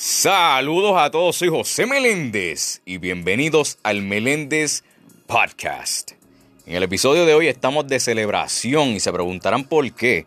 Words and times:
Saludos 0.00 0.94
a 0.96 1.10
todos, 1.10 1.34
soy 1.34 1.48
José 1.48 1.84
Meléndez 1.84 2.82
y 2.84 2.98
bienvenidos 2.98 3.78
al 3.82 4.00
Meléndez 4.00 4.84
Podcast. 5.26 6.12
En 6.66 6.76
el 6.76 6.84
episodio 6.84 7.26
de 7.26 7.34
hoy 7.34 7.48
estamos 7.48 7.88
de 7.88 7.98
celebración 7.98 8.90
y 8.90 9.00
se 9.00 9.12
preguntarán 9.12 9.64
por 9.64 9.92
qué. 9.92 10.26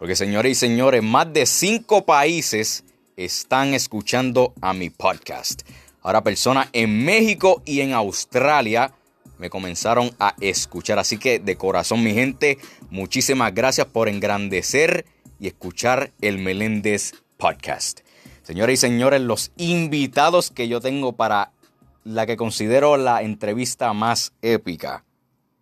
Porque 0.00 0.16
señores 0.16 0.50
y 0.50 0.54
señores, 0.56 1.00
más 1.04 1.32
de 1.32 1.46
cinco 1.46 2.04
países 2.04 2.82
están 3.16 3.72
escuchando 3.72 4.52
a 4.60 4.72
mi 4.72 4.90
podcast. 4.90 5.62
Ahora 6.02 6.24
personas 6.24 6.68
en 6.72 7.04
México 7.04 7.62
y 7.64 7.82
en 7.82 7.92
Australia 7.92 8.94
me 9.38 9.48
comenzaron 9.48 10.10
a 10.18 10.34
escuchar. 10.40 10.98
Así 10.98 11.18
que 11.18 11.38
de 11.38 11.54
corazón 11.54 12.02
mi 12.02 12.14
gente, 12.14 12.58
muchísimas 12.90 13.54
gracias 13.54 13.86
por 13.86 14.08
engrandecer 14.08 15.06
y 15.38 15.46
escuchar 15.46 16.10
el 16.20 16.38
Meléndez 16.38 17.12
Podcast. 17.36 18.03
Señoras 18.44 18.74
y 18.74 18.76
señores, 18.76 19.22
los 19.22 19.52
invitados 19.56 20.50
que 20.50 20.68
yo 20.68 20.78
tengo 20.78 21.14
para 21.14 21.52
la 22.04 22.26
que 22.26 22.36
considero 22.36 22.98
la 22.98 23.22
entrevista 23.22 23.94
más 23.94 24.34
épica 24.42 25.02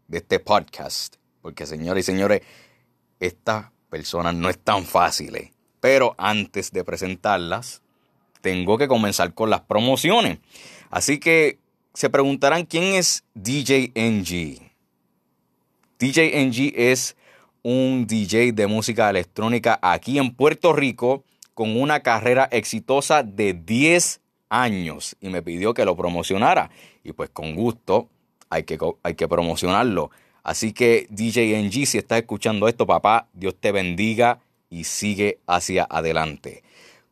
de 0.09 0.19
este 0.19 0.41
podcast. 0.41 1.15
Porque, 1.43 1.65
señores 1.65 2.03
y 2.03 2.11
señores, 2.11 2.43
estas 3.21 3.67
personas 3.89 4.35
no 4.35 4.51
están 4.51 4.85
fáciles. 4.85 5.53
Pero 5.79 6.17
antes 6.19 6.73
de 6.73 6.83
presentarlas, 6.83 7.83
tengo 8.41 8.77
que 8.79 8.89
comenzar 8.89 9.33
con 9.33 9.49
las 9.49 9.61
promociones. 9.61 10.41
Así 10.91 11.21
que 11.21 11.61
se 11.95 12.11
preguntarán 12.11 12.67
quién 12.67 12.95
es 12.95 13.23
DJ 13.35 13.93
NG. 13.95 14.61
DJ 16.01 16.47
NG 16.47 16.73
es 16.75 17.15
un 17.63 18.09
DJ 18.09 18.51
de 18.51 18.67
música 18.67 19.09
electrónica 19.09 19.79
aquí 19.81 20.19
en 20.19 20.35
Puerto 20.35 20.73
Rico 20.73 21.23
con 21.55 21.81
una 21.81 22.01
carrera 22.01 22.49
exitosa 22.51 23.23
de 23.23 23.55
10 23.55 24.21
años 24.49 25.17
y 25.21 25.29
me 25.29 25.43
pidió 25.43 25.75
que 25.75 25.85
lo 25.85 25.97
promocionara. 25.97 26.71
Y 27.05 27.13
pues 27.13 27.31
con 27.31 27.55
gusto 27.55 28.09
hay 28.51 28.65
que, 28.65 28.79
hay 29.03 29.15
que 29.15 29.29
promocionarlo. 29.29 30.11
Así 30.43 30.73
que 30.73 31.07
DJ 31.11 31.63
NG, 31.63 31.87
si 31.87 31.99
estás 31.99 32.19
escuchando 32.19 32.69
esto, 32.69 32.87
papá, 32.87 33.29
Dios 33.33 33.55
te 33.59 33.73
bendiga 33.73 34.41
y 34.69 34.85
sigue 34.85 35.39
hacia 35.47 35.87
adelante. 35.89 36.63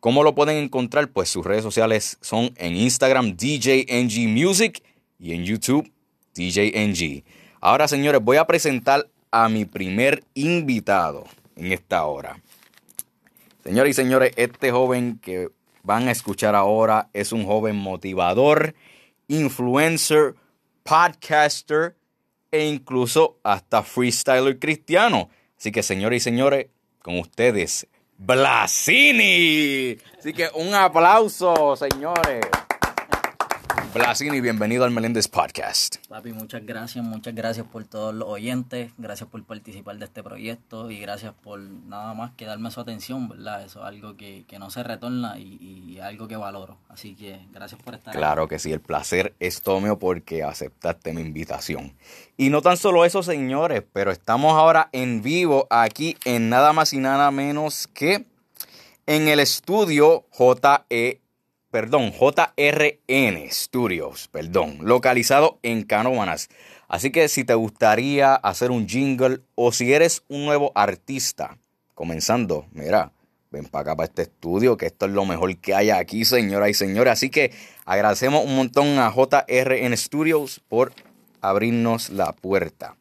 ¿Cómo 0.00 0.22
lo 0.22 0.34
pueden 0.34 0.56
encontrar? 0.56 1.08
Pues 1.08 1.28
sus 1.28 1.44
redes 1.44 1.62
sociales 1.62 2.18
son 2.20 2.52
en 2.56 2.74
Instagram 2.74 3.36
DJ 3.36 3.86
NG 3.88 4.28
Music 4.28 4.82
y 5.18 5.34
en 5.34 5.44
YouTube 5.44 5.90
DJ 6.34 6.72
NG. 6.86 7.22
Ahora, 7.60 7.86
señores, 7.86 8.22
voy 8.22 8.38
a 8.38 8.46
presentar 8.46 9.08
a 9.30 9.48
mi 9.48 9.66
primer 9.66 10.24
invitado 10.34 11.24
en 11.54 11.72
esta 11.72 12.04
hora. 12.06 12.40
Señores 13.70 13.90
y 13.90 14.02
señores, 14.02 14.32
este 14.34 14.72
joven 14.72 15.20
que 15.22 15.48
van 15.84 16.08
a 16.08 16.10
escuchar 16.10 16.56
ahora 16.56 17.08
es 17.12 17.30
un 17.30 17.46
joven 17.46 17.76
motivador, 17.76 18.74
influencer, 19.28 20.34
podcaster 20.82 21.94
e 22.50 22.66
incluso 22.66 23.38
hasta 23.44 23.84
freestyler 23.84 24.58
cristiano. 24.58 25.30
Así 25.56 25.70
que, 25.70 25.84
señores 25.84 26.16
y 26.16 26.24
señores, 26.24 26.66
con 27.00 27.20
ustedes, 27.20 27.86
Blasini. 28.18 29.98
Así 30.18 30.32
que 30.32 30.48
un 30.52 30.74
aplauso, 30.74 31.76
señores. 31.76 32.40
Blasini, 33.92 34.40
bienvenido 34.40 34.84
al 34.84 34.92
Meléndez 34.92 35.26
Podcast. 35.26 35.96
Papi, 36.08 36.32
muchas 36.32 36.64
gracias, 36.64 37.04
muchas 37.04 37.34
gracias 37.34 37.66
por 37.66 37.84
todos 37.84 38.14
los 38.14 38.28
oyentes, 38.28 38.92
gracias 38.98 39.28
por 39.28 39.42
participar 39.42 39.98
de 39.98 40.04
este 40.04 40.22
proyecto 40.22 40.92
y 40.92 41.00
gracias 41.00 41.34
por 41.34 41.58
nada 41.58 42.14
más 42.14 42.30
que 42.36 42.44
darme 42.44 42.70
su 42.70 42.80
atención, 42.80 43.28
¿verdad? 43.28 43.64
Eso 43.64 43.80
es 43.80 43.86
algo 43.86 44.16
que, 44.16 44.44
no 44.60 44.70
se 44.70 44.84
retorna 44.84 45.38
y, 45.38 45.98
algo 46.00 46.28
que 46.28 46.36
valoro. 46.36 46.78
Así 46.88 47.16
que 47.16 47.40
gracias 47.52 47.82
por 47.82 47.94
estar 47.94 48.14
Claro 48.14 48.46
que 48.46 48.60
sí, 48.60 48.72
el 48.72 48.80
placer 48.80 49.34
es 49.40 49.60
todo 49.62 49.80
mío 49.80 49.98
porque 49.98 50.44
aceptaste 50.44 51.12
mi 51.12 51.22
invitación. 51.22 51.96
Y 52.36 52.50
no 52.50 52.62
tan 52.62 52.76
solo 52.76 53.04
eso, 53.04 53.24
señores, 53.24 53.82
pero 53.92 54.12
estamos 54.12 54.52
ahora 54.52 54.88
en 54.92 55.20
vivo 55.20 55.66
aquí 55.68 56.16
en 56.24 56.48
nada 56.48 56.72
más 56.72 56.92
y 56.92 56.98
nada 56.98 57.32
menos 57.32 57.88
que 57.88 58.24
en 59.06 59.26
el 59.26 59.40
estudio 59.40 60.26
JE 60.30 61.20
perdón, 61.70 62.12
JRN 62.12 63.50
Studios, 63.50 64.28
perdón, 64.28 64.78
localizado 64.82 65.58
en 65.62 65.84
Canómanas. 65.84 66.48
Así 66.88 67.10
que 67.12 67.28
si 67.28 67.44
te 67.44 67.54
gustaría 67.54 68.34
hacer 68.34 68.70
un 68.70 68.88
jingle 68.88 69.40
o 69.54 69.72
si 69.72 69.92
eres 69.92 70.24
un 70.28 70.44
nuevo 70.44 70.72
artista, 70.74 71.56
comenzando, 71.94 72.66
mira, 72.72 73.12
ven 73.50 73.66
para 73.66 73.82
acá 73.82 73.96
para 73.96 74.06
este 74.06 74.22
estudio, 74.22 74.76
que 74.76 74.86
esto 74.86 75.06
es 75.06 75.12
lo 75.12 75.24
mejor 75.24 75.56
que 75.58 75.74
hay 75.74 75.90
aquí, 75.90 76.24
señoras 76.24 76.70
y 76.70 76.74
señores. 76.74 77.12
Así 77.12 77.30
que 77.30 77.52
agradecemos 77.84 78.44
un 78.44 78.56
montón 78.56 78.98
a 78.98 79.12
JRN 79.12 79.96
Studios 79.96 80.60
por 80.68 80.92
abrirnos 81.40 82.10
la 82.10 82.32
puerta. 82.32 82.96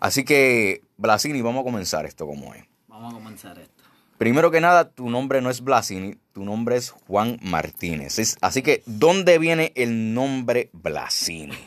Así 0.00 0.24
que, 0.24 0.82
Blasini, 0.96 1.42
vamos 1.42 1.62
a 1.62 1.64
comenzar 1.64 2.06
esto 2.06 2.26
como 2.26 2.54
es. 2.54 2.64
Vamos 2.88 3.12
a 3.12 3.16
comenzar 3.16 3.58
esto. 3.58 3.75
Primero 4.18 4.50
que 4.50 4.62
nada, 4.62 4.88
tu 4.88 5.10
nombre 5.10 5.42
no 5.42 5.50
es 5.50 5.60
Blasini, 5.60 6.16
tu 6.32 6.44
nombre 6.44 6.76
es 6.76 6.90
Juan 6.90 7.38
Martínez. 7.42 8.36
así 8.40 8.62
que, 8.62 8.82
¿dónde 8.86 9.38
viene 9.38 9.72
el 9.74 10.14
nombre 10.14 10.70
Blasini? 10.72 11.58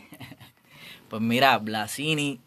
pues 1.09 1.21
mira, 1.21 1.57
Blasini, 1.59 2.39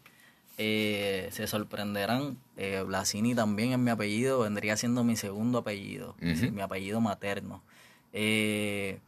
eh, 0.57 1.29
se 1.31 1.47
sorprenderán, 1.47 2.37
eh, 2.57 2.83
Blasini 2.85 3.33
también 3.33 3.71
es 3.71 3.79
mi 3.79 3.91
apellido, 3.91 4.39
vendría 4.39 4.75
siendo 4.75 5.05
mi 5.05 5.15
segundo 5.15 5.59
apellido, 5.59 6.15
mi 6.19 6.61
apellido 6.61 6.99
materno. 6.99 7.63
Eh, 8.11 8.99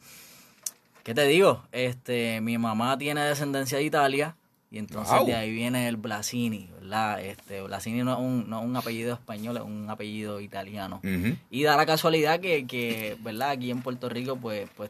¿Qué 1.04 1.14
te 1.14 1.26
digo? 1.26 1.62
Este, 1.74 2.40
mi 2.40 2.58
mamá 2.58 2.98
tiene 2.98 3.22
descendencia 3.22 3.78
de 3.78 3.84
Italia 3.84 4.36
y 4.72 4.78
entonces 4.78 5.26
de 5.26 5.36
ahí 5.36 5.52
viene 5.52 5.88
el 5.88 5.96
Blasini, 5.98 6.70
¿verdad? 6.82 7.22
Este, 7.24 7.62
Blasini 7.62 8.04
no 8.04 8.14
es, 8.14 8.20
un, 8.20 8.50
no 8.50 8.60
es 8.60 8.66
un 8.66 8.76
apellido 8.76 9.14
español, 9.14 9.58
es 9.58 9.64
un 9.64 9.90
apellido 9.90 10.42
italiano. 10.42 11.00
Y 11.50 11.64
da 11.64 11.78
la 11.78 11.86
casualidad 11.86 12.40
que, 12.40 12.66
que, 12.66 13.16
¿verdad? 13.22 13.52
Aquí 13.52 13.72
en 13.72 13.82
Puerto 13.82 14.10
Rico, 14.10 14.36
pues, 14.38 14.68
pues, 14.76 14.90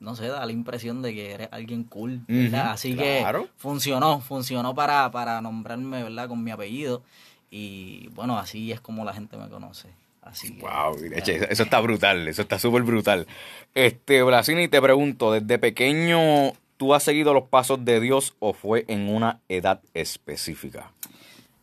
no 0.00 0.14
sé, 0.14 0.28
da 0.28 0.46
la 0.46 0.52
impresión 0.52 1.02
de 1.02 1.14
que 1.14 1.32
eres 1.32 1.48
alguien 1.50 1.84
cool, 1.84 2.20
¿verdad? 2.28 2.72
Así 2.72 2.94
que 2.94 3.24
funcionó, 3.56 4.20
funcionó 4.20 4.74
para, 4.74 5.10
para 5.10 5.40
nombrarme, 5.40 6.02
¿verdad? 6.02 6.28
Con 6.28 6.42
mi 6.42 6.50
apellido. 6.50 7.02
Y 7.50 8.08
bueno, 8.14 8.38
así 8.38 8.72
es 8.72 8.80
como 8.80 9.04
la 9.04 9.12
gente 9.12 9.36
me 9.36 9.48
conoce. 9.48 9.88
Así 10.22 10.58
wow, 10.60 10.96
eso 11.14 11.62
está 11.62 11.78
brutal, 11.80 12.26
eso 12.26 12.42
está 12.42 12.58
súper 12.58 12.82
brutal. 12.82 13.28
Este, 13.74 14.22
Blasini, 14.24 14.66
te 14.66 14.82
pregunto, 14.82 15.30
desde 15.32 15.58
pequeño 15.58 16.52
¿Tú 16.76 16.92
has 16.92 17.02
seguido 17.02 17.32
los 17.32 17.44
pasos 17.44 17.84
de 17.84 18.00
Dios 18.00 18.34
o 18.38 18.52
fue 18.52 18.84
en 18.88 19.08
una 19.08 19.40
edad 19.48 19.80
específica? 19.94 20.92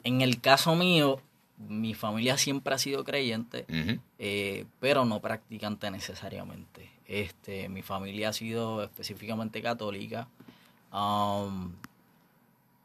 En 0.03 0.21
el 0.21 0.41
caso 0.41 0.75
mío, 0.75 1.21
mi 1.57 1.93
familia 1.93 2.37
siempre 2.37 2.73
ha 2.73 2.77
sido 2.79 3.03
creyente, 3.03 3.65
eh, 4.17 4.65
pero 4.79 5.05
no 5.05 5.21
practicante 5.21 5.89
necesariamente. 5.91 6.89
Este, 7.07 7.69
mi 7.69 7.83
familia 7.83 8.29
ha 8.29 8.33
sido 8.33 8.83
específicamente 8.83 9.61
católica, 9.61 10.27
um, 10.91 11.73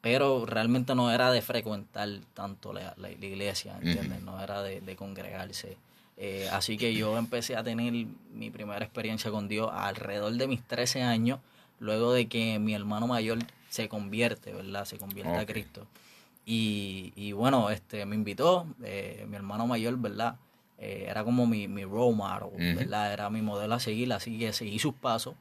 pero 0.03 0.44
realmente 0.44 0.94
no 0.94 1.11
era 1.11 1.33
de 1.33 1.41
frecuentar 1.41 2.09
tanto 2.34 2.75
la, 2.75 2.94
iglesia, 3.11 3.78
¿entiendes? 3.81 4.22
No 4.22 4.41
era 4.41 4.62
de, 4.62 4.97
congregarse. 4.97 5.78
Eh, 6.19 6.49
así 6.53 6.77
que 6.77 6.94
yo 6.94 7.17
empecé 7.17 7.56
a 7.56 7.65
tener 7.65 7.93
mi 7.93 8.50
primera 8.50 8.84
experiencia 8.84 9.31
con 9.31 9.49
Dios 9.49 9.71
alrededor 9.72 10.34
de 10.34 10.47
mis 10.47 10.62
13 10.62 11.03
años 11.03 11.41
luego 11.78 12.12
de 12.12 12.28
que 12.28 12.59
mi 12.59 12.75
hermano 12.75 13.06
mayor 13.06 13.39
se 13.69 13.89
convierte, 13.89 14.53
¿verdad? 14.53 14.84
Se 14.84 14.99
convierte 14.99 15.37
a 15.37 15.47
Cristo. 15.47 15.87
Y, 16.44 17.12
y, 17.15 17.33
bueno, 17.33 17.71
este 17.71 18.06
me 18.06 18.16
invitó, 18.16 18.66
eh, 18.83 19.27
mi 19.28 19.37
hermano 19.37 19.66
mayor, 19.66 19.99
¿verdad? 19.99 20.37
Eh, 20.78 21.06
era 21.09 21.25
como 21.25 21.47
mi, 21.47 21.69
mi 21.69 21.84
role 21.84 22.17
model, 22.17 22.77
¿verdad? 22.77 23.12
Era 23.12 23.28
mi 23.28 23.43
modelo 23.43 23.75
a 23.75 23.81
seguir, 23.81 24.12
así 24.12 24.38
que 24.38 24.53
seguí 24.53 24.79
sus 24.79 24.94
pasos. 24.94 25.35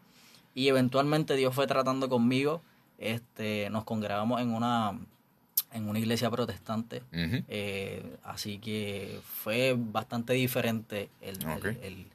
Y 0.54 0.68
eventualmente 0.68 1.36
Dios 1.36 1.54
fue 1.56 1.68
tratando 1.68 2.10
conmigo. 2.10 2.62
Este, 2.98 3.70
nos 3.70 3.84
congregamos 3.84 4.42
en 4.42 4.50
una 4.50 5.00
en 5.72 5.88
una 5.88 6.00
iglesia 6.00 6.30
protestante. 6.30 7.04
Eh, 7.12 8.18
así 8.24 8.58
que 8.60 9.20
fue 9.24 9.76
bastante 9.78 10.34
diferente 10.34 11.10
el, 11.22 11.38
el 11.84 12.08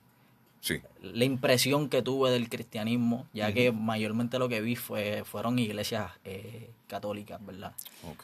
la 1.00 1.24
impresión 1.24 1.88
que 1.88 2.02
tuve 2.02 2.30
del 2.30 2.48
cristianismo, 2.48 3.26
ya 3.32 3.52
que 3.52 3.72
mayormente 3.72 4.38
lo 4.38 4.48
que 4.48 4.60
vi 4.60 4.76
fue 4.76 5.24
fueron 5.24 5.58
iglesias 5.58 6.12
eh, 6.24 6.70
católicas, 6.86 7.44
¿verdad? 7.44 7.72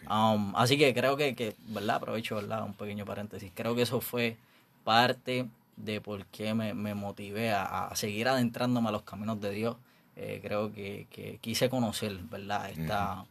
Um, 0.08 0.55
así 0.55 0.79
que 0.79 0.94
creo 0.94 1.17
que, 1.17 1.35
que, 1.35 1.55
¿verdad? 1.69 1.96
Aprovecho, 1.96 2.37
¿verdad? 2.37 2.64
Un 2.64 2.75
pequeño 2.75 3.05
paréntesis. 3.05 3.50
Creo 3.55 3.75
que 3.75 3.82
eso 3.82 4.00
fue 4.00 4.37
parte 4.85 5.49
de 5.76 6.00
por 6.00 6.26
qué 6.26 6.55
me, 6.55 6.94
motivé 6.94 7.52
a, 7.52 7.90
seguir 7.94 8.29
adentrándome 8.29 8.88
a 8.88 8.93
los 8.93 9.02
caminos 9.02 9.40
de 9.40 9.50
Dios. 9.50 9.76
Eh, 10.17 10.40
creo 10.43 10.73
que, 10.73 11.38
quise 11.40 11.69
conocer, 11.69 12.17
¿verdad? 12.31 12.70
Esta, 12.70 13.25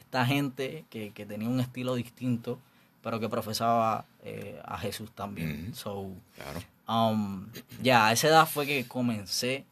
esta 0.00 0.26
gente 0.26 0.84
que, 0.90 1.10
tenía 1.10 1.48
un 1.48 1.60
estilo 1.60 1.94
distinto, 1.94 2.58
pero 3.02 3.20
que 3.20 3.28
profesaba 3.28 4.04
eh, 4.24 4.60
a 4.64 4.78
Jesús 4.78 5.12
también. 5.12 5.74
So, 5.74 6.10
claro. 6.34 6.60
Um, 6.88 7.50
ya, 7.82 8.06
a 8.06 8.12
esa 8.12 8.28
edad 8.28 8.46
fue 8.46 8.66
que 8.66 8.88
comencé 8.88 9.66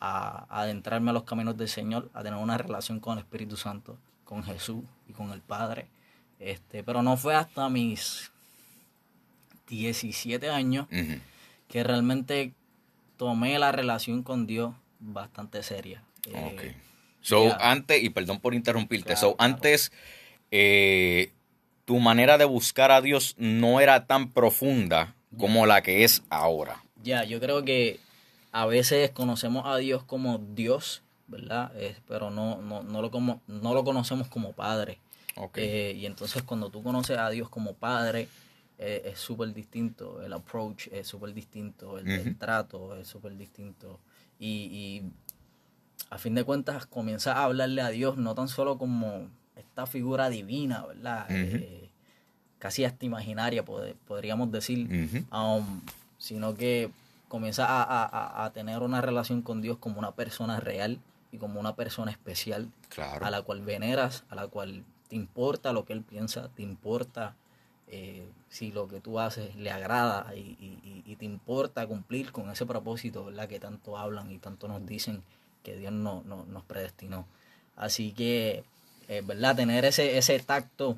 a, 0.00 0.46
adentrarme 0.48 1.10
a 1.10 1.12
los 1.12 1.24
caminos 1.24 1.56
del 1.56 1.68
Señor, 1.68 2.10
a 2.14 2.22
tener 2.22 2.38
una 2.38 2.56
relación 2.56 3.00
con 3.00 3.18
el 3.18 3.24
Espíritu 3.24 3.56
Santo, 3.56 3.98
con 4.24 4.44
Jesús 4.44 4.84
y 5.08 5.12
con 5.12 5.32
el 5.32 5.40
Padre. 5.40 5.88
Este, 6.38 6.84
pero 6.84 7.02
no 7.02 7.16
fue 7.16 7.34
hasta 7.34 7.68
mis 7.68 8.30
17 9.68 10.48
años 10.50 10.86
que 11.68 11.82
realmente 11.82 12.52
tomé 13.16 13.58
la 13.58 13.72
relación 13.72 14.22
con 14.22 14.46
Dios 14.46 14.74
bastante 15.00 15.62
seria. 15.62 16.02
Eh, 16.26 16.52
ok. 16.52 16.84
So, 17.20 17.56
antes, 17.60 18.02
y 18.02 18.10
perdón 18.10 18.38
por 18.38 18.54
interrumpirte, 18.54 19.16
so, 19.16 19.34
antes 19.38 19.90
eh, 20.50 21.32
tu 21.84 21.98
manera 21.98 22.38
de 22.38 22.44
buscar 22.44 22.90
a 22.90 23.00
Dios 23.00 23.34
no 23.38 23.80
era 23.80 24.06
tan 24.06 24.30
profunda 24.30 25.14
como 25.38 25.66
la 25.66 25.82
que 25.82 26.04
es 26.04 26.22
ahora. 26.30 26.82
Ya, 27.02 27.24
yo 27.24 27.40
creo 27.40 27.64
que 27.64 28.00
a 28.52 28.66
veces 28.66 29.10
conocemos 29.10 29.64
a 29.66 29.76
Dios 29.76 30.02
como 30.04 30.38
Dios, 30.38 31.02
¿verdad? 31.26 31.72
pero 32.06 32.30
no, 32.30 32.60
no, 32.62 32.82
no, 32.82 33.02
lo 33.02 33.10
como, 33.10 33.40
no 33.46 33.74
lo 33.74 33.84
conocemos 33.84 34.28
como 34.28 34.52
Padre. 34.52 34.98
Okay. 35.36 35.64
Eh, 35.64 35.92
y 35.96 36.06
entonces 36.06 36.42
cuando 36.42 36.70
tú 36.70 36.82
conoces 36.82 37.18
a 37.18 37.28
Dios 37.30 37.48
como 37.48 37.74
Padre, 37.74 38.28
eh, 38.78 39.02
es 39.12 39.18
súper 39.20 39.54
distinto, 39.54 40.20
el 40.22 40.32
approach 40.32 40.88
es 40.88 41.06
súper 41.06 41.32
distinto, 41.32 41.98
el, 41.98 42.36
trato 42.36 42.96
es 42.96 43.06
súper 43.06 43.36
distinto. 43.36 44.00
Y, 44.38 45.02
a 46.10 46.18
fin 46.18 46.34
de 46.34 46.44
cuentas 46.44 46.86
comienzas 46.86 47.36
a 47.36 47.44
hablarle 47.44 47.80
a 47.80 47.88
Dios 47.88 48.18
no 48.18 48.34
tan 48.34 48.46
solo 48.48 48.78
como 48.78 49.28
esta 49.56 49.86
figura 49.86 50.28
divina, 50.28 50.84
¿verdad? 50.86 51.26
Eh, 51.30 51.83
casi 52.64 52.86
hasta 52.86 53.04
imaginaria, 53.04 53.62
podríamos 53.62 54.50
decir, 54.50 54.88
um, 55.30 55.82
sino 56.16 56.54
que 56.54 56.90
comienzas 57.28 57.66
a, 57.68 58.50
tener 58.54 58.78
una 58.78 59.02
relación 59.02 59.42
con 59.42 59.60
Dios 59.60 59.76
como 59.76 59.98
una 59.98 60.12
persona 60.12 60.60
real 60.60 60.98
y 61.30 61.36
como 61.36 61.60
una 61.60 61.76
persona 61.76 62.10
especial, 62.10 62.70
a 63.20 63.30
la 63.30 63.42
cual 63.42 63.60
veneras, 63.60 64.24
a 64.30 64.34
la 64.34 64.46
cual 64.46 64.82
te 65.10 65.16
importa 65.16 65.74
lo 65.74 65.84
que 65.84 65.92
Él 65.92 66.00
piensa, 66.00 66.48
te 66.56 66.62
importa 66.62 67.36
eh, 67.88 68.26
si 68.48 68.72
lo 68.72 68.88
que 68.88 69.02
tú 69.02 69.20
haces 69.20 69.54
le 69.56 69.70
agrada 69.70 70.34
y, 70.34 71.16
te 71.18 71.26
importa 71.26 71.86
cumplir 71.86 72.32
con 72.32 72.48
ese 72.48 72.64
propósito, 72.64 73.26
¿verdad? 73.26 73.46
Que 73.46 73.60
tanto 73.60 73.98
hablan 73.98 74.32
y 74.32 74.38
tanto 74.38 74.68
nos 74.68 74.86
dicen 74.86 75.22
que 75.62 75.76
Dios 75.76 75.92
no, 75.92 76.22
nos 76.24 76.62
predestinó. 76.62 77.26
Así 77.76 78.12
que, 78.12 78.64
eh, 79.08 79.22
¿verdad? 79.22 79.54
Tener 79.54 79.84
ese, 79.84 80.16
ese 80.16 80.40
tacto 80.40 80.96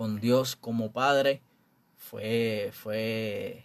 con 0.00 0.18
Dios 0.18 0.56
como 0.56 0.92
Padre 0.92 1.42
fue, 1.98 2.70
fue 2.72 3.62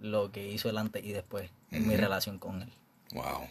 lo 0.00 0.32
que 0.32 0.50
hizo 0.50 0.68
el 0.68 0.78
antes 0.78 1.04
y 1.04 1.12
después 1.12 1.48
en 1.70 1.86
mi 1.86 1.94
relación 1.94 2.38
con 2.38 2.60
Él. 2.62 2.68
Wow, 3.12 3.46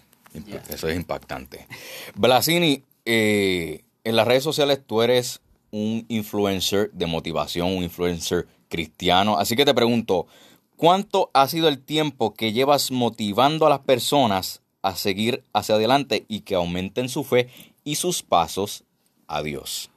eso 0.67 0.89
es 0.89 0.97
impactante. 0.97 1.65
Blasini, 2.13 2.83
eh, 3.05 3.85
en 4.03 4.15
las 4.17 4.27
redes 4.27 4.43
sociales 4.43 4.81
tú 4.85 5.01
eres 5.01 5.39
un 5.71 6.05
influencer 6.09 6.91
de 6.91 7.05
motivación, 7.05 7.69
un 7.69 7.83
influencer 7.83 8.45
cristiano. 8.67 9.37
Así 9.37 9.55
que 9.55 9.63
te 9.63 9.73
pregunto, 9.73 10.27
¿cuánto 10.75 11.31
ha 11.33 11.47
sido 11.47 11.69
el 11.69 11.79
tiempo 11.79 12.33
que 12.33 12.51
llevas 12.51 12.91
motivando 12.91 13.65
a 13.65 13.69
las 13.69 13.79
personas 13.79 14.61
a 14.81 14.97
seguir 14.97 15.41
hacia 15.53 15.75
adelante 15.75 16.25
y 16.27 16.41
que 16.41 16.55
aumenten 16.55 17.07
su 17.07 17.23
fe 17.23 17.47
y 17.85 17.95
sus 17.95 18.23
pasos 18.23 18.83
a 19.25 19.41
Dios? 19.41 19.89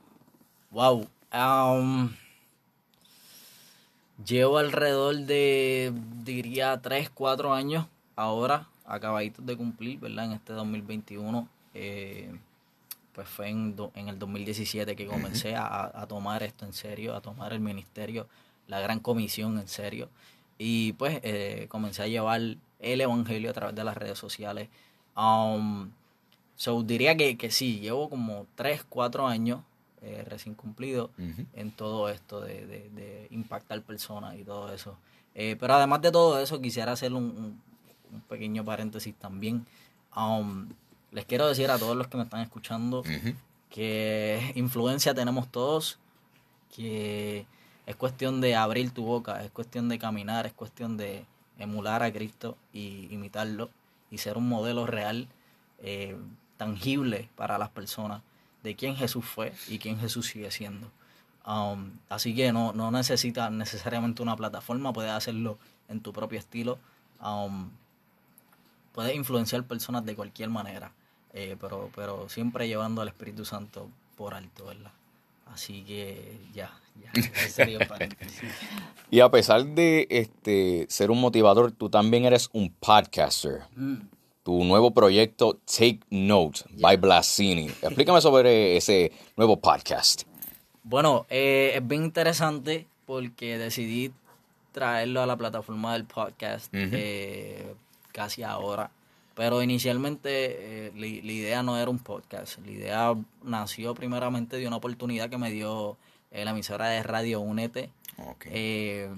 Wow. 0.70 1.08
Um, 1.32 2.14
llevo 4.24 4.58
alrededor 4.58 5.16
de, 5.16 5.92
diría, 6.24 6.80
3, 6.80 7.10
4 7.10 7.52
años 7.52 7.86
ahora, 8.16 8.68
acabaditos 8.84 9.44
de 9.46 9.56
cumplir, 9.56 9.98
¿verdad? 10.00 10.26
En 10.26 10.32
este 10.32 10.52
2021. 10.52 11.48
Eh, 11.74 12.32
pues 13.18 13.28
fue 13.28 13.48
en, 13.48 13.74
en 13.96 14.08
el 14.08 14.16
2017 14.16 14.94
que 14.94 15.06
comencé 15.06 15.56
a, 15.56 16.06
tomar 16.08 16.44
esto 16.44 16.64
en 16.64 16.72
serio, 16.72 17.16
a 17.16 17.20
tomar 17.20 17.52
el 17.52 17.58
ministerio, 17.58 18.28
la 18.68 18.78
gran 18.78 19.00
comisión 19.00 19.58
en 19.58 19.66
serio. 19.66 20.08
Y 20.56 20.92
pues 20.92 21.18
eh, 21.24 21.66
comencé 21.68 22.04
a 22.04 22.06
llevar 22.06 22.40
el 22.40 23.00
evangelio 23.00 23.50
a 23.50 23.52
través 23.52 23.74
de 23.74 23.82
las 23.82 23.96
redes 23.96 24.18
sociales. 24.20 24.68
Um, 25.16 25.90
so 26.54 26.84
diría 26.84 27.16
que, 27.16 27.36
que 27.36 27.50
sí, 27.50 27.80
llevo 27.80 28.08
como 28.08 28.46
3, 28.54 28.84
4 28.88 29.26
años 29.26 29.62
eh, 30.02 30.24
recién 30.28 30.54
cumplido 30.54 31.10
en 31.54 31.72
todo 31.72 32.08
esto 32.08 32.40
de, 32.40 32.66
de, 32.66 33.26
impactar 33.30 33.82
personas 33.82 34.36
y 34.36 34.44
todo 34.44 34.72
eso. 34.72 34.96
Eh, 35.34 35.56
pero 35.58 35.74
además 35.74 36.02
de 36.02 36.12
todo 36.12 36.40
eso, 36.40 36.60
quisiera 36.60 36.92
hacer 36.92 37.12
un, 37.12 37.60
un, 38.12 38.20
pequeño 38.28 38.64
paréntesis 38.64 39.14
también. 39.16 39.66
Um, 40.16 40.68
les 41.10 41.24
quiero 41.24 41.48
decir 41.48 41.70
a 41.70 41.78
todos 41.78 41.96
los 41.96 42.06
que 42.06 42.16
me 42.16 42.22
están 42.22 42.40
escuchando 42.40 43.02
que 43.70 44.52
influencia 44.54 45.14
tenemos 45.14 45.48
todos, 45.48 45.98
que 46.74 47.44
es 47.86 47.96
cuestión 47.96 48.40
de 48.40 48.54
abrir 48.54 48.92
tu 48.92 49.04
boca, 49.04 49.44
es 49.44 49.50
cuestión 49.50 49.88
de 49.88 49.98
caminar, 49.98 50.46
es 50.46 50.52
cuestión 50.52 50.96
de 50.96 51.24
emular 51.58 52.02
a 52.02 52.12
Cristo 52.12 52.56
y 52.72 53.08
imitarlo 53.10 53.70
y 54.10 54.18
ser 54.18 54.36
un 54.38 54.48
modelo 54.48 54.86
real, 54.86 55.28
eh, 55.80 56.16
tangible 56.56 57.28
para 57.36 57.58
las 57.58 57.70
personas 57.70 58.22
de 58.62 58.74
quién 58.74 58.96
Jesús 58.96 59.24
fue 59.24 59.52
y 59.68 59.78
quién 59.78 59.98
Jesús 59.98 60.26
sigue 60.26 60.50
siendo. 60.50 60.90
Um, 61.46 61.92
así 62.08 62.34
que 62.34 62.52
no, 62.52 62.72
no 62.72 62.90
necesitas 62.90 63.50
necesariamente 63.50 64.22
una 64.22 64.36
plataforma, 64.36 64.92
puedes 64.92 65.12
hacerlo 65.12 65.58
en 65.88 66.00
tu 66.00 66.12
propio 66.12 66.38
estilo. 66.38 66.78
Um, 67.24 67.70
puedes 68.92 69.14
influenciar 69.14 69.64
personas 69.64 70.04
de 70.04 70.14
cualquier 70.14 70.50
manera, 70.50 70.92
eh, 71.32 71.56
pero, 71.60 71.90
pero 71.94 72.28
siempre 72.28 72.68
llevando 72.68 73.00
al 73.00 73.08
Espíritu 73.08 73.44
Santo 73.44 73.88
por 74.16 74.34
alto, 74.34 74.66
¿verdad? 74.66 74.92
Así 75.46 75.82
que 75.82 76.38
ya, 76.52 76.70
ya, 77.02 77.22
sería 77.48 77.78
Y 79.10 79.20
a 79.20 79.30
pesar 79.30 79.64
de 79.64 80.06
este 80.10 80.86
ser 80.90 81.10
un 81.10 81.20
motivador, 81.20 81.72
tú 81.72 81.88
también 81.88 82.24
eres 82.24 82.50
un 82.52 82.70
podcaster. 82.70 83.62
Mm. 83.74 84.00
Tu 84.48 84.64
nuevo 84.64 84.92
proyecto 84.92 85.58
Take 85.66 86.00
Note 86.08 86.60
by 86.80 86.96
Blasini. 86.96 87.66
Explícame 87.66 88.22
sobre 88.22 88.78
ese 88.78 89.12
nuevo 89.36 89.60
podcast. 89.60 90.22
Bueno, 90.82 91.26
eh, 91.28 91.72
es 91.74 91.86
bien 91.86 92.04
interesante 92.04 92.86
porque 93.04 93.58
decidí 93.58 94.10
traerlo 94.72 95.20
a 95.20 95.26
la 95.26 95.36
plataforma 95.36 95.92
del 95.92 96.06
podcast 96.06 96.72
casi 98.10 98.42
ahora. 98.42 98.90
Pero 99.34 99.62
inicialmente 99.62 100.86
eh, 100.86 100.92
la, 100.96 101.06
idea 101.06 101.62
no 101.62 101.76
era 101.76 101.90
un 101.90 101.98
podcast. 101.98 102.58
La 102.64 102.70
idea 102.70 103.14
nació 103.42 103.94
primeramente 103.94 104.56
de 104.56 104.66
una 104.66 104.76
oportunidad 104.76 105.28
que 105.28 105.36
me 105.36 105.50
dio 105.50 105.98
eh, 106.30 106.46
la 106.46 106.52
emisora 106.52 106.88
de 106.88 107.02
Radio 107.02 107.40
Únete. 107.40 107.90
Eh, 108.46 109.10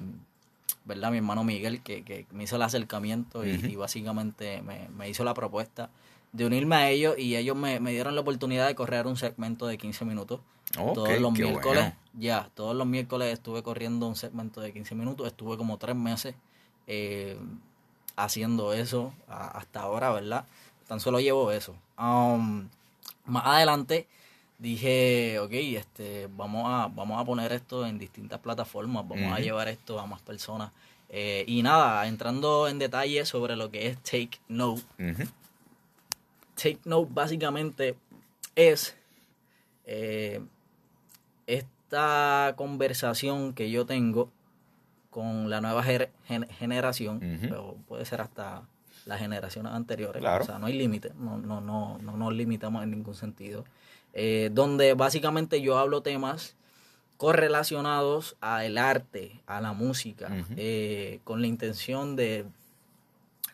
¿Verdad? 0.91 1.13
Mi 1.13 1.19
hermano 1.19 1.45
Miguel, 1.45 1.83
que, 1.83 2.27
me 2.33 2.45
hizo 2.45 2.57
el 2.57 2.63
acercamiento 2.63 3.45
y, 3.47 3.77
básicamente 3.77 4.61
me, 4.63 5.09
hizo 5.09 5.23
la 5.23 5.35
propuesta 5.35 5.89
de 6.33 6.47
unirme 6.47 6.75
a 6.77 6.91
ellos 6.91 7.17
y 7.17 7.37
ellos 7.37 7.57
me, 7.57 7.79
dieron 7.79 8.17
la 8.17 8.21
oportunidad 8.23 8.67
de 8.67 8.75
correr 8.75 9.07
un 9.07 9.17
segmento 9.17 9.69
de 9.69 9.79
15 9.79 10.05
minutos. 10.05 10.41
todos 10.75 11.21
los 11.21 11.33
miércoles, 11.33 11.93
ya, 12.19 12.51
todos 12.55 12.75
los 12.75 12.89
miércoles 12.89 13.33
estuve 13.33 13.63
corriendo 13.63 14.09
un 14.09 14.17
segmento 14.17 14.61
de 14.61 14.73
15 14.73 14.97
minutos. 14.97 15.29
Estuve 15.29 15.57
como 15.57 15.79
tres 15.79 15.95
meses 15.95 16.35
haciendo 18.17 18.73
eso 18.73 19.15
hasta 19.29 19.83
ahora, 19.83 20.11
¿verdad? 20.11 20.45
Tan 20.89 20.99
solo 20.99 21.21
llevo 21.21 21.53
eso. 21.53 21.77
Um, 21.97 22.69
más 23.27 23.47
adelante 23.47 24.09
dije, 24.61 25.39
ok, 25.41 25.53
este, 25.53 26.29
vamos 26.37 26.65
a, 26.67 26.89
vamos 26.95 27.21
a 27.21 27.25
poner 27.25 27.51
esto 27.53 27.87
en 27.87 27.99
distintas 27.99 28.39
plataformas, 28.41 29.09
vamos 29.09 29.33
a 29.33 29.41
llevar 29.41 29.69
esto 29.69 29.99
a 29.99 30.07
más 30.07 30.21
personas. 30.21 30.71
Eh, 31.09 31.45
y 31.49 31.63
nada, 31.63 32.07
entrando 32.07 32.69
en 32.69 32.79
detalle 32.79 33.25
sobre 33.25 33.57
lo 33.57 33.71
que 33.71 33.89
es 33.89 33.99
Take 33.99 34.39
Note. 34.49 34.83
Take 36.55 36.79
Note 36.85 37.11
básicamente 37.13 37.97
es 38.55 38.97
eh, 39.87 40.41
esta 41.47 42.53
conversación 42.57 43.55
que 43.55 43.71
yo 43.71 43.87
tengo 43.87 44.31
con 45.09 45.51
la 45.51 45.61
nueva 45.61 45.83
generación, 45.83 47.39
pero 47.41 47.77
puede 47.89 48.05
ser 48.05 48.21
hasta 48.21 48.63
las 49.07 49.19
generaciones 49.19 49.73
anteriores. 49.73 50.23
O 50.23 50.45
sea, 50.45 50.59
no 50.59 50.67
hay 50.67 50.75
límite, 50.75 51.13
no, 51.19 51.39
no, 51.39 51.61
no, 51.61 51.99
no 51.99 52.17
nos 52.17 52.33
limitamos 52.33 52.85
en 52.85 52.91
ningún 52.93 53.15
sentido. 53.15 53.65
Eh, 54.13 54.51
donde 54.53 54.95
básicamente 54.95 55.63
yo 55.63 55.79
hablo 55.79 56.03
temas 56.03 56.57
correlacionados 57.17 58.37
al 58.41 58.79
arte, 58.79 59.41
a 59.47 59.61
la 59.61 59.73
música, 59.73 60.31
eh, 60.57 61.21
con 61.25 61.41
la 61.41 61.47
intención 61.47 62.17
de 62.17 62.47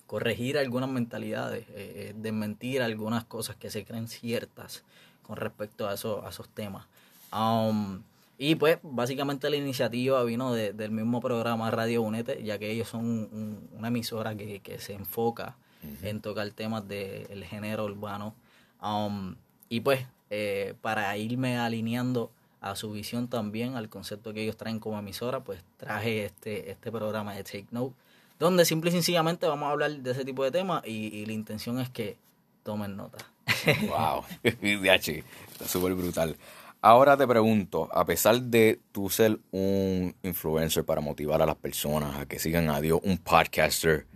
corregir 0.07 0.57
algunas 0.57 0.89
mentalidades, 0.89 1.67
eh, 1.71 2.15
de 2.17 2.33
mentir 2.33 2.81
algunas 2.81 3.25
cosas 3.25 3.57
que 3.57 3.71
se 3.71 3.85
creen 3.85 4.07
ciertas 4.07 4.85
con 5.23 5.37
respecto 5.37 5.89
a, 5.89 5.95
eso, 5.95 6.25
a 6.25 6.31
esos 6.31 6.49
temas. 6.49 6.87
Um, 7.33 8.03
y 8.39 8.55
pues 8.55 8.79
básicamente 8.83 9.51
la 9.51 9.57
iniciativa 9.57 10.23
vino 10.23 10.53
del 10.55 10.91
mismo 10.91 11.21
programa 11.21 11.71
Radio 11.71 12.03
Unete, 12.03 12.43
ya 12.45 12.59
que 12.59 12.71
ellos 12.71 12.89
son 12.89 13.69
una 13.77 13.89
emisora 13.89 14.37
que, 14.37 14.77
se 14.79 14.95
enfoca 14.95 15.57
en 16.03 16.21
tocar 16.21 16.49
temas 16.51 16.87
del 16.87 17.45
género 17.45 17.87
urbano. 17.87 18.35
Um, 18.81 19.35
y 19.69 19.81
pues, 19.81 20.07
eh, 20.31 20.75
para 20.81 21.17
irme 21.17 21.59
alineando 21.59 22.31
a 22.61 22.75
su 22.77 22.91
visión 22.93 23.29
también, 23.29 23.77
al 23.77 23.89
concepto 23.89 24.33
que 24.33 24.43
ellos 24.43 24.57
traen 24.57 24.81
como 24.81 24.99
emisora, 24.99 25.41
pues 25.41 25.63
traje 25.77 26.25
este, 26.25 26.71
este 26.71 26.91
programa 26.91 27.35
de 27.35 27.45
Take 27.45 27.67
Note, 27.71 27.95
donde 28.39 28.65
simple 28.65 28.91
y 28.91 28.93
sencillamente 28.93 29.47
vamos 29.47 29.69
a 29.69 29.73
hablar 29.73 29.93
de 29.93 30.11
ese 30.11 30.25
tipo 30.25 30.43
de 30.45 30.51
temas 30.51 30.83
y, 30.87 31.25
la 31.27 31.33
intención 31.33 31.79
es 31.81 31.89
que 31.89 32.17
tomen 32.63 32.97
nota. 32.97 33.19
wow, 33.89 34.25
está 34.43 35.69
súper 35.69 35.95
brutal. 35.95 36.37
Ahora 36.83 37.17
te 37.17 37.27
pregunto, 37.27 37.89
a 37.93 38.05
pesar 38.05 38.41
de 38.41 38.79
tú 38.93 39.09
ser 39.09 39.39
un 39.51 40.15
influencer 40.23 40.85
para 40.85 41.01
motivar 41.01 41.43
a 41.43 41.47
las 41.47 41.57
personas 41.57 42.17
a 42.17 42.27
que 42.27 42.39
sigan 42.39 42.69
a 42.69 42.81
Dios, 42.81 43.01
un 43.03 43.19
podcaster, 43.19 44.07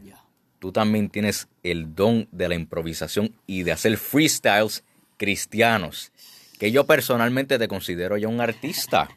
tú 0.59 0.71
también 0.71 1.09
tienes 1.09 1.49
el 1.63 1.95
don 1.95 2.29
de 2.31 2.49
la 2.49 2.55
improvisación 2.55 3.35
y 3.47 3.63
de 3.63 3.73
hacer 3.73 3.97
freestyles 3.97 4.85
cristianos, 5.21 6.13
que 6.59 6.73
yo 6.73 6.87
personalmente 6.87 7.59
te 7.59 7.69
considero 7.69 8.17
ya 8.17 8.27
un 8.27 8.41
artista. 8.41 9.11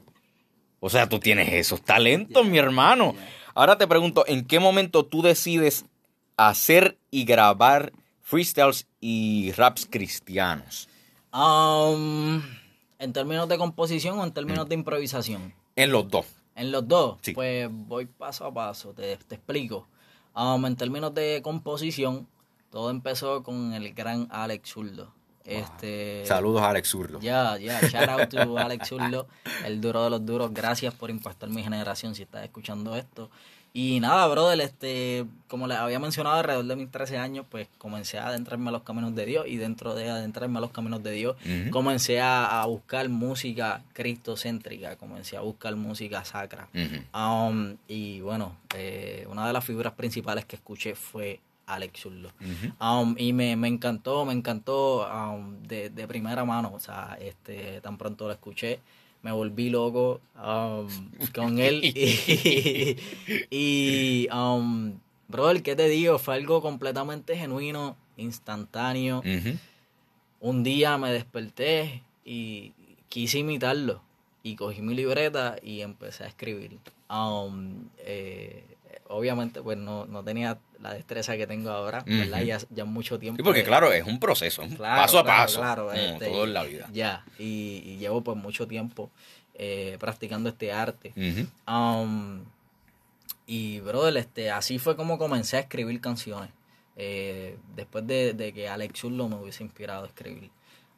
O 0.81 0.89
sea, 0.89 1.07
tú 1.07 1.17
tienes 1.19 1.53
esos 1.53 1.81
talentos, 1.81 2.45
mi 2.45 2.57
hermano. 2.57 3.15
Ahora 3.55 3.77
te 3.77 3.87
pregunto, 3.87 4.25
¿en 4.27 4.45
qué 4.45 4.59
momento 4.59 5.05
tú 5.05 5.21
decides 5.21 5.85
hacer 6.35 6.97
y 7.09 7.23
grabar 7.23 7.93
freestyles 8.19 8.85
y 8.99 9.53
raps 9.53 9.87
cristianos? 9.89 10.89
Um, 11.33 12.41
¿En 12.99 13.13
términos 13.13 13.47
de 13.47 13.57
composición 13.57 14.19
o 14.19 14.25
en 14.25 14.33
términos 14.33 14.65
mm. 14.65 14.69
de 14.69 14.75
improvisación? 14.75 15.53
En 15.77 15.93
los 15.93 16.09
dos. 16.09 16.25
En 16.53 16.73
los 16.73 16.85
dos. 16.85 17.17
Pues 17.33 17.69
voy 17.71 18.07
paso 18.07 18.45
a 18.45 18.53
paso, 18.53 18.93
te, 18.93 19.15
te 19.15 19.35
explico. 19.35 19.87
Um, 20.35 20.65
en 20.65 20.75
términos 20.75 21.13
de 21.13 21.39
composición, 21.41 22.27
todo 22.71 22.89
empezó 22.89 23.41
con 23.41 23.73
el 23.73 23.93
gran 23.93 24.27
Alex 24.31 24.71
Zurdo. 24.71 25.13
Este, 25.45 26.25
Saludos 26.25 26.61
a 26.61 26.69
Alex 26.69 26.89
Zurdo. 26.89 27.19
Ya, 27.19 27.57
ya, 27.57 27.81
shout 27.81 28.09
out 28.09 28.29
to 28.29 28.57
Alex 28.57 28.87
Zurdo, 28.87 29.27
el 29.65 29.81
duro 29.81 30.03
de 30.03 30.09
los 30.09 30.25
duros. 30.25 30.53
Gracias 30.53 30.93
por 30.93 31.09
impactar 31.09 31.49
mi 31.49 31.63
generación 31.63 32.15
si 32.15 32.23
estás 32.23 32.43
escuchando 32.43 32.95
esto. 32.95 33.29
Y 33.75 33.99
nada, 33.99 34.27
brother, 34.27 34.61
este, 34.61 35.25
como 35.47 35.65
les 35.65 35.79
había 35.79 35.97
mencionado, 35.97 36.35
alrededor 36.35 36.65
de 36.65 36.75
mis 36.75 36.91
13 36.91 37.17
años, 37.17 37.47
pues 37.49 37.67
comencé 37.79 38.19
a 38.19 38.27
adentrarme 38.27 38.69
a 38.69 38.71
los 38.71 38.83
caminos 38.83 39.15
de 39.15 39.25
Dios 39.25 39.47
y 39.47 39.57
dentro 39.57 39.95
de 39.95 40.11
adentrarme 40.11 40.59
a 40.59 40.61
los 40.61 40.69
caminos 40.69 41.01
de 41.01 41.11
Dios, 41.11 41.35
comencé 41.71 42.21
a, 42.21 42.63
buscar 42.67 43.09
música 43.09 43.81
cristocéntrica, 43.93 44.95
comencé 44.97 45.37
a 45.37 45.41
buscar 45.41 45.75
música 45.75 46.23
sacra. 46.23 46.69
Um, 47.15 47.77
y 47.87 48.21
bueno, 48.21 48.55
eh, 48.75 49.25
una 49.27 49.47
de 49.47 49.53
las 49.53 49.65
figuras 49.65 49.93
principales 49.93 50.45
que 50.45 50.55
escuché 50.55 50.93
fue 50.93 51.39
Alex 51.65 52.01
Zurdo. 52.01 52.31
Um, 52.79 53.15
y 53.17 53.33
me, 53.33 53.51
encantó, 53.51 54.25
me 54.25 54.33
encantó 54.33 55.07
um, 55.07 55.61
de, 55.63 55.89
de 55.89 56.07
primera 56.07 56.45
mano, 56.45 56.71
o 56.73 56.79
sea, 56.79 57.17
este, 57.19 57.81
tan 57.81 57.97
pronto 57.97 58.27
lo 58.27 58.33
escuché 58.33 58.79
me 59.23 59.31
volví 59.31 59.69
loco 59.69 60.21
um, 60.35 60.87
con 61.33 61.57
él. 61.57 61.81
y, 61.83 62.97
y 63.49 64.27
um, 64.31 64.99
brother, 65.27 65.63
¿qué 65.63 65.75
te 65.75 65.87
digo? 65.87 66.19
Fue 66.19 66.35
algo 66.35 66.61
completamente 66.61 67.35
genuino, 67.35 67.97
instantáneo. 68.17 69.23
Un 70.41 70.63
día 70.63 70.97
me 70.97 71.11
desperté 71.11 72.03
y 72.25 72.73
quise 73.09 73.39
imitarlo. 73.39 74.01
Y 74.43 74.57
cogí 74.57 74.81
mi 74.81 74.93
libreta 74.93 75.55
y 75.63 75.79
empecé 75.81 76.25
a 76.25 76.27
escribir. 76.27 76.77
Eh, 77.99 78.65
obviamente, 79.13 79.61
pues 79.61 79.77
no, 79.77 80.05
no 80.05 80.23
tenía 80.23 80.57
la 80.81 80.93
destreza 80.93 81.37
que 81.37 81.47
tengo 81.47 81.69
ahora, 81.69 82.03
¿verdad? 82.05 82.41
Ya, 82.41 82.59
ya 82.69 82.85
mucho 82.85 83.19
tiempo. 83.19 83.37
Sí, 83.37 83.43
porque 83.43 83.63
claro, 83.63 83.91
es 83.91 84.05
un 84.05 84.19
proceso, 84.19 84.63
paso 84.77 85.19
a 85.19 85.23
paso. 85.23 85.59
Claro, 85.59 85.93
este, 85.93 86.27
todo 86.27 86.43
en 86.45 86.53
la 86.53 86.63
vida. 86.63 86.89
Ya, 86.91 87.25
y, 87.37 87.97
llevo 87.97 88.21
pues 88.21 88.37
mucho 88.37 88.67
tiempo 88.67 89.09
eh, 89.53 89.97
practicando 89.99 90.49
este 90.49 90.71
arte. 90.71 91.13
Um, 91.67 92.43
y, 93.45 93.79
brother, 93.79 94.17
este, 94.17 94.51
así 94.51 94.79
fue 94.79 94.95
como 94.95 95.17
comencé 95.17 95.57
a 95.57 95.61
escribir 95.61 95.99
canciones. 96.01 96.49
Eh, 96.95 97.57
después 97.75 98.05
de, 98.05 98.51
que 98.53 98.67
Alex 98.67 98.93
Churlo 98.93 99.27
me 99.29 99.35
hubiese 99.35 99.63
inspirado 99.63 100.03
a 100.03 100.07
escribir. 100.07 100.49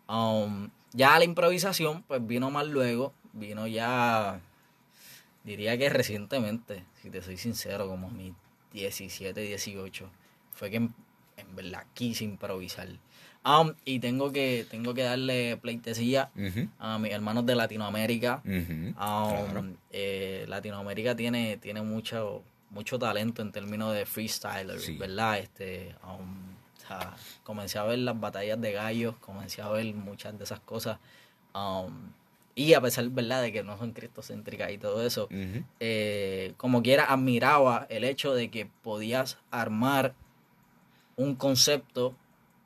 Um, 0.08 0.70
ya 0.94 1.18
la 1.18 1.26
improvisación, 1.26 2.04
pues 2.04 2.26
vino 2.26 2.52
más 2.52 2.68
luego, 2.68 3.14
vino 3.34 3.68
ya, 3.68 4.40
diría 5.46 5.78
que 5.78 5.90
recientemente, 5.90 6.84
si 7.02 7.10
te 7.10 7.22
soy 7.22 7.38
sincero, 7.38 7.88
como 7.88 8.10
mi 8.10 8.34
17, 8.74 9.40
18, 9.40 10.10
fue 10.52 10.70
que 10.70 10.78
en, 10.78 10.94
verdad 11.56 11.86
quise 11.94 12.24
improvisar. 12.24 12.90
Um, 13.46 13.74
y 13.86 14.00
tengo 14.00 14.32
que, 14.32 14.66
tengo 14.70 14.94
que 14.96 15.04
darle 15.04 15.58
pleitesía 15.58 16.32
a 16.80 16.98
mis 16.98 17.12
hermanos 17.12 17.46
de 17.46 17.56
Latinoamérica. 17.56 18.42
Um, 18.44 19.76
eh, 19.92 20.46
Latinoamérica 20.48 21.16
tiene, 21.16 21.58
tiene 21.58 21.84
mucho, 21.84 22.44
mucho 22.72 22.98
talento 22.98 23.44
en 23.44 23.52
términos 23.52 23.94
de 23.94 24.06
freestyler, 24.08 24.80
¿verdad? 24.98 25.38
Este, 25.38 25.96
um, 26.04 26.56
comencé 27.44 27.78
a 27.78 27.84
ver 27.84 28.00
las 28.00 28.20
batallas 28.20 28.60
de 28.60 28.72
gallos, 28.72 29.16
comencé 29.18 29.62
a 29.62 29.70
ver 29.70 29.94
muchas 29.94 30.36
de 30.38 30.44
esas 30.44 30.60
cosas. 30.62 30.98
Y 32.58 32.74
a 32.74 32.80
pesar, 32.80 33.10
¿verdad?, 33.10 33.42
de 33.42 33.52
que 33.52 33.64
no 33.64 33.78
son 33.78 33.92
cristocéntricas 33.92 34.72
y 34.72 34.78
todo 34.78 35.06
eso, 35.06 35.28
eh, 35.82 36.54
como 36.56 36.82
quiera 36.82 37.04
admiraba 37.04 37.86
el 37.90 38.06
hecho 38.06 38.34
de 38.34 38.50
que 38.50 38.66
podías 38.66 39.38
armar 39.52 40.14
un 41.18 41.36
concepto 41.36 42.16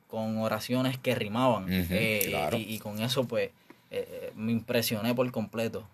con 0.06 0.38
oraciones 0.38 0.96
que 0.96 1.16
rimaban. 1.16 1.66
Eh, 1.68 2.56
y, 2.56 2.78
con 2.78 3.00
eso, 3.00 3.24
pues, 3.24 3.50
eh, 3.90 4.32
me 4.36 4.52
impresioné 4.52 5.12
por 5.12 5.28
completo. 5.32 5.88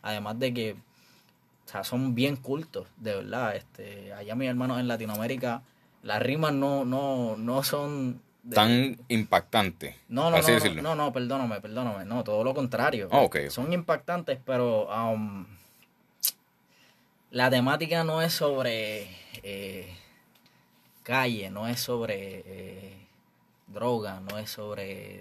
además 0.00 0.38
de 0.38 0.54
que, 0.54 0.72
o 0.72 1.68
sea, 1.68 1.84
son 1.84 2.14
bien 2.14 2.36
cultos, 2.36 2.86
de 2.96 3.16
verdad. 3.16 3.56
Este, 3.56 4.14
allá 4.14 4.34
mis 4.34 4.48
hermanos 4.48 4.80
en 4.80 4.88
Latinoamérica, 4.88 5.62
las 6.02 6.22
rimas 6.22 6.54
no, 6.54 6.86
no, 6.86 7.36
no 7.36 7.62
son 7.62 8.22
tan 8.50 8.96
impactante. 9.08 9.96
No, 10.08 10.30
no, 10.30 10.38
no, 10.40 10.82
no, 10.82 10.94
no, 10.94 11.12
perdóname, 11.12 11.60
perdóname. 11.60 12.04
No, 12.04 12.24
todo 12.24 12.44
lo 12.44 12.54
contrario. 12.54 13.08
Ah, 13.12 13.26
Son 13.50 13.72
impactantes, 13.72 14.38
pero 14.44 14.88
um, 14.88 15.46
la 17.30 17.50
temática 17.50 18.04
no 18.04 18.22
es 18.22 18.32
sobre 18.32 19.08
eh, 19.42 19.92
calle, 21.02 21.50
no 21.50 21.66
es 21.66 21.80
sobre 21.80 22.42
eh, 22.46 22.96
droga, 23.66 24.20
no 24.20 24.38
es 24.38 24.50
sobre, 24.50 25.20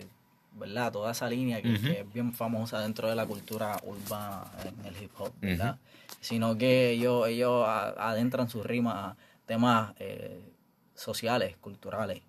¿verdad? 0.53 0.91
Toda 0.91 1.11
esa 1.11 1.29
línea 1.29 1.61
que, 1.61 1.73
es 1.73 2.13
bien 2.13 2.33
famosa 2.33 2.79
dentro 2.81 3.09
de 3.09 3.15
la 3.15 3.25
cultura 3.25 3.79
urbana 3.83 4.43
en 4.63 4.85
el 4.85 5.03
hip 5.03 5.11
hop, 5.17 5.31
¿verdad? 5.41 5.77
Sino 6.21 6.57
que 6.57 6.91
ellos, 6.91 7.27
ellos 7.27 7.65
adentran 7.67 8.49
sus 8.49 8.65
rimas 8.65 8.95
a 8.95 9.15
temas 9.45 9.93
eh, 9.99 10.41
sociales, 10.95 11.55
culturales 11.61 12.21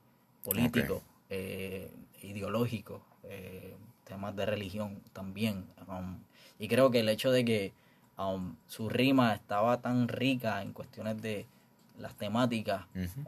político, 0.47 1.03
eh, 1.29 1.91
ideológico, 2.23 3.03
eh, 3.25 3.75
temas 4.05 4.37
de 4.37 4.47
religión 4.47 5.01
también. 5.13 5.67
Um, 5.89 6.19
y 6.59 6.69
creo 6.69 6.91
que 6.91 7.01
el 7.01 7.09
hecho 7.09 7.33
de 7.33 7.45
que 7.45 7.73
um, 8.17 8.55
su 8.69 8.89
rima 8.89 9.35
estaba 9.35 9.81
tan 9.81 10.07
rica 10.07 10.63
en 10.63 10.73
cuestiones 10.73 11.21
de 11.21 11.47
las 11.99 12.15
temáticas 12.15 12.85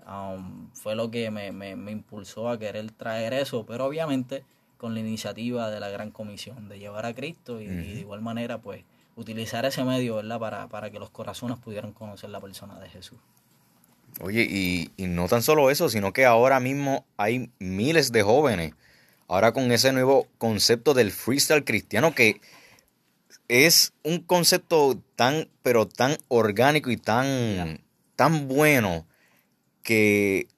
um, 0.06 0.70
fue 0.74 0.94
lo 0.94 1.10
que 1.10 1.30
me, 1.30 1.52
me, 1.52 1.90
impulsó 1.90 2.50
a 2.50 2.58
querer 2.58 2.90
traer 2.92 3.32
eso, 3.32 3.64
pero 3.66 3.86
obviamente 3.86 4.44
con 4.76 4.94
la 4.94 5.00
iniciativa 5.00 5.70
de 5.70 5.80
la 5.80 5.88
Gran 5.88 6.10
Comisión 6.10 6.68
de 6.68 6.78
llevar 6.78 7.06
a 7.06 7.14
Cristo 7.14 7.60
y, 7.60 7.66
de 7.66 8.00
igual 8.00 8.20
manera 8.20 8.58
pues 8.58 8.84
utilizar 9.16 9.64
ese 9.64 9.82
medio 9.84 10.16
¿verdad? 10.16 10.38
Para, 10.38 10.68
para 10.68 10.90
que 10.90 10.98
los 10.98 11.10
corazones 11.10 11.58
pudieran 11.58 11.92
conocer 11.92 12.30
la 12.30 12.40
persona 12.40 12.78
de 12.78 12.88
Jesús. 12.88 13.18
Oye, 14.20 14.42
y, 14.42 14.90
no 15.06 15.28
tan 15.28 15.42
solo 15.42 15.70
eso, 15.70 15.88
sino 15.88 16.12
que 16.12 16.24
ahora 16.24 16.60
mismo 16.60 17.06
hay 17.16 17.50
miles 17.58 18.10
de 18.10 18.22
jóvenes, 18.22 18.74
ahora 19.28 19.52
con 19.52 19.70
ese 19.70 19.92
nuevo 19.92 20.26
concepto 20.38 20.94
del 20.94 21.12
freestyle 21.12 21.64
cristiano 21.64 22.14
que 22.14 22.40
es 23.46 23.92
un 24.02 24.20
concepto 24.20 25.00
tan, 25.16 25.48
pero 25.62 25.86
tan 25.86 26.16
orgánico 26.28 26.90
y 26.90 26.96
tan, 26.96 27.80
tan 28.16 28.48
bueno 28.48 29.06
que 29.82 30.48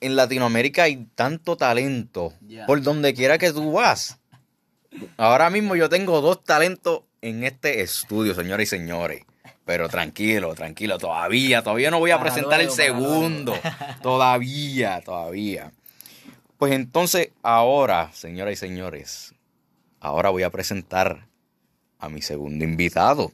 en 0.00 0.16
Latinoamérica 0.16 0.84
hay 0.84 1.08
tanto 1.14 1.56
talento 1.56 2.32
por 2.66 2.80
donde 2.82 3.14
quiera 3.14 3.38
que 3.38 3.52
tú 3.52 3.72
vas. 3.72 4.18
Ahora 5.16 5.50
mismo 5.50 5.76
yo 5.76 5.88
tengo 5.88 6.20
dos 6.20 6.44
talentos 6.44 7.02
en 7.20 7.44
este 7.44 7.80
estudio, 7.80 8.34
señores 8.34 8.68
y 8.68 8.70
señores. 8.70 9.22
Pero 9.64 9.88
tranquilo, 9.88 10.54
tranquilo, 10.54 10.98
todavía, 10.98 11.62
todavía 11.62 11.90
no 11.90 11.98
voy 11.98 12.10
a 12.10 12.20
presentar 12.20 12.60
el 12.60 12.70
segundo. 12.70 13.58
Todavía, 14.02 15.00
todavía. 15.02 15.72
Pues 16.58 16.72
entonces, 16.72 17.30
ahora, 17.42 18.10
señoras 18.12 18.52
y 18.52 18.56
señores, 18.56 19.34
ahora 20.00 20.28
voy 20.30 20.42
a 20.42 20.50
presentar 20.50 21.26
a 21.98 22.08
mi 22.08 22.20
segundo 22.20 22.64
invitado, 22.64 23.32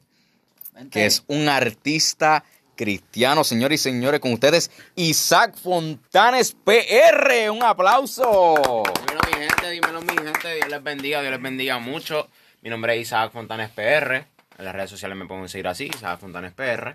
que 0.90 1.06
es 1.06 1.24
un 1.26 1.48
artista 1.48 2.44
cristiano, 2.76 3.44
señores 3.44 3.80
y 3.80 3.82
señores, 3.90 4.20
con 4.20 4.32
ustedes 4.32 4.70
Isaac 4.94 5.54
Fontanes 5.56 6.56
PR. 6.64 7.50
Un 7.50 7.62
aplauso. 7.62 8.84
Dímelo 9.06 9.20
mi 9.26 9.32
gente, 9.34 9.70
dímelo 9.70 10.00
mi 10.00 10.14
gente, 10.14 10.54
Dios 10.54 10.68
les 10.68 10.82
bendiga, 10.82 11.20
Dios 11.20 11.32
les 11.32 11.42
bendiga 11.42 11.78
mucho. 11.78 12.28
Mi 12.62 12.70
nombre 12.70 12.94
es 12.94 13.02
Isaac 13.02 13.32
Fontanes 13.32 13.70
PR. 13.70 14.24
En 14.60 14.66
las 14.66 14.74
redes 14.74 14.90
sociales 14.90 15.16
me 15.16 15.24
pueden 15.24 15.48
seguir 15.48 15.68
así, 15.68 15.86
Isaac 15.86 16.20
Fontanes 16.20 16.52
PR. 16.52 16.94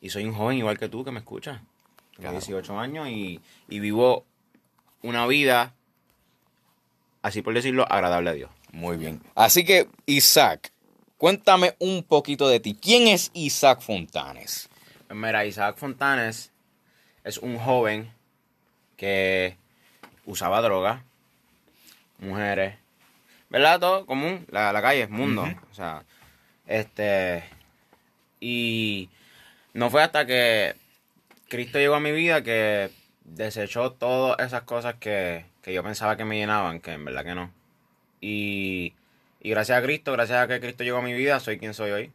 Y 0.00 0.08
soy 0.10 0.24
un 0.24 0.32
joven 0.32 0.58
igual 0.58 0.78
que 0.78 0.88
tú 0.88 1.04
que 1.04 1.10
me 1.10 1.18
escuchas. 1.18 1.60
Tengo 2.16 2.30
18 2.30 2.78
años 2.78 3.08
y, 3.08 3.40
y 3.68 3.80
vivo 3.80 4.24
una 5.02 5.26
vida, 5.26 5.74
así 7.22 7.42
por 7.42 7.54
decirlo, 7.54 7.90
agradable 7.90 8.30
a 8.30 8.34
Dios. 8.34 8.50
Muy 8.70 8.96
bien. 8.98 9.20
Así 9.34 9.64
que, 9.64 9.88
Isaac, 10.06 10.70
cuéntame 11.16 11.74
un 11.80 12.04
poquito 12.04 12.48
de 12.48 12.60
ti. 12.60 12.78
¿Quién 12.80 13.08
es 13.08 13.32
Isaac 13.34 13.80
Fontanes? 13.80 14.68
Pues 15.08 15.18
mira, 15.18 15.44
Isaac 15.44 15.78
Fontanes 15.78 16.52
es 17.24 17.38
un 17.38 17.58
joven 17.58 18.12
que 18.96 19.56
usaba 20.24 20.62
droga, 20.62 21.02
mujeres, 22.20 22.76
¿verdad? 23.50 23.80
Todo 23.80 24.06
común, 24.06 24.46
la, 24.52 24.72
la 24.72 24.80
calle, 24.80 25.08
mundo. 25.08 25.44
O 25.72 25.74
sea, 25.74 26.04
este. 26.66 27.44
Y 28.40 29.08
no 29.74 29.90
fue 29.90 30.02
hasta 30.02 30.26
que 30.26 30.74
Cristo 31.48 31.78
llegó 31.78 31.94
a 31.94 32.00
mi 32.00 32.12
vida 32.12 32.42
que 32.42 32.90
desechó 33.24 33.92
todas 33.92 34.46
esas 34.46 34.62
cosas 34.62 34.94
que, 34.94 35.46
que 35.62 35.72
yo 35.72 35.82
pensaba 35.82 36.16
que 36.16 36.24
me 36.24 36.36
llenaban, 36.36 36.80
que 36.80 36.92
en 36.92 37.04
verdad 37.04 37.24
que 37.24 37.34
no. 37.34 37.50
Y, 38.20 38.94
y 39.40 39.50
gracias 39.50 39.78
a 39.78 39.82
Cristo, 39.82 40.12
gracias 40.12 40.42
a 40.42 40.48
que 40.48 40.60
Cristo 40.60 40.84
llegó 40.84 40.98
a 40.98 41.02
mi 41.02 41.12
vida, 41.12 41.40
soy 41.40 41.58
quien 41.58 41.74
soy 41.74 41.90
hoy. 41.90 42.12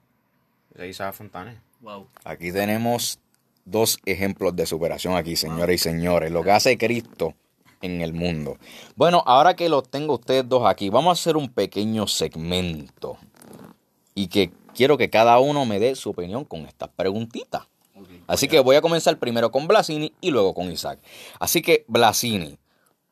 Soy 0.75 0.89
Isaac 0.89 1.13
Fontanes. 1.13 1.57
Wow. 1.81 2.07
Aquí 2.23 2.51
tenemos 2.51 3.19
dos 3.65 3.99
ejemplos 4.05 4.55
de 4.55 4.65
superación 4.65 5.15
aquí, 5.15 5.35
señores 5.35 5.75
y 5.75 5.83
señores. 5.83 6.31
Lo 6.31 6.43
que 6.43 6.51
hace 6.51 6.77
Cristo 6.77 7.33
en 7.81 8.01
el 8.01 8.13
mundo. 8.13 8.57
Bueno, 8.95 9.23
ahora 9.25 9.55
que 9.55 9.69
los 9.69 9.89
tengo 9.89 10.15
ustedes 10.15 10.47
dos 10.47 10.67
aquí, 10.67 10.89
vamos 10.89 11.17
a 11.17 11.19
hacer 11.19 11.35
un 11.35 11.49
pequeño 11.49 12.07
segmento. 12.07 13.17
Y 14.21 14.27
que 14.27 14.51
quiero 14.75 14.99
que 14.99 15.09
cada 15.09 15.39
uno 15.39 15.65
me 15.65 15.79
dé 15.79 15.95
su 15.95 16.11
opinión 16.11 16.45
con 16.45 16.67
estas 16.67 16.89
preguntitas. 16.89 17.63
Así 18.27 18.47
que 18.47 18.59
voy 18.59 18.75
a 18.75 18.81
comenzar 18.81 19.17
primero 19.17 19.49
con 19.49 19.67
Blasini 19.67 20.13
y 20.21 20.29
luego 20.29 20.53
con 20.53 20.71
Isaac. 20.71 20.99
Así 21.39 21.63
que, 21.63 21.85
Blasini, 21.87 22.59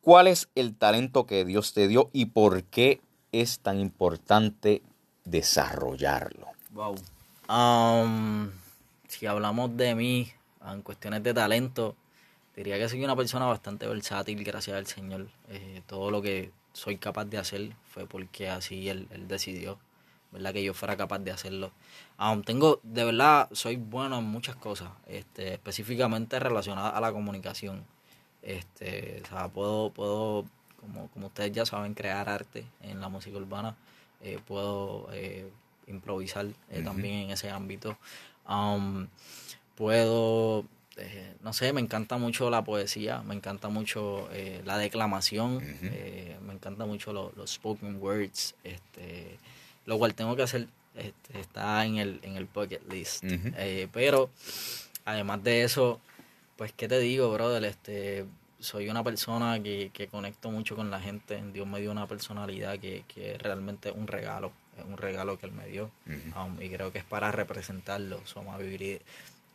¿cuál 0.02 0.28
es 0.28 0.50
el 0.54 0.76
talento 0.76 1.26
que 1.26 1.46
Dios 1.46 1.74
te 1.74 1.88
dio 1.88 2.12
y 2.14 2.28
por 2.28 2.64
qué 2.64 3.02
es 3.32 3.60
tan 3.60 3.80
importante 3.80 4.84
desarrollarlo? 5.26 6.48
Wow. 6.74 6.96
Um, 7.50 8.52
si 9.08 9.26
hablamos 9.26 9.76
de 9.76 9.96
mí 9.96 10.32
en 10.72 10.84
cuestiones 10.84 11.24
de 11.24 11.34
talento, 11.34 11.96
diría 12.56 12.78
que 12.78 12.88
soy 12.88 13.04
una 13.04 13.16
persona 13.16 13.48
bastante 13.48 13.88
versátil, 13.88 14.44
gracias 14.44 14.78
al 14.78 14.86
Señor. 14.86 15.28
Eh, 15.50 15.82
todo 15.88 16.12
lo 16.12 16.22
que 16.22 16.52
soy 16.74 16.98
capaz 16.98 17.26
de 17.26 17.40
hacer 17.40 17.72
fue 17.92 18.06
porque 18.06 18.48
así 18.48 18.90
Él, 18.90 19.08
él 19.10 19.28
decidió, 19.28 19.80
¿verdad? 20.32 20.54
Que 20.54 20.64
yo 20.64 20.74
fuera 20.74 20.96
capaz 20.98 21.20
de 21.20 21.32
hacerlo. 21.32 21.72
Um, 22.20 22.42
tengo, 22.44 22.80
de 22.84 23.04
verdad, 23.04 23.50
soy 23.52 23.76
bueno 23.78 24.20
en 24.20 24.26
muchas 24.26 24.56
cosas, 24.56 24.90
este, 25.08 25.54
específicamente 25.54 26.40
relacionadas 26.40 26.94
a 26.94 27.00
la 27.02 27.12
comunicación. 27.12 27.84
Este, 28.42 29.22
o 29.24 29.28
sea, 29.28 29.48
puedo, 29.50 29.90
puedo 29.92 30.46
como, 30.80 31.08
como 31.10 31.28
ustedes 31.28 31.52
ya 31.52 31.66
saben, 31.66 31.94
crear 31.94 32.30
arte 32.30 32.66
en 32.82 33.02
la 33.02 33.10
música 33.10 33.38
urbana. 33.38 33.76
Eh, 34.22 34.40
puedo 34.48 35.08
eh, 35.14 35.50
improvisar 35.88 36.46
eh, 36.70 36.82
también 36.84 37.16
en 37.16 37.32
ese 37.32 37.50
ámbito. 37.50 37.98
Um, 38.48 39.08
puedo, 39.76 40.66
no 41.42 41.54
sé, 41.54 41.72
me 41.74 41.82
encanta 41.82 42.18
mucho 42.18 42.50
la 42.50 42.64
poesía, 42.64 43.22
me 43.22 43.34
encanta 43.36 43.70
mucho 43.70 44.28
la 44.66 44.78
declamación, 44.78 45.60
me 46.46 46.54
encanta 46.54 46.86
mucho 46.86 47.14
lo- 47.14 47.32
los 47.38 47.52
spoken 47.52 48.02
words, 48.02 48.56
este, 48.64 49.38
lo 49.90 49.98
cual 49.98 50.14
tengo 50.14 50.36
que 50.36 50.44
hacer, 50.44 50.68
este, 50.96 51.40
está 51.40 51.84
en 51.84 51.98
el, 51.98 52.20
en 52.22 52.36
el 52.38 52.46
bucket 52.46 52.84
list. 52.92 53.24
Eh, 53.24 53.88
pero, 53.92 54.30
además 55.04 55.44
de 55.44 55.64
eso, 55.64 56.00
pues, 56.58 56.72
¿qué 56.74 56.88
te 56.88 57.00
digo, 57.00 57.34
brother? 57.34 57.64
Este, 57.66 58.26
soy 58.60 58.88
una 58.88 59.04
persona 59.04 59.60
que, 59.64 59.90
que 59.92 60.08
conecto 60.08 60.52
mucho 60.52 60.76
con 60.76 60.92
la 60.92 61.00
gente. 61.00 61.42
Dios 61.52 61.66
me 61.66 61.82
dio 61.82 61.92
una 61.92 62.06
personalidad 62.06 62.78
que, 62.78 63.04
que 63.08 63.36
realmente 63.40 63.90
es 63.90 63.96
un 63.96 64.06
regalo. 64.06 64.52
Es 64.78 64.86
un 64.86 64.98
regalo 64.98 65.40
que 65.40 65.48
Él 65.48 65.54
me 65.54 65.66
dio. 65.66 65.90
Um, 66.06 66.62
y 66.62 66.70
creo 66.70 66.92
que 66.92 67.00
es 67.00 67.06
para 67.06 67.32
representarlo, 67.32 68.22
su 68.26 68.38
amabilidad, 68.38 69.02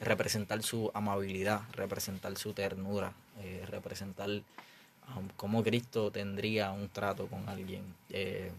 representar 0.01 0.65
su 0.65 0.91
amabilidad, 0.95 1.63
representar 1.75 2.37
su 2.37 2.55
ternura, 2.55 3.13
eh, 3.41 3.65
representar 3.71 4.31
um, 4.31 5.29
cómo 5.37 5.63
Cristo 5.63 6.11
tendría 6.11 6.73
un 6.73 6.89
trato 6.89 7.29
con 7.29 7.49
alguien. 7.49 7.85
Eh, 8.11 8.51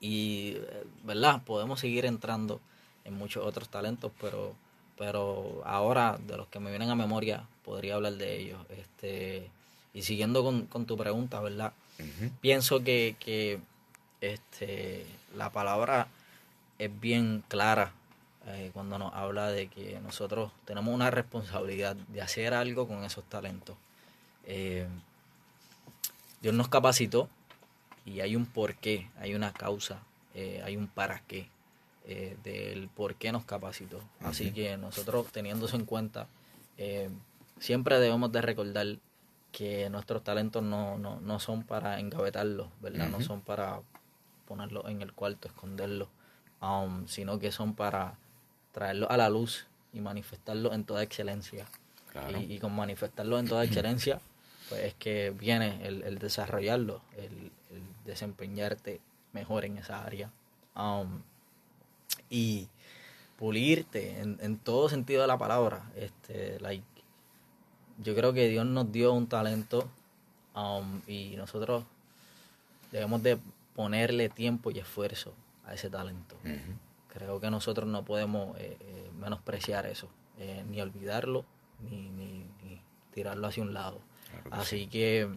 y, 0.00 0.54
eh, 0.56 0.84
¿verdad? 1.04 1.42
Podemos 1.44 1.80
seguir 1.80 2.04
entrando 2.04 2.60
en 3.04 3.14
muchos 3.14 3.44
otros 3.44 3.68
talentos, 3.68 4.12
pero, 4.20 4.54
pero 4.96 5.62
ahora, 5.64 6.18
de 6.26 6.36
los 6.36 6.48
que 6.48 6.60
me 6.60 6.70
vienen 6.70 6.90
a 6.90 6.94
memoria, 6.94 7.46
podría 7.64 7.94
hablar 7.94 8.14
de 8.14 8.38
ellos. 8.38 8.58
Este, 8.70 9.50
y 9.94 10.02
siguiendo 10.02 10.42
con, 10.42 10.66
con 10.66 10.86
tu 10.86 10.96
pregunta, 10.96 11.40
¿verdad? 11.40 11.72
Pienso 12.40 12.82
que, 12.82 13.16
que 13.20 13.60
este, 14.20 15.06
la 15.36 15.50
palabra 15.50 16.08
es 16.78 17.00
bien 17.00 17.44
clara 17.48 17.92
eh, 18.46 18.70
cuando 18.72 18.98
nos 18.98 19.14
habla 19.14 19.48
de 19.48 19.68
que 19.68 20.00
nosotros 20.00 20.50
tenemos 20.64 20.92
una 20.92 21.10
responsabilidad 21.10 21.94
de 21.94 22.22
hacer 22.22 22.54
algo 22.54 22.88
con 22.88 23.04
esos 23.04 23.24
talentos. 23.24 23.76
Eh, 24.44 24.86
Dios 26.40 26.54
nos 26.54 26.68
capacitó 26.68 27.28
y 28.04 28.20
hay 28.20 28.36
un 28.36 28.46
porqué, 28.46 29.10
hay 29.18 29.34
una 29.34 29.52
causa, 29.52 30.02
eh, 30.34 30.62
hay 30.64 30.76
un 30.76 30.88
para 30.88 31.20
qué 31.20 31.48
eh, 32.04 32.36
del 32.42 32.88
por 32.88 33.14
qué 33.14 33.30
nos 33.30 33.44
capacitó. 33.44 34.00
Así 34.20 34.50
que 34.52 34.76
nosotros 34.76 35.30
teniendo 35.30 35.66
eso 35.66 35.76
en 35.76 35.84
cuenta, 35.84 36.26
eh, 36.76 37.10
siempre 37.60 38.00
debemos 38.00 38.32
de 38.32 38.42
recordar 38.42 38.86
que 39.52 39.88
nuestros 39.88 40.24
talentos 40.24 40.64
no, 40.64 40.98
no, 40.98 41.20
no 41.20 41.38
son 41.38 41.62
para 41.62 42.00
engavetarlos, 42.00 42.68
¿verdad? 42.80 43.08
No 43.08 43.20
son 43.20 43.40
para 43.40 43.80
ponerlos 44.48 44.86
en 44.88 45.02
el 45.02 45.12
cuarto, 45.12 45.46
esconderlos, 45.46 46.08
um, 46.60 47.06
sino 47.06 47.38
que 47.38 47.52
son 47.52 47.74
para 47.74 48.14
traerlos 48.72 49.08
a 49.10 49.16
la 49.16 49.28
luz 49.28 49.66
y 49.92 50.00
manifestarlos 50.00 50.72
en 50.72 50.84
toda 50.84 51.04
excelencia. 51.04 51.66
Claro. 52.10 52.40
Y, 52.40 52.54
y 52.54 52.58
con 52.58 52.74
manifestarlos 52.74 53.38
en 53.38 53.46
toda 53.46 53.62
excelencia, 53.64 54.20
pues 54.72 54.84
es 54.86 54.94
que 54.94 55.30
viene 55.30 55.86
el, 55.86 56.02
el 56.02 56.18
desarrollarlo, 56.18 57.02
el, 57.18 57.52
el 57.70 57.82
desempeñarte 58.06 59.00
mejor 59.34 59.66
en 59.66 59.76
esa 59.76 60.02
área. 60.02 60.30
Um, 60.74 61.20
y 62.30 62.68
pulirte 63.36 64.18
en, 64.20 64.38
en 64.40 64.56
todo 64.56 64.88
sentido 64.88 65.20
de 65.20 65.28
la 65.28 65.36
palabra. 65.36 65.90
Este, 65.94 66.58
like, 66.60 66.84
yo 67.98 68.14
creo 68.14 68.32
que 68.32 68.48
Dios 68.48 68.64
nos 68.64 68.90
dio 68.90 69.12
un 69.12 69.26
talento 69.26 69.86
um, 70.54 71.02
y 71.06 71.34
nosotros 71.36 71.84
debemos 72.90 73.22
de 73.22 73.38
ponerle 73.74 74.30
tiempo 74.30 74.70
y 74.70 74.78
esfuerzo 74.78 75.34
a 75.66 75.74
ese 75.74 75.90
talento. 75.90 76.36
Creo 77.12 77.40
que 77.40 77.50
nosotros 77.50 77.86
no 77.86 78.06
podemos 78.06 78.56
eh, 78.58 78.78
eh, 78.80 79.10
menospreciar 79.18 79.84
eso, 79.84 80.08
eh, 80.38 80.64
ni 80.70 80.80
olvidarlo, 80.80 81.44
ni, 81.90 82.08
ni- 82.08 82.46
ni 82.62 82.80
tirarlo 83.12 83.48
hacia 83.48 83.62
un 83.62 83.74
lado. 83.74 84.00
Así 84.50 84.86
que 84.86 85.28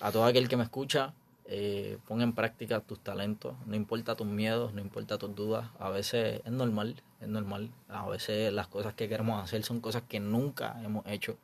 a 0.00 0.12
todo 0.12 0.24
aquel 0.24 0.48
que 0.48 0.56
me 0.56 0.64
escucha, 0.64 1.14
eh, 1.46 1.98
pon 2.06 2.22
en 2.22 2.32
práctica 2.32 2.80
tus 2.80 3.00
talentos, 3.00 3.54
no 3.66 3.76
importa 3.76 4.14
tus 4.14 4.26
miedos, 4.26 4.72
no 4.72 4.80
importa 4.80 5.18
tus 5.18 5.34
dudas, 5.34 5.68
a 5.78 5.90
veces 5.90 6.40
es 6.44 6.52
normal, 6.52 7.02
es 7.20 7.28
normal, 7.28 7.70
a 7.88 8.08
veces 8.08 8.52
las 8.52 8.68
cosas 8.68 8.94
que 8.94 9.08
queremos 9.08 9.42
hacer 9.42 9.62
son 9.62 9.80
cosas 9.80 10.02
que 10.08 10.20
nunca 10.20 10.80
hemos 10.82 11.06
hecho. 11.06 11.36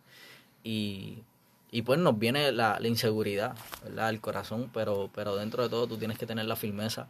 Y, 0.65 1.23
y 1.71 1.83
pues 1.83 1.99
nos 1.99 2.19
viene 2.19 2.53
la, 2.53 2.79
inseguridad, 2.83 3.57
¿verdad? 3.83 4.11
El 4.11 4.21
corazón, 4.21 4.71
pero, 4.73 5.11
pero 5.15 5.37
dentro 5.37 5.63
de 5.63 5.69
todo 5.69 5.87
tú 5.87 5.99
tienes 5.99 6.19
que 6.19 6.27
tener 6.27 6.47
la 6.47 6.57
firmeza 6.57 7.09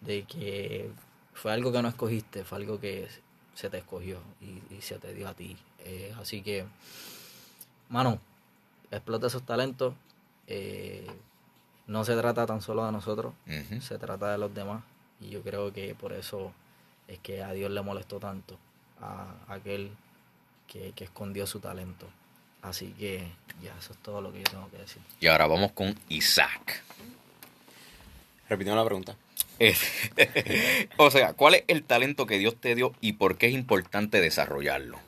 de 0.00 0.24
que 0.24 0.90
fue 1.34 1.52
algo 1.52 1.72
que 1.72 1.82
no 1.82 1.88
escogiste, 1.88 2.44
fue 2.44 2.58
algo 2.58 2.80
que 2.80 3.08
se 3.54 3.70
te 3.70 3.78
escogió 3.78 4.18
y, 4.40 4.74
y 4.74 4.80
se 4.80 4.98
te 4.98 5.14
dio 5.14 5.28
a 5.28 5.34
ti. 5.34 5.56
Eh, 5.84 6.14
así 6.18 6.42
que, 6.42 6.64
mano, 7.88 8.20
explota 8.90 9.26
esos 9.28 9.44
talentos. 9.44 9.94
eh, 10.46 11.06
no 11.86 12.04
se 12.04 12.14
trata 12.16 12.46
tan 12.46 12.62
solo 12.62 12.86
de 12.86 12.92
nosotros, 12.92 13.34
se 13.80 13.98
trata 13.98 14.30
de 14.30 14.38
los 14.38 14.54
demás. 14.54 14.84
Y 15.20 15.30
yo 15.30 15.42
creo 15.42 15.72
que 15.72 15.96
por 15.96 16.12
eso 16.12 16.52
es 17.08 17.18
que 17.18 17.42
a 17.42 17.52
Dios 17.52 17.68
le 17.72 17.82
molestó 17.82 18.20
tanto 18.20 18.56
a 19.00 19.34
aquel 19.48 19.90
que, 20.68 20.92
que 20.92 21.04
escondió 21.04 21.48
su 21.48 21.58
talento. 21.58 22.06
Así 22.62 22.94
que 22.96 23.26
ya, 23.60 23.74
eso 23.76 23.92
es 23.92 23.98
todo 23.98 24.20
lo 24.20 24.32
que 24.32 24.38
yo 24.38 24.44
tengo 24.44 24.70
que 24.70 24.78
decir. 24.78 25.02
Y 25.18 25.26
ahora 25.26 25.48
vamos 25.48 25.72
con 25.72 25.98
Isaac. 26.08 26.84
Repitiendo 28.48 28.80
la 28.80 28.86
pregunta. 28.86 29.16
Eh, 29.58 29.76
o 30.96 31.10
sea, 31.10 31.32
¿cuál 31.32 31.56
es 31.56 31.64
el 31.66 31.82
talento 31.82 32.24
que 32.24 32.38
Dios 32.38 32.54
te 32.54 32.76
dio 32.76 32.94
y 33.00 33.14
por 33.14 33.36
qué 33.36 33.48
es 33.48 33.52
importante 33.52 34.20
desarrollarlo? 34.20 34.98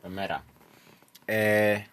Pues 0.00 0.12
mira, 0.12 0.44
eh, 1.26 1.86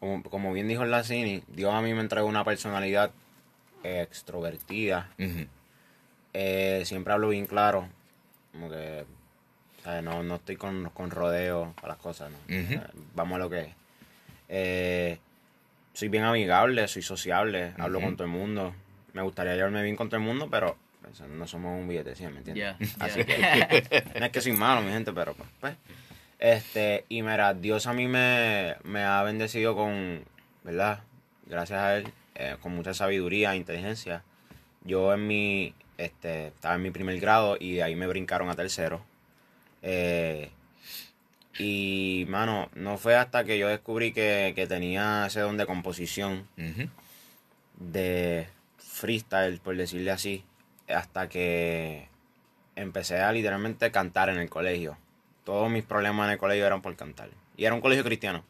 como, 0.00 0.22
como 0.24 0.52
bien 0.52 0.68
dijo 0.68 0.84
Lacini, 0.84 1.42
Dios 1.48 1.72
a 1.74 1.80
mí 1.80 1.92
me 1.94 2.00
entregó 2.00 2.26
una 2.26 2.44
personalidad 2.44 3.10
extrovertida. 3.82 5.10
Ujú. 5.18 5.46
Eh, 6.32 6.82
siempre 6.84 7.12
hablo 7.12 7.28
bien 7.28 7.46
claro. 7.46 7.88
Como 8.52 8.70
que 8.70 9.04
¿sabes? 9.82 10.02
No, 10.02 10.22
no 10.22 10.36
estoy 10.36 10.56
con, 10.56 10.90
con 10.90 11.10
rodeo 11.10 11.72
para 11.80 11.94
las 11.94 12.02
cosas. 12.02 12.30
¿no? 12.30 12.36
Eh, 12.48 12.80
Vamos 13.14 13.36
a 13.36 13.38
lo 13.38 13.50
que 13.50 13.60
es. 13.60 13.68
Eh, 14.48 15.18
soy 15.92 16.08
bien 16.08 16.24
amigable, 16.24 16.86
soy 16.88 17.02
sociable, 17.02 17.72
hablo 17.78 18.00
con 18.00 18.16
todo 18.16 18.24
el 18.24 18.32
mundo. 18.32 18.74
Me 19.14 19.22
gustaría 19.22 19.54
llevarme 19.54 19.82
bien 19.82 19.96
con 19.96 20.08
todo 20.08 20.18
el 20.18 20.26
mundo, 20.26 20.48
pero 20.50 20.76
pues, 21.00 21.20
no 21.20 21.46
somos 21.46 21.80
un 21.80 21.88
billete, 21.88 22.14
¿sí? 22.14 22.24
¿me 22.26 22.38
entiendes? 22.38 22.76
Ya, 22.78 22.86
Así 23.04 23.24
que 23.24 24.02
no 24.18 24.26
es 24.26 24.32
que 24.32 24.40
soy 24.40 24.52
malo, 24.52 24.82
mi 24.82 24.90
gente, 24.92 25.12
pero 25.12 25.34
pues. 25.34 25.74
Este, 26.38 27.04
y 27.08 27.22
mira, 27.22 27.54
Dios 27.54 27.86
a 27.86 27.92
mí 27.92 28.08
me, 28.08 28.76
me 28.84 29.04
ha 29.04 29.22
bendecido 29.22 29.74
con, 29.74 30.24
¿verdad? 30.64 31.00
Gracias 31.46 31.80
a 31.80 31.96
Él, 31.96 32.12
eh, 32.34 32.56
con 32.60 32.74
mucha 32.74 32.92
sabiduría 32.94 33.52
e 33.52 33.56
inteligencia. 33.56 34.22
Yo 34.84 35.14
en 35.14 35.26
mi, 35.26 35.74
este, 35.96 36.48
estaba 36.48 36.74
en 36.74 36.82
mi 36.82 36.90
primer 36.90 37.18
grado 37.20 37.56
y 37.58 37.74
de 37.76 37.82
ahí 37.82 37.96
me 37.96 38.06
brincaron 38.06 38.50
a 38.50 38.54
tercero. 38.54 39.02
Eh, 39.82 40.50
y, 41.58 42.26
mano, 42.28 42.68
no 42.74 42.98
fue 42.98 43.16
hasta 43.16 43.44
que 43.44 43.58
yo 43.58 43.68
descubrí 43.68 44.12
que, 44.12 44.52
que 44.54 44.66
tenía 44.66 45.26
ese 45.26 45.40
don 45.40 45.56
de 45.56 45.64
composición, 45.64 46.46
de 47.78 48.46
freestyle, 48.76 49.58
por 49.60 49.76
decirle 49.76 50.10
así, 50.10 50.44
hasta 50.88 51.28
que 51.28 52.08
empecé 52.74 53.20
a 53.20 53.32
literalmente 53.32 53.90
cantar 53.90 54.28
en 54.28 54.36
el 54.38 54.50
colegio. 54.50 54.98
Todos 55.46 55.70
mis 55.70 55.84
problemas 55.84 56.26
en 56.26 56.32
el 56.32 56.38
colegio 56.38 56.66
eran 56.66 56.82
por 56.82 56.94
cantar. 56.96 57.30
Y 57.56 57.64
era 57.64 57.74
un 57.74 57.80
colegio 57.80 58.04
cristiano. 58.04 58.44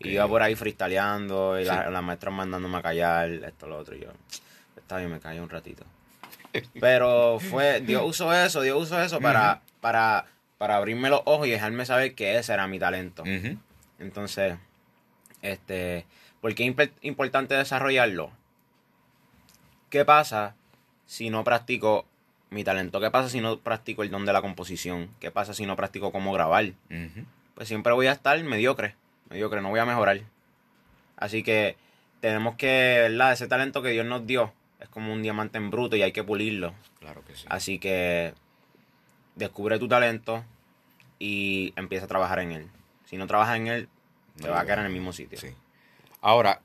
Y 0.00 0.08
iba 0.10 0.26
por 0.28 0.42
ahí 0.42 0.54
freestyleando 0.56 1.58
y 1.58 1.62
Sí. 1.62 1.68
la- 1.68 1.88
las 1.88 2.02
maestras 2.02 2.34
mandándome 2.34 2.76
a 2.78 2.82
callar, 2.82 3.30
esto, 3.30 3.66
lo 3.66 3.78
otro. 3.78 3.94
Y 3.96 4.00
yo, 4.00 4.08
está 4.76 4.98
bien, 4.98 5.10
me 5.10 5.20
callé 5.20 5.40
un 5.40 5.48
ratito. 5.48 5.84
Pero 6.80 7.38
fue, 7.38 7.80
Dios 7.80 8.02
usó 8.04 8.32
eso, 8.34 8.60
Dios 8.62 8.82
usó 8.82 9.00
eso 9.00 9.20
para, 9.20 9.60
para, 9.80 10.26
para 10.58 10.76
abrirme 10.76 11.08
los 11.10 11.20
ojos 11.26 11.46
y 11.46 11.50
dejarme 11.50 11.86
saber 11.86 12.14
que 12.14 12.36
ese 12.38 12.52
era 12.54 12.66
mi 12.66 12.78
talento. 12.78 13.22
Entonces, 13.98 14.56
este, 15.42 16.06
¿por 16.40 16.54
qué 16.54 16.66
es 16.66 16.74
imp- 16.74 16.90
importante 17.02 17.54
desarrollarlo? 17.54 18.30
¿Qué 19.90 20.04
pasa 20.04 20.54
si 21.06 21.30
no 21.30 21.44
practico 21.44 22.06
mi 22.50 22.64
talento? 22.64 23.00
¿Qué 23.00 23.10
pasa 23.10 23.28
si 23.28 23.40
no 23.40 23.58
practico 23.58 24.02
el 24.02 24.10
don 24.10 24.24
de 24.26 24.32
la 24.32 24.40
composición? 24.42 25.10
¿Qué 25.20 25.30
pasa 25.30 25.54
si 25.54 25.66
no 25.66 25.76
practico 25.76 26.12
cómo 26.12 26.32
grabar? 26.32 26.72
Pues 27.54 27.68
siempre 27.68 27.92
voy 27.92 28.06
a 28.06 28.12
estar 28.12 28.42
mediocre, 28.44 28.94
mediocre, 29.30 29.60
no 29.60 29.70
voy 29.70 29.80
a 29.80 29.84
mejorar. 29.86 30.20
Así 31.16 31.42
que 31.42 31.76
tenemos 32.20 32.56
que, 32.56 32.98
¿verdad? 33.08 33.32
Ese 33.32 33.48
talento 33.48 33.82
que 33.82 33.90
Dios 33.90 34.06
nos 34.06 34.26
dio 34.26 34.52
es 34.80 34.88
como 34.88 35.12
un 35.12 35.22
diamante 35.22 35.58
en 35.58 35.70
bruto 35.70 35.96
y 35.96 36.02
hay 36.02 36.12
que 36.12 36.22
pulirlo. 36.24 36.74
Claro 37.00 37.24
que 37.24 37.34
sí. 37.34 37.44
Así 37.48 37.78
que 37.78 38.34
descubre 39.34 39.78
tu 39.78 39.88
talento 39.88 40.44
y 41.18 41.72
empieza 41.76 42.04
a 42.04 42.08
trabajar 42.08 42.40
en 42.40 42.52
él. 42.52 42.66
Si 43.06 43.16
no 43.16 43.26
trabajas 43.26 43.56
en 43.56 43.66
él, 43.68 43.88
te 44.36 44.44
No 44.44 44.50
vas 44.50 44.58
a 44.58 44.62
lo 44.62 44.66
quedar 44.66 44.78
en 44.78 44.84
va- 44.84 44.88
el 44.88 44.92
mismo 44.92 45.12
sitio. 45.12 45.38
Sí. 45.38 45.48
Ahora, 46.20 46.60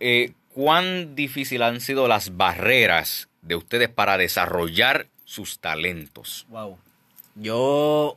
eh, 0.00 0.32
¿cuán 0.52 1.14
difícil 1.14 1.62
han 1.62 1.80
sido 1.80 2.08
las 2.08 2.36
barreras 2.36 3.28
de 3.42 3.54
ustedes 3.56 3.88
para 3.88 4.18
desarrollar 4.18 5.06
sus 5.26 5.58
talentos? 5.58 6.46
Wow. 6.48 6.78
Yo 7.34 8.16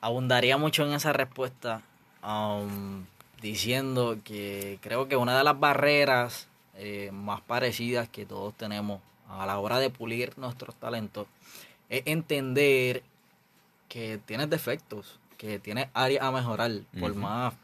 abundaría 0.00 0.56
mucho 0.56 0.86
en 0.86 0.94
esa 0.94 1.12
respuesta 1.12 1.82
um, 2.24 3.04
diciendo 3.42 4.18
que 4.24 4.78
creo 4.80 5.08
que 5.08 5.16
una 5.16 5.36
de 5.36 5.44
las 5.44 5.60
barreras 5.60 6.48
eh, 6.76 7.10
más 7.12 7.42
parecidas 7.42 8.08
que 8.08 8.24
todos 8.24 8.54
tenemos 8.54 9.02
a 9.28 9.44
la 9.44 9.58
hora 9.58 9.78
de 9.78 9.90
pulir 9.90 10.38
nuestros 10.38 10.74
talentos 10.76 11.26
es 11.90 12.02
entender 12.06 13.02
que 13.88 14.20
tienes 14.24 14.48
defectos, 14.48 15.18
que 15.36 15.58
tienes 15.58 15.88
áreas 15.92 16.24
a 16.24 16.30
mejorar, 16.30 16.70
por 16.98 17.14
más 17.14 17.54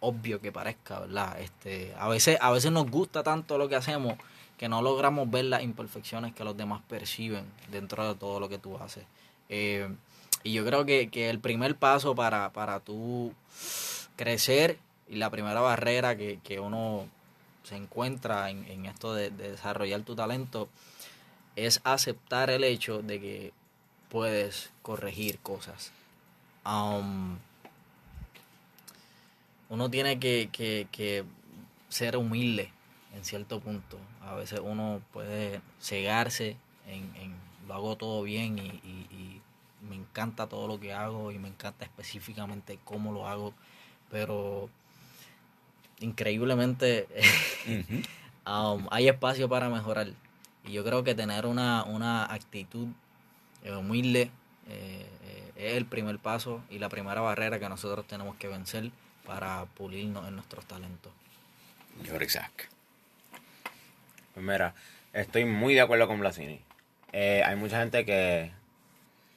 obvio 0.00 0.40
que 0.40 0.52
parezca, 0.52 1.00
¿verdad? 1.00 1.40
Este, 1.40 1.94
a 1.98 2.08
veces, 2.08 2.38
a 2.40 2.50
veces 2.50 2.72
nos 2.72 2.90
gusta 2.90 3.22
tanto 3.22 3.56
lo 3.56 3.68
que 3.68 3.76
hacemos 3.76 4.18
que 4.58 4.68
no 4.68 4.82
logramos 4.82 5.30
ver 5.30 5.46
las 5.46 5.62
imperfecciones 5.62 6.32
que 6.34 6.44
los 6.44 6.56
demás 6.56 6.82
perciben 6.88 7.44
dentro 7.70 8.06
de 8.06 8.14
todo 8.18 8.38
lo 8.40 8.48
que 8.48 8.58
tú 8.58 8.76
haces. 8.78 9.04
Eh, 9.48 9.88
y 10.42 10.52
yo 10.52 10.64
creo 10.64 10.84
que, 10.84 11.08
que 11.08 11.30
el 11.30 11.38
primer 11.40 11.76
paso 11.76 12.14
para, 12.14 12.52
para 12.52 12.80
tú 12.80 13.32
crecer 14.16 14.78
y 15.08 15.16
la 15.16 15.30
primera 15.30 15.60
barrera 15.60 16.16
que, 16.16 16.38
que 16.44 16.60
uno 16.60 17.06
se 17.64 17.76
encuentra 17.76 18.50
en, 18.50 18.64
en 18.66 18.86
esto 18.86 19.14
de, 19.14 19.30
de 19.30 19.52
desarrollar 19.52 20.02
tu 20.02 20.14
talento 20.14 20.68
es 21.56 21.80
aceptar 21.84 22.50
el 22.50 22.62
hecho 22.64 23.00
de 23.02 23.20
que 23.20 23.52
puedes 24.10 24.70
corregir 24.82 25.38
cosas. 25.38 25.92
Um, 26.66 27.36
uno 29.68 29.90
tiene 29.90 30.18
que, 30.18 30.48
que- 30.52 30.86
que 30.92 31.24
ser 31.88 32.16
humilde 32.16 32.70
en 33.14 33.24
cierto 33.24 33.60
punto. 33.60 33.98
A 34.22 34.34
veces 34.34 34.60
uno 34.62 35.00
puede 35.12 35.60
cegarse 35.80 36.56
en, 36.86 37.14
en 37.16 37.34
lo 37.68 37.74
hago 37.74 37.96
todo 37.96 38.22
bien 38.22 38.58
y, 38.58 38.62
y- 38.62 39.06
y 39.10 39.40
me 39.88 39.96
encanta 39.96 40.46
todo 40.48 40.66
lo 40.66 40.80
que 40.80 40.92
hago 40.92 41.30
y 41.32 41.38
me 41.38 41.48
encanta 41.48 41.84
específicamente 41.84 42.78
cómo 42.84 43.12
lo 43.12 43.26
hago, 43.28 43.52
pero 44.10 44.68
increíblemente 46.00 47.06
um, 48.46 48.86
hay 48.90 49.08
espacio 49.08 49.48
para 49.48 49.68
mejorar. 49.68 50.08
Y 50.64 50.72
yo 50.72 50.84
creo 50.84 51.04
que 51.04 51.14
tener 51.14 51.46
una, 51.46 51.84
una 51.84 52.24
actitud 52.32 52.88
eh, 53.62 53.74
humilde 53.74 54.30
eh, 54.68 55.06
eh, 55.24 55.52
es 55.56 55.74
el 55.74 55.84
primer 55.86 56.18
paso 56.18 56.62
y 56.70 56.78
la 56.78 56.88
primera 56.88 57.20
barrera 57.20 57.58
que 57.58 57.68
nosotros 57.68 58.06
tenemos 58.06 58.36
que 58.36 58.48
vencer 58.48 58.90
para 59.26 59.64
pulirnos 59.66 60.26
en 60.26 60.34
nuestros 60.36 60.64
talentos. 60.66 61.12
Isaac. 62.22 62.70
Pues 64.34 64.44
mira, 64.44 64.74
estoy 65.12 65.44
muy 65.44 65.74
de 65.74 65.80
acuerdo 65.80 66.08
con 66.08 66.18
Blasini. 66.20 66.60
Eh, 67.12 67.42
hay 67.44 67.54
mucha 67.54 67.78
gente 67.78 68.04
que, 68.04 68.50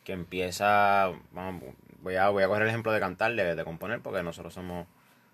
que 0.03 0.13
empieza, 0.13 1.11
vamos, 1.31 1.63
voy 2.01 2.15
a, 2.15 2.29
voy 2.29 2.43
a 2.43 2.47
coger 2.47 2.63
el 2.63 2.69
ejemplo 2.69 2.91
de 2.91 2.99
cantar, 2.99 3.35
de, 3.35 3.63
componer, 3.63 4.01
porque 4.01 4.23
nosotros 4.23 4.53
somos, 4.53 4.87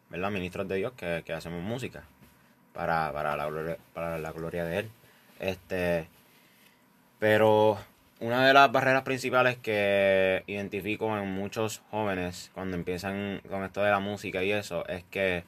¿verdad? 0.10 0.32
Ministros 0.32 0.68
de 0.68 0.76
Dios 0.76 0.94
que, 0.94 1.24
que 1.26 1.32
hacemos 1.32 1.64
música 1.64 2.04
para, 2.74 3.14
para, 3.14 3.38
la 3.38 3.46
gloria, 3.46 3.78
para 3.94 4.18
la 4.18 4.32
gloria 4.34 4.66
de 4.66 4.80
Él. 4.80 4.90
Este, 5.40 6.08
pero 7.20 7.78
una 8.20 8.46
de 8.46 8.54
las 8.54 8.72
barreras 8.72 9.04
principales 9.04 9.58
que 9.58 10.44
identifico 10.48 11.18
en 11.18 11.32
muchos 11.32 11.82
jóvenes 11.90 12.52
cuando 12.54 12.76
empiezan 12.76 13.42
con 13.50 13.64
esto 13.64 13.82
de 13.82 13.92
la 13.92 14.00
música 14.00 14.44
y 14.44 14.52
eso 14.52 14.86
es 14.88 15.04
que 15.06 15.46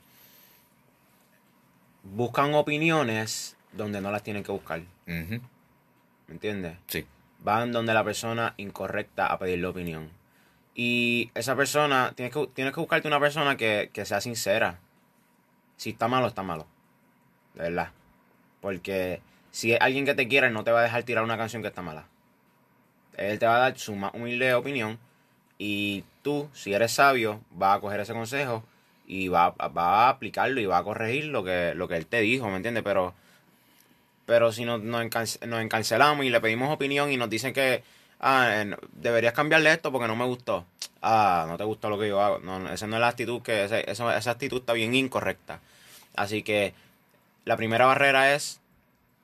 buscan 2.04 2.54
opiniones 2.54 3.55
donde 3.76 4.02
no 4.02 4.12
las 4.12 4.24
tienen 4.24 4.44
que 4.44 4.52
buscar. 4.52 4.80
Ujú. 4.80 5.42
¿Me 6.28 6.34
entiendes? 6.34 6.78
Sí. 6.88 7.06
Van 7.40 7.72
donde 7.72 7.94
la 7.94 8.04
persona 8.04 8.54
incorrecta 8.58 9.28
a 9.28 9.38
pedirle 9.38 9.68
opinión. 9.68 10.10
Y 10.74 11.32
esa 11.36 11.56
persona, 11.56 12.14
tienes 12.16 12.34
que, 12.34 12.48
tienes 12.48 12.74
que 12.74 12.80
buscarte 12.80 13.08
una 13.08 13.20
persona 13.20 13.56
que, 13.56 13.90
que 13.94 14.06
sea 14.06 14.22
sincera. 14.22 14.80
Si 15.78 15.92
está 15.92 16.08
malo, 16.08 16.28
está 16.28 16.44
malo. 16.44 16.66
De 17.54 17.64
verdad. 17.64 17.92
Porque 18.62 19.22
si 19.52 19.74
es 19.74 19.82
alguien 19.82 20.06
que 20.06 20.16
te 20.16 20.28
quiere, 20.28 20.50
no 20.50 20.64
te 20.64 20.72
va 20.72 20.80
a 20.80 20.84
dejar 20.84 21.04
tirar 21.04 21.24
una 21.24 21.38
canción 21.38 21.62
que 21.62 21.70
está 21.70 21.82
mala. 21.82 22.08
Él 23.16 23.40
te 23.40 23.46
va 23.46 23.56
a 23.58 23.60
dar 23.60 23.78
su 23.78 23.96
más 23.96 24.14
humilde 24.14 24.54
opinión. 24.54 25.00
Y 25.58 26.04
tú, 26.22 26.50
si 26.54 26.74
eres 26.74 26.92
sabio, 26.92 27.40
vas 27.52 27.78
a 27.78 27.80
coger 27.80 28.02
ese 28.02 28.14
consejo 28.14 28.64
y 29.08 29.28
va, 29.28 29.52
va 29.52 30.08
a 30.08 30.10
aplicarlo 30.10 30.60
y 30.60 30.66
va 30.66 30.80
a 30.80 30.84
corregir 30.84 31.26
lo 31.26 31.44
que, 31.44 31.74
lo 31.76 31.88
que 31.88 31.96
él 31.96 32.08
te 32.08 32.20
dijo, 32.22 32.50
¿me 32.50 32.58
entiendes? 32.58 32.84
Pero 32.84 33.14
pero 34.26 34.52
si 34.52 34.66
nos, 34.66 34.82
nos, 34.82 35.06
nos 35.46 35.62
encancelamos 35.62 36.26
y 36.26 36.30
le 36.30 36.42
pedimos 36.42 36.72
opinión 36.74 37.12
y 37.12 37.18
nos 37.18 37.30
dicen 37.30 37.54
que 37.54 37.84
ah, 38.20 38.50
eh, 38.64 38.76
deberías 38.94 39.34
cambiarle 39.34 39.72
esto 39.72 39.92
porque 39.92 40.08
no 40.08 40.16
me 40.16 40.26
gustó. 40.26 40.66
Ah, 41.02 41.46
no 41.48 41.58
te 41.58 41.64
gustó 41.64 41.90
lo 41.90 42.00
que 42.00 42.08
yo 42.08 42.22
hago. 42.22 42.40
No, 42.40 42.70
esa 42.72 42.88
no 42.88 42.96
es 42.96 43.02
la 43.02 43.08
actitud 43.10 43.42
que 43.42 43.66
eso- 43.66 44.12
esa 44.12 44.32
actitud 44.32 44.60
está 44.60 44.74
bien 44.74 44.96
incorrecta. 44.96 45.60
Así 46.16 46.42
que 46.44 46.74
la 47.46 47.58
primera 47.58 47.86
barrera 47.86 48.34
es 48.34 48.60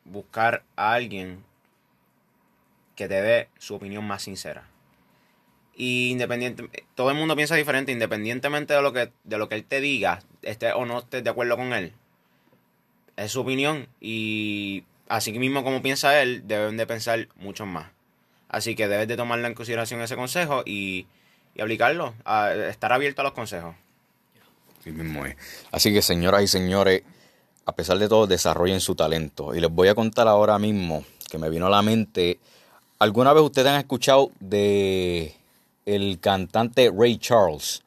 buscar 0.05 0.63
a 0.75 0.93
alguien 0.93 1.43
que 2.95 3.07
te 3.07 3.21
dé 3.21 3.49
su 3.57 3.75
opinión 3.75 4.05
más 4.05 4.21
sincera. 4.23 4.67
Y 5.75 6.11
independiente, 6.11 6.69
todo 6.95 7.09
el 7.09 7.17
mundo 7.17 7.35
piensa 7.35 7.55
diferente, 7.55 7.91
independientemente 7.91 8.73
de 8.75 8.81
lo 8.83 8.93
que, 8.93 9.11
de 9.23 9.37
lo 9.39 9.49
que 9.49 9.55
él 9.55 9.63
te 9.63 9.81
diga, 9.81 10.21
esté 10.43 10.73
o 10.73 10.85
no 10.85 10.99
estés 10.99 11.23
de 11.23 11.29
acuerdo 11.29 11.55
con 11.57 11.73
él 11.73 11.93
es 13.17 13.31
su 13.31 13.41
opinión 13.41 13.87
y 13.99 14.83
así 15.11 15.37
mismo 15.37 15.63
como 15.63 15.81
piensa 15.81 16.21
él, 16.21 16.43
deben 16.45 16.77
de 16.77 16.87
pensar 16.87 17.27
mucho 17.35 17.65
más. 17.65 17.87
Así 18.47 18.75
que 18.75 18.87
debes 18.87 19.07
de 19.07 19.17
tomarla 19.17 19.47
en 19.47 19.53
consideración 19.53 20.01
ese 20.01 20.15
consejo 20.15 20.63
y, 20.65 21.05
aplicarlo, 21.59 22.13
estar 22.69 22.93
abierto 22.93 23.21
a 23.21 23.25
los 23.25 23.33
consejos. 23.33 23.75
Sí 24.83 24.91
mismo 24.91 25.25
es. 25.25 25.35
Así 25.71 25.93
que 25.93 26.01
señoras 26.01 26.43
y 26.43 26.47
señores, 26.47 27.03
a 27.65 27.75
pesar 27.75 27.97
de 27.97 28.07
todo, 28.07 28.25
desarrollen 28.25 28.79
su 28.79 28.95
talento. 28.95 29.53
Y 29.53 29.59
les 29.59 29.69
voy 29.69 29.89
a 29.89 29.95
contar 29.95 30.27
ahora 30.27 30.57
mismo 30.57 31.03
que 31.29 31.37
me 31.37 31.49
vino 31.49 31.67
a 31.67 31.69
la 31.69 31.81
mente. 31.81 32.39
¿Alguna 32.99 33.33
vez 33.33 33.43
ustedes 33.43 33.67
han 33.67 33.79
escuchado 33.79 34.31
de 34.39 35.35
el 35.85 36.19
cantante 36.19 36.91
Ray 36.93 37.17
Charles? 37.17 37.83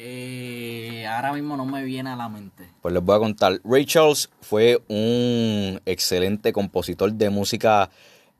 Eh, 0.00 1.04
ahora 1.08 1.32
mismo 1.32 1.56
no 1.56 1.66
me 1.66 1.82
viene 1.82 2.10
a 2.10 2.16
la 2.16 2.28
mente. 2.28 2.70
Pues 2.80 2.94
les 2.94 3.02
voy 3.02 3.16
a 3.16 3.18
contar. 3.18 3.60
Ray 3.64 3.84
Charles 3.84 4.30
fue 4.40 4.80
un 4.86 5.80
excelente 5.86 6.52
compositor 6.52 7.12
de 7.12 7.30
música 7.30 7.90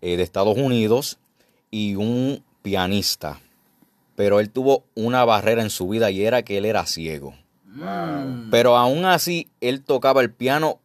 eh, 0.00 0.16
de 0.16 0.22
Estados 0.22 0.56
Unidos 0.56 1.18
y 1.72 1.96
un 1.96 2.44
pianista. 2.62 3.40
Pero 4.14 4.38
él 4.38 4.50
tuvo 4.50 4.84
una 4.94 5.24
barrera 5.24 5.62
en 5.62 5.70
su 5.70 5.88
vida 5.88 6.12
y 6.12 6.24
era 6.24 6.42
que 6.42 6.58
él 6.58 6.64
era 6.64 6.86
ciego. 6.86 7.34
Mm. 7.64 8.50
Pero 8.50 8.76
aún 8.76 9.04
así, 9.04 9.48
él 9.60 9.82
tocaba 9.82 10.20
el 10.20 10.30
piano 10.30 10.78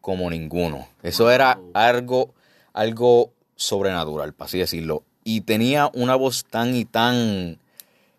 como 0.00 0.30
ninguno. 0.30 0.88
Eso 1.02 1.30
era 1.30 1.60
algo, 1.74 2.32
algo 2.72 3.30
sobrenatural, 3.56 4.32
para 4.32 4.46
así 4.46 4.58
decirlo. 4.58 5.02
Y 5.22 5.42
tenía 5.42 5.90
una 5.92 6.14
voz 6.16 6.44
tan 6.44 6.74
y 6.74 6.86
tan 6.86 7.58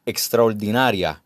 extraordinaria 0.05 1.23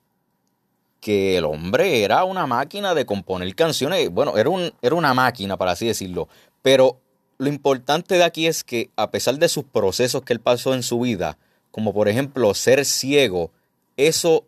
que 1.00 1.38
el 1.38 1.46
hombre 1.46 2.04
era 2.04 2.24
una 2.24 2.46
máquina 2.46 2.94
de 2.94 3.06
componer 3.06 3.54
canciones. 3.56 4.10
Bueno, 4.10 4.38
era, 4.38 4.50
un, 4.50 4.74
era 4.82 4.96
una 4.96 5.14
máquina, 5.14 5.58
para 5.58 5.72
así 5.72 5.88
decirlo. 5.88 6.28
Pero 6.62 7.00
lo 7.38 7.48
importante 7.48 8.16
de 8.16 8.24
aquí 8.24 8.48
es 8.48 8.64
que 8.64 8.90
a 8.96 9.12
pesar 9.12 9.38
de 9.38 9.48
sus 9.48 9.64
procesos 9.64 10.24
que 10.24 10.34
él 10.34 10.42
pasó 10.42 10.74
en 10.74 10.84
su 10.84 11.00
vida, 11.00 11.38
como 11.72 11.94
por 11.94 12.10
ejemplo 12.10 12.54
ser 12.54 12.86
ciego, 12.86 13.52
eso 13.96 14.46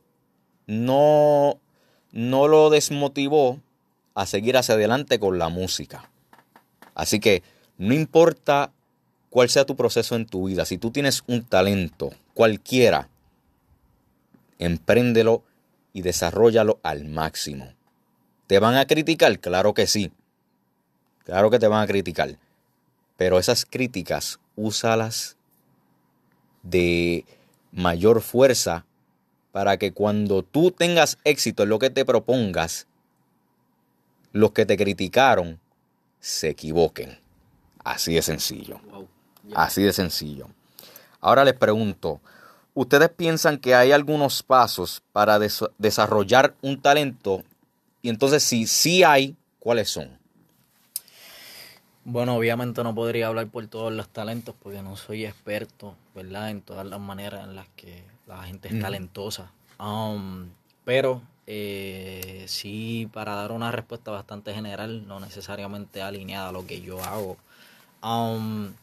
no, 0.68 1.58
no 2.12 2.48
lo 2.48 2.70
desmotivó 2.70 3.60
a 4.14 4.26
seguir 4.26 4.58
hacia 4.58 4.76
adelante 4.76 5.20
con 5.20 5.40
la 5.40 5.50
música. 5.50 6.10
Así 6.96 7.20
que 7.20 7.44
no 7.78 7.94
importa 7.94 8.72
cuál 9.30 9.50
sea 9.50 9.66
tu 9.66 9.78
proceso 9.78 10.16
en 10.16 10.26
tu 10.26 10.48
vida, 10.48 10.66
si 10.66 10.78
tú 10.78 10.92
tienes 10.92 11.24
un 11.28 11.44
talento, 11.44 12.12
cualquiera, 12.34 13.08
empréndelo 14.60 15.44
y 15.94 16.02
desarrollalo 16.02 16.80
al 16.84 17.06
máximo. 17.06 17.74
¿Te 18.48 18.60
van 18.60 18.76
a 18.76 18.86
criticar? 18.86 19.40
Claro 19.40 19.74
que 19.74 19.88
sí. 19.88 20.12
Claro 21.24 21.50
que 21.50 21.60
te 21.60 21.68
van 21.68 21.84
a 21.84 21.88
criticar. 21.88 22.38
Pero 23.18 23.40
esas 23.40 23.66
críticas, 23.66 24.40
úsalas 24.56 25.38
de 26.64 27.26
mayor 27.72 28.22
fuerza 28.22 28.86
para 29.52 29.78
que 29.78 29.92
cuando 29.92 30.44
tú 30.44 30.72
tengas 30.72 31.18
éxito 31.24 31.64
en 31.64 31.70
lo 31.70 31.80
que 31.80 31.90
te 31.90 32.06
propongas, 32.06 32.88
los 34.32 34.52
que 34.52 34.66
te 34.66 34.78
criticaron 34.78 35.60
se 36.20 36.50
equivoquen. 36.50 37.20
Así 37.84 38.14
de 38.14 38.22
sencillo. 38.22 38.80
Así 39.54 39.84
de 39.84 39.92
sencillo. 39.92 40.48
Ahora 41.20 41.44
les 41.44 41.56
pregunto, 41.56 42.22
¿ustedes 42.74 43.10
piensan 43.10 43.58
que 43.58 43.76
hay 43.76 43.92
algunos 43.92 44.44
pasos 44.44 45.02
para 45.12 45.40
desarrollar 45.40 46.56
un 46.62 46.82
talento? 46.82 47.44
Y 48.02 48.10
entonces, 48.10 48.44
si 48.44 48.68
sí 48.68 49.04
hay, 49.04 49.36
¿cuáles 49.60 49.90
son? 49.90 50.22
Bueno, 52.04 52.36
obviamente 52.36 52.84
no 52.84 52.96
podría 52.96 53.28
hablar 53.28 53.48
por 53.48 53.68
todos 53.68 53.94
los 53.94 54.10
talentos 54.10 54.56
porque 54.62 54.82
no 54.82 54.98
soy 54.98 55.26
experto, 55.26 55.96
¿verdad? 56.16 56.50
En 56.50 56.62
todas 56.62 56.86
las 56.86 57.00
maneras 57.00 57.44
en 57.44 57.56
las 57.56 57.68
que 57.76 58.04
la 58.26 58.44
gente 58.44 58.70
es 58.70 58.82
talentosa. 58.82 59.52
Um, 59.80 60.50
pero 60.84 61.22
eh, 61.46 62.46
sí, 62.48 63.08
para 63.14 63.36
dar 63.36 63.52
una 63.52 63.72
respuesta 63.72 64.10
bastante 64.10 64.54
general, 64.54 65.08
no 65.08 65.20
necesariamente 65.20 66.02
alineada 66.02 66.50
a 66.50 66.52
lo 66.52 66.66
que 66.66 66.82
yo 66.82 67.04
hago. 67.04 67.38
Um, 68.02 68.74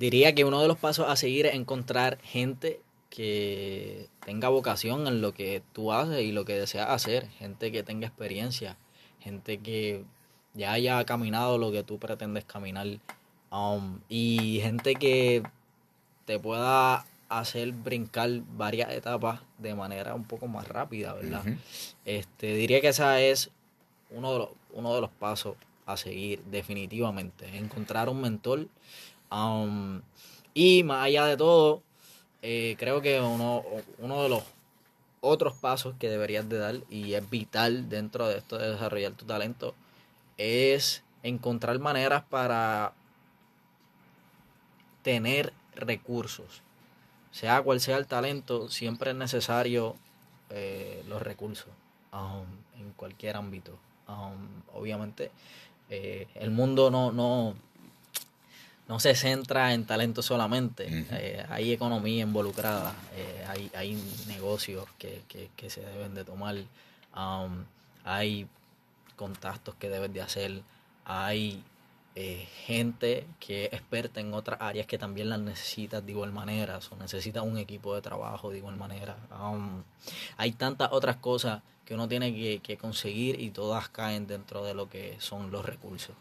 diría 0.00 0.34
que 0.34 0.44
uno 0.44 0.60
de 0.60 0.66
los 0.66 0.76
pasos 0.76 1.08
a 1.08 1.14
seguir 1.14 1.46
es 1.46 1.54
encontrar 1.54 2.18
gente 2.22 2.80
que 3.16 4.10
tenga 4.26 4.50
vocación 4.50 5.06
en 5.06 5.22
lo 5.22 5.32
que 5.32 5.62
tú 5.72 5.90
haces 5.90 6.20
y 6.20 6.32
lo 6.32 6.44
que 6.44 6.52
deseas 6.52 6.90
hacer, 6.90 7.26
gente 7.30 7.72
que 7.72 7.82
tenga 7.82 8.06
experiencia, 8.06 8.76
gente 9.20 9.56
que 9.56 10.04
ya 10.52 10.72
haya 10.72 11.02
caminado 11.06 11.56
lo 11.56 11.72
que 11.72 11.82
tú 11.82 11.98
pretendes 11.98 12.44
caminar. 12.44 12.86
Um, 13.50 14.00
y 14.10 14.60
gente 14.60 14.96
que 14.96 15.42
te 16.26 16.38
pueda 16.38 17.06
hacer 17.30 17.72
brincar 17.72 18.28
varias 18.54 18.92
etapas 18.92 19.40
de 19.56 19.74
manera 19.74 20.14
un 20.14 20.24
poco 20.24 20.46
más 20.46 20.68
rápida, 20.68 21.14
¿verdad? 21.14 21.42
este, 22.04 22.52
diría 22.52 22.82
que 22.82 22.88
esa 22.88 23.18
es 23.22 23.50
uno 24.10 24.32
de, 24.34 24.38
los, 24.40 24.48
uno 24.74 24.94
de 24.94 25.00
los 25.00 25.10
pasos 25.10 25.56
a 25.86 25.96
seguir 25.96 26.44
definitivamente. 26.44 27.56
Encontrar 27.56 28.10
un 28.10 28.20
mentor. 28.20 28.68
Um, 29.30 30.02
y 30.52 30.82
más 30.82 31.06
allá 31.06 31.24
de 31.24 31.38
todo, 31.38 31.82
eh, 32.48 32.76
creo 32.78 33.02
que 33.02 33.20
uno, 33.20 33.64
uno 33.98 34.22
de 34.22 34.28
los 34.28 34.44
otros 35.20 35.54
pasos 35.54 35.96
que 35.98 36.08
deberías 36.08 36.48
de 36.48 36.58
dar 36.58 36.76
y 36.88 37.14
es 37.14 37.28
vital 37.28 37.88
dentro 37.88 38.28
de 38.28 38.38
esto 38.38 38.56
de 38.56 38.70
desarrollar 38.70 39.14
tu 39.14 39.24
talento 39.24 39.74
es 40.38 41.02
encontrar 41.24 41.76
maneras 41.80 42.22
para 42.22 42.92
tener 45.02 45.52
recursos. 45.74 46.62
Sea 47.32 47.60
cual 47.62 47.80
sea 47.80 47.96
el 47.96 48.06
talento, 48.06 48.68
siempre 48.68 49.10
es 49.10 49.16
necesario 49.16 49.96
eh, 50.50 51.02
los 51.08 51.20
recursos 51.20 51.72
um, 52.12 52.46
en 52.80 52.92
cualquier 52.92 53.34
ámbito. 53.34 53.76
Um, 54.06 54.62
obviamente, 54.72 55.32
eh, 55.90 56.28
el 56.36 56.52
mundo 56.52 56.92
no, 56.92 57.10
no, 57.10 57.56
no 58.88 59.00
se 59.00 59.14
centra 59.14 59.74
en 59.74 59.84
talento 59.84 60.22
solamente. 60.22 60.86
Eh, 61.10 61.44
hay 61.48 61.72
economía 61.72 62.22
involucrada, 62.22 62.94
hay, 63.48 63.70
hay 63.74 64.02
negocios 64.28 64.86
que, 64.98 65.22
que, 65.56 65.70
se 65.70 65.80
deben 65.80 66.14
de 66.14 66.24
tomar, 66.24 66.56
um, 67.16 67.64
hay 68.04 68.46
contactos 69.16 69.74
que 69.74 69.88
debes 69.88 70.12
de 70.12 70.20
hacer, 70.20 70.62
hay 71.04 71.64
eh, 72.18 72.48
gente 72.64 73.26
que 73.38 73.66
es 73.66 73.74
experta 73.74 74.20
en 74.20 74.32
otras 74.32 74.58
áreas 74.62 74.86
que 74.86 74.96
también 74.96 75.28
las 75.28 75.38
necesitas 75.38 76.04
de 76.04 76.12
igual 76.12 76.32
manera, 76.32 76.78
o 76.90 76.96
necesita 76.96 77.42
un 77.42 77.58
equipo 77.58 77.94
de 77.94 78.00
trabajo 78.00 78.50
de 78.50 78.56
igual 78.56 78.76
manera. 78.76 79.18
Um, 79.38 79.82
hay 80.38 80.52
tantas 80.52 80.92
otras 80.92 81.16
cosas 81.16 81.60
que 81.84 81.92
uno 81.92 82.08
tiene 82.08 82.60
que, 82.62 82.78
conseguir 82.78 83.38
y 83.38 83.50
todas 83.50 83.90
caen 83.90 84.26
dentro 84.26 84.64
de 84.64 84.72
lo 84.72 84.88
que 84.88 85.16
son 85.20 85.50
los 85.50 85.66
recursos. 85.66 86.16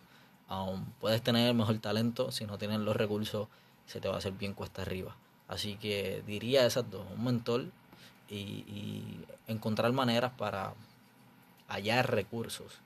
Um, 0.49 0.85
puedes 0.99 1.21
tener 1.21 1.47
el 1.47 1.55
mejor 1.55 1.79
talento, 1.79 2.31
si 2.31 2.45
no 2.45 2.57
tienes 2.57 2.79
los 2.79 2.95
recursos, 2.95 3.47
se 3.87 3.99
te 3.99 4.07
va 4.07 4.15
a 4.15 4.17
hacer 4.19 4.33
bien 4.33 4.53
cuesta 4.53 4.83
arriba. 4.83 5.15
Así 5.47 5.75
que 5.75 6.23
diría 6.25 6.65
esas 6.65 6.89
dos, 6.89 7.05
un 7.15 7.23
mentor 7.23 7.65
y, 8.29 8.35
y 8.35 9.25
encontrar 9.47 9.91
maneras 9.91 10.31
para 10.37 10.73
hallar 11.67 12.11
recursos 12.11 12.79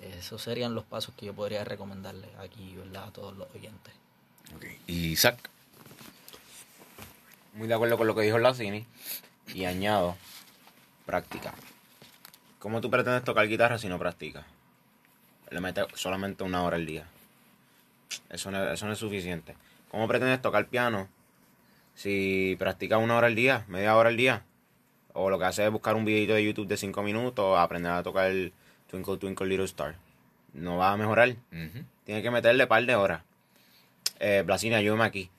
esos 0.00 0.40
serían 0.40 0.74
los 0.74 0.84
pasos 0.84 1.14
que 1.16 1.26
yo 1.26 1.34
podría 1.34 1.64
recomendarle 1.64 2.28
aquí, 2.38 2.74
¿verdad? 2.76 3.04
A 3.04 3.12
todos 3.12 3.36
los 3.36 3.48
oyentes. 3.54 3.92
¿Y 4.86 5.08
Isaac? 5.08 5.50
Muy 7.54 7.68
de 7.68 7.74
acuerdo 7.74 7.98
con 7.98 8.06
lo 8.06 8.14
que 8.14 8.22
dijo 8.22 8.38
Lacini. 8.38 8.86
Y 9.54 9.64
añado, 9.64 10.16
práctica. 11.04 11.52
¿Cómo 12.58 12.80
tú 12.80 12.90
pretendes 12.90 13.24
tocar 13.24 13.46
guitarra 13.48 13.78
si 13.78 13.88
no 13.88 13.98
practicas? 13.98 14.44
Le 15.50 15.60
metes 15.60 15.86
solamente 15.94 16.44
una 16.44 16.62
hora 16.62 16.76
al 16.76 16.86
día. 16.86 17.06
Eso 18.28 18.50
no, 18.50 18.70
eso 18.70 18.86
no 18.86 18.92
es 18.92 18.98
suficiente. 18.98 19.56
¿Cómo 19.90 20.06
pretendes 20.06 20.40
tocar 20.40 20.66
piano 20.66 21.08
si 21.94 22.56
practicas 22.58 23.00
una 23.00 23.16
hora 23.16 23.26
al 23.26 23.34
día, 23.34 23.64
media 23.68 23.96
hora 23.96 24.08
al 24.08 24.16
día? 24.16 24.44
O 25.12 25.28
lo 25.28 25.38
que 25.38 25.44
haces 25.46 25.66
es 25.66 25.72
buscar 25.72 25.96
un 25.96 26.04
videito 26.04 26.34
de 26.34 26.44
YouTube 26.44 26.68
de 26.68 26.76
5 26.76 27.02
minutos, 27.02 27.58
aprender 27.58 27.92
a 27.92 28.02
tocar 28.02 28.30
el 28.30 28.52
Twinkle 28.88 29.16
Twinkle 29.16 29.46
Little 29.46 29.64
Star. 29.64 29.96
No 30.52 30.76
va 30.76 30.92
a 30.92 30.96
mejorar. 30.96 31.34
Tiene 32.04 32.22
que 32.22 32.30
meterle 32.30 32.66
par 32.66 32.84
de 32.86 32.94
horas. 32.94 33.22
Eh, 34.20 34.42
Blasina, 34.46 34.76
ayúdame 34.76 35.04
aquí. 35.04 35.30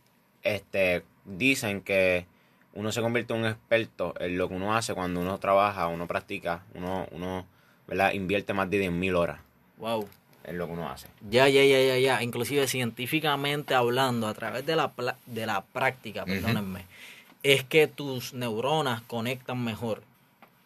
Este, 0.43 1.03
dicen 1.25 1.81
que 1.81 2.25
uno 2.73 2.91
se 2.91 3.01
convierte 3.01 3.33
en 3.33 3.41
un 3.41 3.45
experto 3.45 4.13
en 4.19 4.37
lo 4.37 4.49
que 4.49 4.55
uno 4.55 4.75
hace 4.75 4.93
cuando 4.93 5.19
uno 5.19 5.37
trabaja, 5.39 5.87
uno 5.87 6.07
practica, 6.07 6.63
uno, 6.73 7.07
uno 7.11 7.45
¿verdad? 7.87 8.13
invierte 8.13 8.53
más 8.53 8.69
de 8.69 8.89
10.000 8.89 9.15
horas. 9.15 9.39
Wow. 9.81 10.07
En 10.43 10.57
lo 10.57 10.67
que 10.67 10.73
uno 10.73 10.89
hace. 10.89 11.07
Ya, 11.29 11.49
ya, 11.49 11.63
ya, 11.63 11.81
ya, 11.81 11.97
ya. 11.97 12.23
Inclusive 12.23 12.67
científicamente 12.67 13.75
hablando, 13.75 14.27
a 14.27 14.33
través 14.33 14.65
de 14.65 14.75
la, 14.75 14.91
de 15.25 15.45
la 15.45 15.61
práctica, 15.61 16.25
perdónenme, 16.25 16.85
es 17.43 17.63
que 17.63 17.87
tus 17.87 18.33
neuronas 18.33 19.01
conectan 19.01 19.63
mejor. 19.63 20.03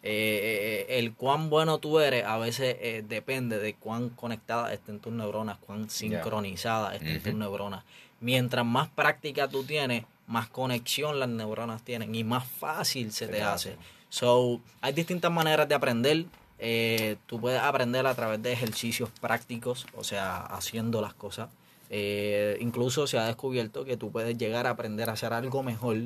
Eh, 0.08 0.86
eh, 0.88 1.00
el 1.00 1.14
cuán 1.14 1.50
bueno 1.50 1.80
tú 1.80 2.00
eres 2.00 2.26
a 2.26 2.38
veces 2.38 2.78
eh, 2.80 3.04
depende 3.10 3.58
de 3.58 3.74
cuán 3.74 4.10
conectadas 4.10 4.72
estén 4.72 5.00
tus 5.00 5.12
neuronas, 5.12 5.58
cuán 5.58 5.90
sincronizadas 5.90 6.96
estén 6.96 7.24
tus 7.24 7.34
neuronas. 7.34 7.84
Mientras 8.20 8.64
más 8.66 8.88
práctica 8.90 9.48
tú 9.48 9.64
tienes, 9.64 10.06
más 10.28 10.48
conexión 10.48 11.20
las 11.20 11.30
neuronas 11.30 11.82
tienen 11.84 12.14
y 12.14 12.24
más 12.24 12.46
fácil 12.46 13.12
se, 13.12 13.28
te, 13.28 13.42
hace. 13.42 13.78
So, 14.10 14.62
hay 14.80 14.94
distintas 14.94 15.32
maneras 15.32 15.68
de 15.68 15.76
aprender. 15.76 16.26
Eh, 16.60 17.18
tú 17.26 17.40
puedes 17.40 17.62
aprender 17.62 18.08
a 18.08 18.16
través 18.16 18.42
de 18.42 18.54
ejercicios 18.54 19.10
prácticos, 19.22 19.86
o 19.96 20.04
sea, 20.04 20.38
haciendo 20.38 21.02
las 21.02 21.14
cosas. 21.14 21.50
Eh, 21.90 22.58
incluso 22.62 23.06
se 23.08 23.18
ha 23.18 23.26
descubierto 23.26 23.86
que 23.86 23.98
tú 23.98 24.12
puedes 24.12 24.38
llegar 24.38 24.66
a 24.66 24.72
aprender 24.72 25.10
a 25.10 25.14
hacer 25.14 25.34
algo 25.34 25.62
mejor 25.64 25.98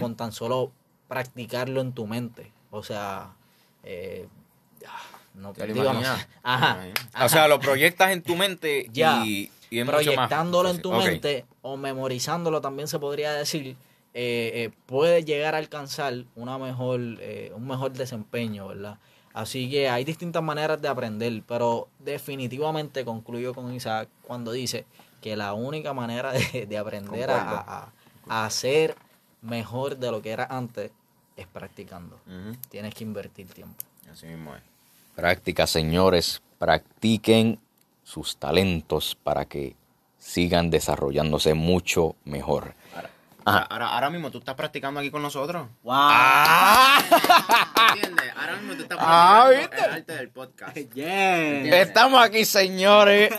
con 0.00 0.16
tan 0.16 0.32
solo 0.32 0.72
practicarlo 1.08 1.80
en 1.80 1.92
tu 1.92 2.06
mente. 2.06 2.52
O 2.70 2.82
sea, 2.82 3.32
eh, 3.84 4.28
no, 5.34 5.52
¿Te 5.52 5.66
digo, 5.66 5.84
no 5.84 5.90
imaginas? 5.90 6.20
sé. 6.20 6.28
Ajá. 6.42 6.78
O 7.22 7.28
sea, 7.28 7.48
lo 7.48 7.60
proyectas 7.60 8.10
en 8.12 8.22
tu 8.22 8.36
mente 8.36 8.86
Ya. 8.92 9.24
y, 9.24 9.50
más 9.72 9.86
proyectándolo 9.86 10.70
en 10.70 10.82
tu 10.82 10.92
mente 10.92 11.44
o 11.62 11.76
memorizándolo 11.76 12.60
también 12.60 12.88
se 12.88 12.98
podría 12.98 13.32
decir 13.32 13.76
eh, 14.14 14.50
eh, 14.54 14.70
puedes 14.86 15.24
llegar 15.24 15.54
a 15.54 15.58
alcanzar 15.58 16.24
una 16.34 16.58
mejor 16.58 16.98
un 16.98 17.68
mejor 17.68 17.92
desempeño 17.92 18.66
verdad 18.66 18.98
así 19.40 19.70
que 19.70 19.88
hay 19.88 20.04
distintas 20.04 20.42
maneras 20.42 20.80
de 20.80 20.88
aprender 20.88 21.42
pero 21.46 21.88
definitivamente 21.98 23.04
concluyo 23.04 23.54
con 23.54 23.72
Isaac 23.74 24.08
cuando 24.22 24.52
dice 24.52 24.86
que 25.20 25.36
la 25.36 25.52
única 25.54 25.92
manera 25.92 26.32
de, 26.32 26.66
de 26.66 26.78
aprender 26.78 27.30
a, 27.30 27.92
a, 28.28 28.50
ser 28.50 28.96
mejor 29.42 29.98
de 29.98 30.10
lo 30.10 30.22
que 30.22 30.30
era 30.30 30.46
antes 30.50 30.90
es 31.36 31.46
practicando. 31.46 32.18
Tienes 32.68 32.94
que 32.94 33.04
invertir 33.04 33.48
tiempo. 33.48 33.76
Así 34.10 34.26
mismo 34.26 34.54
es. 34.54 34.62
Práctica, 35.14 35.66
señores, 35.66 36.42
practiquen 36.58 37.58
sus 38.02 38.36
talentos 38.36 39.16
para 39.22 39.44
que 39.44 39.76
sigan 40.18 40.70
desarrollándose 40.70 41.54
mucho 41.54 42.16
mejor. 42.24 42.74
Ahora, 42.94 43.10
Ajá. 43.44 43.58
ahora, 43.70 43.88
ahora 43.88 44.10
mismo 44.10 44.30
tú 44.30 44.38
estás 44.38 44.54
practicando 44.54 45.00
aquí 45.00 45.10
con 45.10 45.22
nosotros. 45.22 45.68
wow 45.82 46.10
¿Entiendes? 47.94 48.32
Ahora 48.36 48.56
mismo 48.56 48.74
tú 48.74 48.82
estás 48.82 48.98
Ah, 49.00 49.46
practicando 49.48 49.70
¿viste? 49.76 49.84
el 49.86 49.92
arte 49.94 50.12
del 50.14 50.28
podcast. 50.30 50.76
yeah. 50.94 51.80
Estamos 51.82 52.22
aquí, 52.22 52.44
señores. 52.44 53.32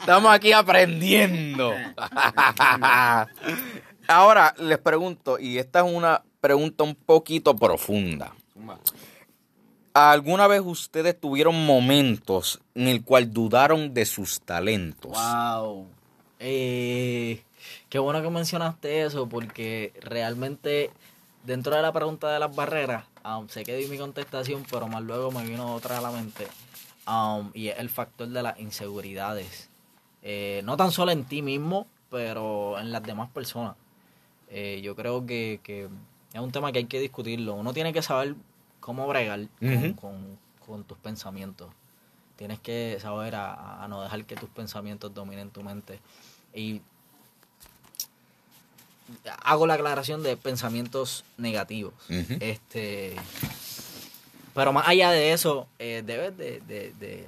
Estamos 0.00 0.32
aquí 0.32 0.52
aprendiendo. 0.52 1.72
Ahora 4.08 4.54
les 4.58 4.78
pregunto, 4.78 5.38
y 5.38 5.58
esta 5.58 5.80
es 5.86 5.92
una 5.92 6.22
pregunta 6.40 6.84
un 6.84 6.94
poquito 6.94 7.56
profunda. 7.56 8.32
¿Alguna 9.94 10.46
vez 10.46 10.60
ustedes 10.64 11.18
tuvieron 11.18 11.64
momentos 11.66 12.60
en 12.74 12.86
el 12.88 13.02
cual 13.02 13.32
dudaron 13.32 13.94
de 13.94 14.04
sus 14.04 14.40
talentos? 14.42 15.12
Wow. 15.12 15.88
Eh, 16.38 17.42
qué 17.88 17.98
bueno 17.98 18.22
que 18.22 18.30
mencionaste 18.30 19.02
eso 19.04 19.28
porque 19.28 19.92
realmente 20.00 20.90
dentro 21.44 21.74
de 21.76 21.82
la 21.82 21.92
pregunta 21.92 22.30
de 22.32 22.38
las 22.40 22.54
barreras, 22.54 23.04
um, 23.24 23.48
sé 23.48 23.62
que 23.64 23.76
di 23.76 23.86
mi 23.86 23.98
contestación, 23.98 24.64
pero 24.70 24.88
más 24.88 25.02
luego 25.02 25.30
me 25.30 25.44
vino 25.44 25.74
otra 25.74 25.98
a 25.98 26.00
la 26.00 26.10
mente. 26.10 26.46
um, 27.08 27.50
y 27.54 27.68
es 27.68 27.78
el 27.78 27.88
factor 27.88 28.26
de 28.28 28.42
las 28.42 28.58
inseguridades. 28.58 29.70
Eh, 30.22 30.60
no 30.64 30.76
tan 30.76 30.90
solo 30.90 31.12
en 31.12 31.24
ti 31.24 31.40
mismo, 31.40 31.86
pero 32.10 32.78
en 32.80 32.90
las 32.90 33.02
demás 33.04 33.30
personas. 33.30 33.76
Eh, 34.48 34.80
yo 34.82 34.96
creo 34.96 35.24
que, 35.24 35.60
que 35.62 35.88
es 36.32 36.40
un 36.40 36.50
tema 36.50 36.72
que 36.72 36.78
hay 36.78 36.84
que 36.86 36.98
discutirlo. 36.98 37.54
Uno 37.54 37.72
tiene 37.72 37.92
que 37.92 38.02
saber 38.02 38.34
cómo 38.80 39.06
bregar 39.06 39.46
con- 39.94 40.36
con 40.66 40.82
tus 40.84 40.98
pensamientos. 40.98 41.68
Tienes 42.36 42.58
que 42.58 42.98
saber 43.00 43.36
a, 43.36 43.84
a 43.84 43.88
no 43.88 44.02
dejar 44.02 44.24
que 44.24 44.34
tus 44.34 44.48
pensamientos 44.48 45.14
dominen 45.14 45.50
tu 45.50 45.62
mente. 45.62 46.00
Y 46.52 46.80
hago 49.42 49.66
la 49.66 49.74
aclaración 49.74 50.22
de 50.22 50.36
pensamientos 50.36 51.24
negativos. 51.38 51.94
Este, 52.40 53.16
pero 54.54 54.72
más 54.72 54.88
allá 54.88 55.10
de 55.10 55.32
eso, 55.32 55.66
eh, 55.78 56.02
debes 56.04 56.36
de, 56.36 56.60
de- 56.60 56.92
de 56.98 57.26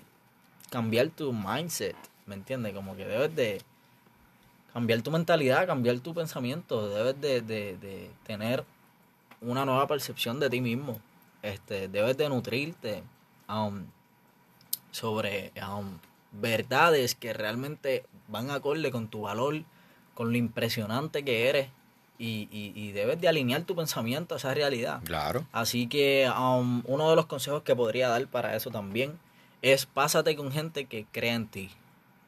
cambiar 0.71 1.09
tu 1.09 1.33
mindset, 1.33 1.97
¿me 2.27 2.35
entiendes? 2.35 2.75
Como 2.75 2.97
que 2.97 3.05
debes 3.05 3.35
de 3.37 3.61
cambiar 4.73 5.03
tu 5.03 5.11
mentalidad, 5.11 5.67
cambiar 5.67 5.99
tu 6.01 6.14
pensamiento, 6.14 6.88
debes 6.88 7.21
de, 7.21 7.41
de- 7.43 7.77
de 7.79 8.11
tener 8.27 8.64
una 9.41 9.64
nueva 9.64 9.87
percepción 9.87 10.41
de 10.41 10.51
ti 10.51 10.61
mismo. 10.61 11.01
Este, 11.43 11.88
debes 11.88 12.17
de 12.17 12.29
nutrirte 12.29 13.03
um, 13.49 13.85
sobre 14.91 15.53
um, 15.69 15.99
verdades 16.33 17.14
que 17.14 17.33
realmente 17.33 18.05
van 18.29 18.51
acorde 18.51 18.91
con 18.91 19.09
tu 19.09 19.23
valor, 19.23 19.62
con 20.19 20.33
lo 20.33 20.37
impresionante 20.37 21.25
que 21.25 21.49
eres 21.49 21.69
y, 22.19 22.49
y- 22.51 22.73
y 22.75 22.91
debes 22.91 23.21
de 23.21 23.29
alinear 23.29 23.63
tu 23.63 23.77
pensamiento 23.77 24.35
a 24.35 24.39
esa 24.39 24.53
realidad. 24.53 25.01
Claro. 25.05 25.47
Así 25.53 25.87
que 25.87 26.29
um, 26.37 26.83
uno 26.87 27.09
de 27.09 27.15
los 27.15 27.27
consejos 27.27 27.63
que 27.63 27.77
podría 27.77 28.09
dar 28.09 28.27
para 28.27 28.57
eso 28.57 28.71
también 28.73 29.17
es 29.63 29.87
pásate 29.87 30.35
con 30.35 30.51
gente 30.51 30.87
que 30.87 31.07
crea 31.13 31.35
en 31.35 31.47
ti. 31.47 31.71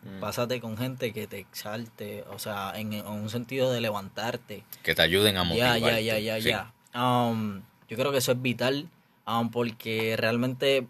Mm. 0.04 0.20
Pásate 0.20 0.60
con 0.60 0.76
gente 0.78 1.12
que 1.12 1.26
te 1.26 1.38
exalte, 1.40 2.22
o 2.32 2.38
sea, 2.38 2.72
en, 2.76 2.92
en 2.92 3.04
un 3.08 3.28
sentido 3.28 3.72
de 3.72 3.80
levantarte. 3.80 4.62
Que 4.84 4.94
te 4.94 5.02
ayuden 5.02 5.36
a 5.36 5.40
Ya, 5.42 5.48
motivarte. 5.48 5.80
ya, 6.04 6.18
ya, 6.18 6.18
ya, 6.18 6.40
Sí. 6.40 6.48
ya. 6.50 6.72
Um, 6.94 7.62
yo 7.88 7.96
creo 7.96 8.12
que 8.12 8.18
eso 8.18 8.30
es 8.30 8.40
vital 8.40 8.88
um, 9.26 9.50
porque 9.50 10.14
realmente 10.16 10.86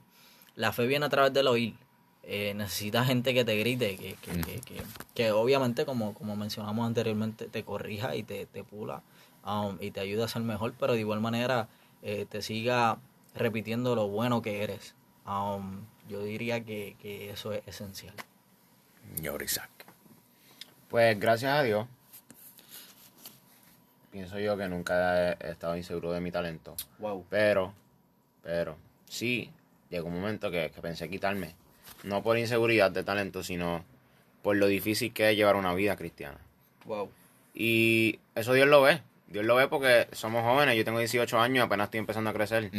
la 0.55 0.73
fe 0.73 0.87
viene 0.87 1.07
a 1.07 1.09
través 1.09 1.33
del 1.33 1.47
oír. 1.47 1.75
Eh, 2.23 2.53
necesitas 2.55 3.07
gente 3.07 3.33
que 3.35 3.45
te 3.45 3.57
grite, 3.57 3.97
que, 3.97 4.15
que, 4.15 4.41
que, 4.43 4.61
que- 4.61 4.83
que 5.15 5.33
obviamente, 5.33 5.85
como, 5.85 6.15
como 6.15 6.37
mencionamos 6.37 6.87
anteriormente, 6.87 7.47
te 7.47 7.65
corrija 7.65 8.15
y 8.15 8.23
te, 8.23 8.47
te 8.47 8.63
pula 8.63 9.03
um, 9.45 9.77
y 9.81 9.91
te 9.91 10.01
ayuda 10.01 10.27
a 10.27 10.29
ser 10.29 10.43
mejor, 10.43 10.75
pero 10.79 10.93
de 10.93 11.01
igual 11.01 11.21
manera 11.21 11.69
eh, 12.03 12.27
te 12.29 12.43
siga 12.43 12.99
repitiendo 13.35 13.95
lo 13.95 14.07
bueno 14.09 14.43
que 14.43 14.63
eres. 14.63 14.95
Um, 15.27 15.81
yo 16.09 16.23
diría 16.23 16.63
que, 16.65 16.97
que 17.01 17.31
eso 17.31 17.53
es 17.53 17.63
esencial. 17.67 18.15
Señor 19.17 19.43
Isaac. 19.43 19.71
Pues 20.89 21.19
gracias 21.19 21.53
a 21.53 21.63
Dios, 21.63 21.87
pienso 24.11 24.39
yo 24.39 24.57
que 24.57 24.69
nunca 24.69 25.33
he 25.33 25.37
he 25.41 25.51
estado 25.53 25.77
inseguro 25.77 26.13
de 26.13 26.21
mi 26.21 26.31
talento. 26.31 26.75
Wow. 26.99 27.25
Pero, 27.31 27.73
pero, 28.43 28.77
sí, 29.09 29.51
llegó 29.89 30.09
un 30.09 30.15
momento 30.21 30.51
que, 30.51 30.71
que 30.75 30.81
pensé 30.83 31.09
quitarme. 31.09 31.55
No 32.05 32.23
por 32.23 32.39
inseguridad 32.39 32.91
de 32.91 33.03
talento, 33.05 33.43
sino 33.43 33.85
por 34.43 34.57
lo 34.57 34.67
difícil 34.67 35.13
que 35.13 35.31
es 35.31 35.37
llevar 35.37 35.57
una 35.57 35.75
vida 35.75 35.97
cristiana. 35.97 36.39
Wow. 36.87 37.11
Y 37.55 38.19
eso 38.35 38.53
Dios 38.55 38.69
lo 38.69 38.81
ve. 38.83 39.03
Dios 39.29 39.45
lo 39.45 39.55
ve 39.57 39.69
porque 39.69 40.09
somos 40.13 40.43
jóvenes. 40.43 40.77
Yo 40.77 40.85
tengo 40.85 40.99
18 40.99 41.39
años, 41.41 41.65
apenas 41.67 41.87
estoy 41.87 41.99
empezando 42.01 42.31
a 42.31 42.33
crecer. 42.33 42.71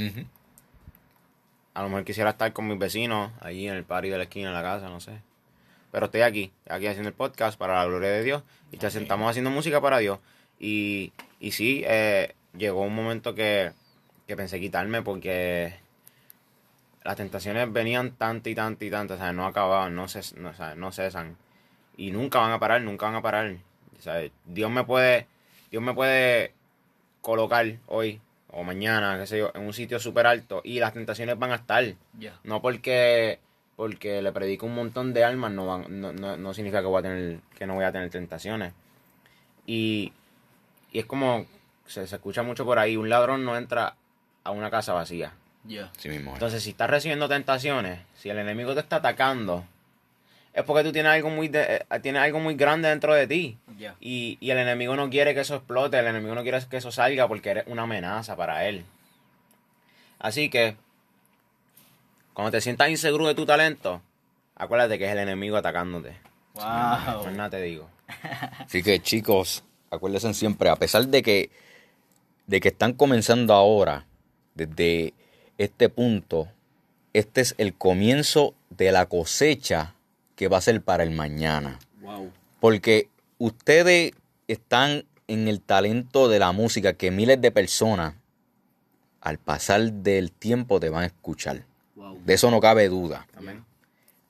A 1.74 1.84
lo 1.84 1.90
mejor 1.90 2.04
quisiera 2.04 2.32
estar 2.32 2.52
con 2.52 2.68
mis 2.68 2.78
vecinos 2.78 3.32
allí 3.40 3.68
en 3.68 3.76
el 3.76 3.84
party 3.86 4.10
de 4.10 4.18
la 4.18 4.24
esquina, 4.24 4.50
en 4.50 4.56
la 4.56 4.62
casa, 4.62 4.90
no 4.90 5.00
sé. 5.00 5.14
Pero 5.92 6.06
estoy 6.08 6.22
aquí, 6.22 6.52
aquí 6.68 6.88
haciendo 6.88 7.10
el 7.10 7.16
podcast 7.16 7.58
para 7.58 7.76
la 7.76 7.86
gloria 7.86 8.10
de 8.10 8.24
Dios. 8.24 8.44
Y 8.72 8.78
te- 8.78 8.88
estamos 8.88 9.30
haciendo 9.30 9.52
música 9.52 9.80
para 9.82 10.00
Dios. 10.00 10.20
Y, 10.60 11.14
y 11.40 11.52
sí, 11.52 11.84
eh, 11.86 12.34
llegó 12.58 12.82
un 12.82 12.96
momento 12.96 13.34
que, 13.36 13.72
que 14.28 14.36
pensé 14.36 14.60
quitarme 14.60 15.02
porque 15.02 15.76
las 17.04 17.16
tentaciones 17.16 17.72
venían 17.72 18.12
tanto 18.12 18.50
y 18.50 18.56
tanto 18.56 18.86
y 18.86 18.92
tanto, 18.92 19.16
o 19.16 19.18
sea, 19.18 19.34
no 19.34 19.46
acababan, 19.46 19.96
no, 19.96 20.08
ces- 20.08 20.36
no, 20.36 20.50
o 20.50 20.54
sea, 20.54 20.76
no 20.76 20.92
cesan. 20.92 21.36
Y 21.98 22.12
nunca 22.12 22.40
van 22.40 22.52
a 22.52 22.60
parar, 22.60 22.82
nunca 22.82 23.06
van 23.08 23.16
a 23.16 23.22
parar. 23.22 23.56
O 23.98 24.02
sea, 24.02 24.22
Dios 24.46 24.72
me 24.72 24.84
puede, 24.84 25.28
Dios 25.72 25.82
me 25.84 25.94
puede 25.94 26.54
colocar 27.22 27.66
hoy 27.88 28.20
o 28.50 28.64
mañana, 28.64 29.18
qué 29.20 29.28
sé 29.28 29.40
yo, 29.40 29.52
en 29.54 29.62
un 29.64 29.74
sitio 29.74 30.00
súper 30.00 30.28
alto 30.28 30.62
y 30.64 30.80
las 30.80 30.94
tentaciones 30.94 31.38
van 31.40 31.52
a 31.52 31.56
estar. 31.56 31.84
No 32.44 32.62
porque 32.62 33.40
porque 33.76 34.22
le 34.22 34.32
predico 34.32 34.68
un 34.68 34.76
montón 34.76 35.12
de 35.14 35.24
almas 35.24 35.52
no, 35.52 35.66
van, 35.66 36.02
no, 36.02 36.14
no, 36.14 36.38
no 36.38 36.54
significa 36.54 36.82
que 36.82 36.88
voy 36.88 37.00
a 37.00 37.04
tener 37.04 37.40
que 37.58 37.66
no 37.66 37.74
voy 37.76 37.86
a 37.86 37.92
tener 37.92 38.10
tentaciones. 38.12 38.74
Y, 39.66 40.12
y 40.92 41.00
es 41.00 41.06
como 41.06 41.46
se, 41.86 42.06
se 42.08 42.16
escucha 42.16 42.44
mucho 42.44 42.66
por 42.66 42.78
ahí, 42.80 42.98
un 42.98 43.10
ladrón 43.10 43.46
no 43.46 43.58
entra 43.58 43.96
a 44.44 44.52
una 44.52 44.70
casa 44.70 44.94
vacía. 44.94 45.34
Ya. 45.64 45.92
Sí 45.98 46.10
mismo. 46.10 46.32
es. 46.32 46.36
Entonces, 46.36 46.64
si 46.64 46.72
estás 46.72 46.90
recibiendo 46.90 47.30
tentaciones, 47.30 48.00
si 48.16 48.30
el 48.30 48.40
enemigo 48.40 48.74
te 48.74 48.80
está 48.80 48.98
atacando, 48.98 49.66
es 50.54 50.64
porque 50.64 50.84
tú 50.84 50.92
tienes 50.92 51.12
algo 51.12 51.30
muy 51.30 51.48
de- 51.48 51.86
eh, 51.90 52.00
tienes 52.02 52.22
algo 52.22 52.40
muy 52.40 52.56
grande 52.56 52.90
dentro 52.90 53.14
de 53.14 53.28
ti. 53.28 53.58
Y, 54.00 54.38
y 54.42 54.50
el 54.52 54.58
enemigo 54.58 54.96
no 54.96 55.10
quiere 55.10 55.34
que 55.34 55.42
eso 55.42 55.56
explote, 55.56 55.98
el 56.00 56.08
enemigo 56.08 56.36
no 56.36 56.42
quiere 56.44 56.60
que 56.70 56.78
eso 56.78 56.92
salga 56.92 57.28
porque 57.28 57.52
eres 57.52 57.64
una 57.68 57.84
amenaza 57.84 58.36
para 58.36 58.68
él. 58.68 58.84
Así 60.20 60.50
que, 60.50 60.76
cuando 62.34 62.52
te 62.52 62.62
sientas 62.62 62.90
inseguro 62.90 63.28
de 63.28 63.36
tu 63.36 63.46
talento, 63.46 64.02
acuérdate 64.56 64.98
que 64.98 65.06
es 65.06 65.12
el 65.12 65.20
enemigo 65.20 65.58
atacándote. 65.58 66.16
Wow. 66.54 66.64
Más 66.66 67.32
nada 67.34 67.50
te 67.50 67.62
digo. 67.62 67.90
Así 68.60 68.84
que 68.84 69.02
chicos, 69.02 69.64
acuérdense 69.90 70.34
siempre, 70.34 70.70
a 70.70 70.76
pesar 70.76 71.08
de 71.08 71.22
que, 71.24 71.50
de 72.48 72.60
que 72.60 72.68
están 72.70 72.94
comenzando 72.94 73.54
ahora, 73.54 74.06
desde 74.54 75.14
este 75.64 75.90
punto, 75.90 76.48
este 77.14 77.42
es 77.42 77.54
el 77.60 77.76
comienzo 77.76 78.56
de 78.72 78.92
la 78.92 79.06
cosecha 79.06 79.94
que 80.36 80.48
va 80.48 80.58
a 80.58 80.62
ser 80.62 80.82
para 80.82 81.04
el 81.04 81.12
mañana. 81.12 81.78
Wow. 82.02 82.32
Porque 82.60 83.10
ustedes 83.38 84.14
están 84.48 85.06
en 85.28 85.48
el 85.48 85.62
talento 85.62 86.30
de 86.30 86.40
la 86.40 86.52
música 86.52 86.94
que 86.94 87.12
miles 87.12 87.40
de 87.40 87.52
personas 87.52 88.16
al 89.22 89.38
pasar 89.38 89.94
del 89.94 90.32
tiempo 90.32 90.80
te 90.80 90.90
van 90.90 91.04
a 91.04 91.08
escuchar. 91.08 91.64
De 92.26 92.34
eso 92.34 92.50
no 92.50 92.60
cabe 92.60 92.90
duda. 92.90 93.28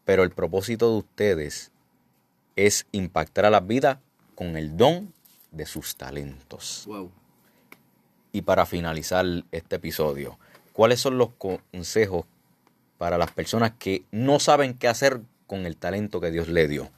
Pero 0.04 0.24
el 0.24 0.32
propósito 0.32 0.92
de 0.92 0.98
ustedes 0.98 1.72
es 2.58 2.86
impactar 2.92 3.46
a 3.46 3.50
las 3.50 3.66
vidas 3.66 4.00
con 4.36 4.58
el 4.58 4.76
don 4.76 5.14
de 5.52 5.66
sus 5.66 5.96
talentos. 5.96 6.90
Y 8.34 8.42
para 8.42 8.66
finalizar 8.66 9.26
este 9.52 9.78
episodio, 9.78 10.38
¿cuáles 10.74 10.99
son 10.99 11.17
los 11.17 11.30
consejos 11.32 12.26
para 12.97 13.17
las 13.17 13.32
personas 13.32 13.72
que 13.80 14.03
no 14.11 14.39
saben 14.39 14.74
qué 14.74 14.88
hacer 14.88 15.22
con 15.47 15.65
el 15.65 15.76
talento 15.78 16.22
que 16.22 16.32
Dios 16.32 16.47
le 16.47 16.67
dio? 16.67 16.89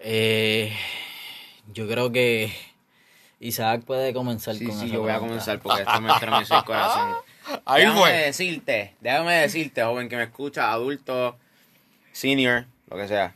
Eh, 0.00 0.72
yo 1.72 1.86
creo 1.86 2.10
que 2.10 2.52
Isaac 3.38 3.82
puede 3.84 4.12
comenzar 4.12 4.54
sí, 4.54 4.66
con 4.66 4.78
Sí, 4.78 4.90
yo 4.90 5.00
voy 5.00 5.10
a 5.10 5.18
comenzar 5.18 5.60
porque 5.60 5.82
esto 5.82 6.00
me 6.00 6.12
estremeció 6.12 6.58
el 6.58 6.64
corazón. 6.64 7.14
Ahí 7.64 7.84
déjame 7.84 8.12
decirte, 8.12 8.94
déjame 9.00 9.34
decirte, 9.34 9.82
joven 9.82 10.08
que 10.08 10.16
me 10.16 10.24
escucha, 10.24 10.72
adulto, 10.72 11.36
senior, 12.12 12.66
lo 12.88 12.96
que 12.96 13.08
sea. 13.08 13.34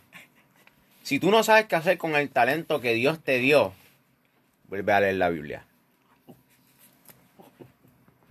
Si 1.03 1.19
tú 1.19 1.31
no 1.31 1.43
sabes 1.43 1.67
qué 1.67 1.77
hacer 1.77 1.99
con 1.99 2.15
el 2.17 2.31
talento 2.31 2.81
que 2.81 2.95
Dios 2.95 3.19
te 3.23 3.39
dio, 3.39 3.73
vuelve 4.69 4.93
a 4.93 5.01
leer 5.01 5.17
la 5.17 5.29
Biblia. 5.31 5.65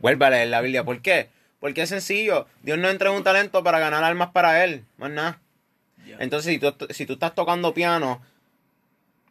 Vuelve 0.03 0.25
a 0.25 0.29
leer 0.31 0.49
la 0.49 0.59
Biblia. 0.59 0.83
¿Por 0.83 1.01
qué? 1.01 1.29
Porque 1.61 1.83
es 1.83 1.89
sencillo. 1.89 2.45
Dios 2.61 2.77
no 2.77 2.89
entra 2.89 3.09
en 3.09 3.15
un 3.15 3.23
talento 3.23 3.63
para 3.63 3.79
ganar 3.79 4.03
almas 4.03 4.31
para 4.31 4.65
Él. 4.65 4.83
Más 4.97 5.09
nada. 5.09 5.39
Entonces, 6.19 6.51
si 6.51 6.59
tú, 6.59 6.75
si 6.89 7.05
tú 7.05 7.13
estás 7.13 7.33
tocando 7.33 7.73
piano 7.73 8.21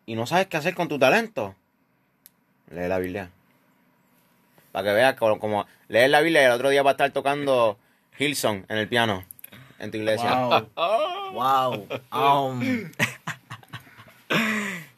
y 0.06 0.14
no 0.14 0.26
sabes 0.26 0.46
qué 0.46 0.56
hacer 0.56 0.74
con 0.74 0.88
tu 0.88 0.98
talento, 0.98 1.54
lee 2.70 2.88
la 2.88 2.98
Biblia. 2.98 3.30
Para 4.72 4.88
que 4.88 4.94
veas 4.94 5.14
como, 5.16 5.38
como 5.38 5.66
lees 5.88 6.08
la 6.08 6.22
Biblia 6.22 6.40
y 6.40 6.44
el 6.46 6.52
otro 6.52 6.70
día 6.70 6.82
va 6.82 6.92
a 6.92 6.92
estar 6.92 7.10
tocando 7.10 7.78
Hillsong 8.18 8.64
en 8.70 8.78
el 8.78 8.88
piano 8.88 9.26
en 9.78 9.90
tu 9.90 9.98
iglesia. 9.98 10.34
Wow. 10.34 11.32
wow. 11.34 12.48
Um, 12.48 12.62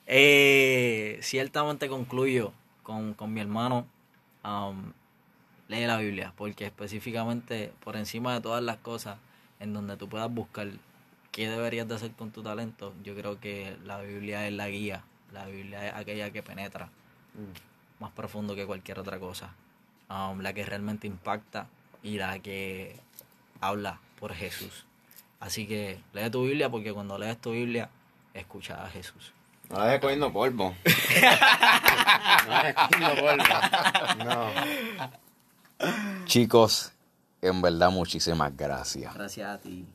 eh, 0.06 1.18
ciertamente 1.20 1.88
concluyo 1.88 2.52
con, 2.84 3.16
mi 3.26 3.40
hermano. 3.40 3.88
Um, 4.44 4.92
lee 5.68 5.86
la 5.86 5.96
Biblia, 5.98 6.32
porque 6.36 6.66
específicamente 6.66 7.72
por 7.82 7.96
encima 7.96 8.34
de 8.34 8.40
todas 8.40 8.62
las 8.62 8.76
cosas 8.78 9.18
en 9.60 9.72
donde 9.72 9.96
tú 9.96 10.08
puedas 10.08 10.32
buscar 10.32 10.68
qué 11.32 11.48
deberías 11.48 11.88
de 11.88 11.94
hacer 11.94 12.12
con 12.12 12.30
tu 12.30 12.42
talento, 12.42 12.94
yo 13.02 13.14
creo 13.14 13.40
que 13.40 13.76
la 13.84 14.00
Biblia 14.00 14.46
es 14.46 14.52
la 14.52 14.68
guía, 14.68 15.04
la 15.32 15.46
Biblia 15.46 15.88
es 15.88 15.94
aquella 15.94 16.30
que 16.30 16.42
penetra 16.42 16.86
mm. 17.34 18.02
más 18.02 18.12
profundo 18.12 18.54
que 18.54 18.66
cualquier 18.66 18.98
otra 18.98 19.18
cosa, 19.18 19.54
um, 20.10 20.40
la 20.40 20.52
que 20.52 20.64
realmente 20.64 21.06
impacta 21.06 21.66
y 22.02 22.18
la 22.18 22.38
que 22.38 22.96
habla 23.60 23.98
por 24.20 24.34
Jesús. 24.34 24.84
Así 25.40 25.66
que 25.66 26.00
lee 26.12 26.30
tu 26.30 26.44
Biblia 26.44 26.70
porque 26.70 26.92
cuando 26.92 27.18
lees 27.18 27.40
tu 27.40 27.52
Biblia, 27.52 27.88
escucha 28.32 28.84
a 28.84 28.88
Jesús. 28.88 29.32
No 29.70 29.78
la 29.78 29.86
dejes 29.86 30.00
cogiendo 30.00 30.32
polvo. 30.32 30.74
no 32.44 32.50
la 32.50 32.62
dejes 32.62 32.74
cogiendo 32.74 33.14
polvo. 33.16 33.44
No. 34.24 35.23
Chicos, 36.24 36.92
en 37.42 37.60
verdad 37.62 37.90
muchísimas 37.90 38.56
gracias. 38.56 39.14
Gracias 39.14 39.48
a 39.48 39.58
ti. 39.58 39.86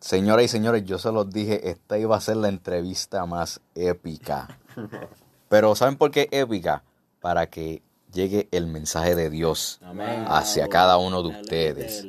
Señoras 0.00 0.44
y 0.44 0.48
señores, 0.48 0.84
yo 0.84 0.98
se 0.98 1.12
los 1.12 1.30
dije, 1.30 1.70
esta 1.70 1.96
iba 1.98 2.16
a 2.16 2.20
ser 2.20 2.36
la 2.36 2.48
entrevista 2.48 3.24
más 3.24 3.60
épica. 3.74 4.58
Pero 5.48 5.74
¿saben 5.74 5.96
por 5.96 6.10
qué 6.10 6.28
épica? 6.32 6.82
Para 7.20 7.46
que 7.48 7.82
llegue 8.12 8.48
el 8.50 8.66
mensaje 8.66 9.14
de 9.14 9.30
Dios 9.30 9.80
hacia 10.26 10.68
cada 10.68 10.96
uno 10.96 11.22
de 11.22 11.28
ustedes. 11.28 12.06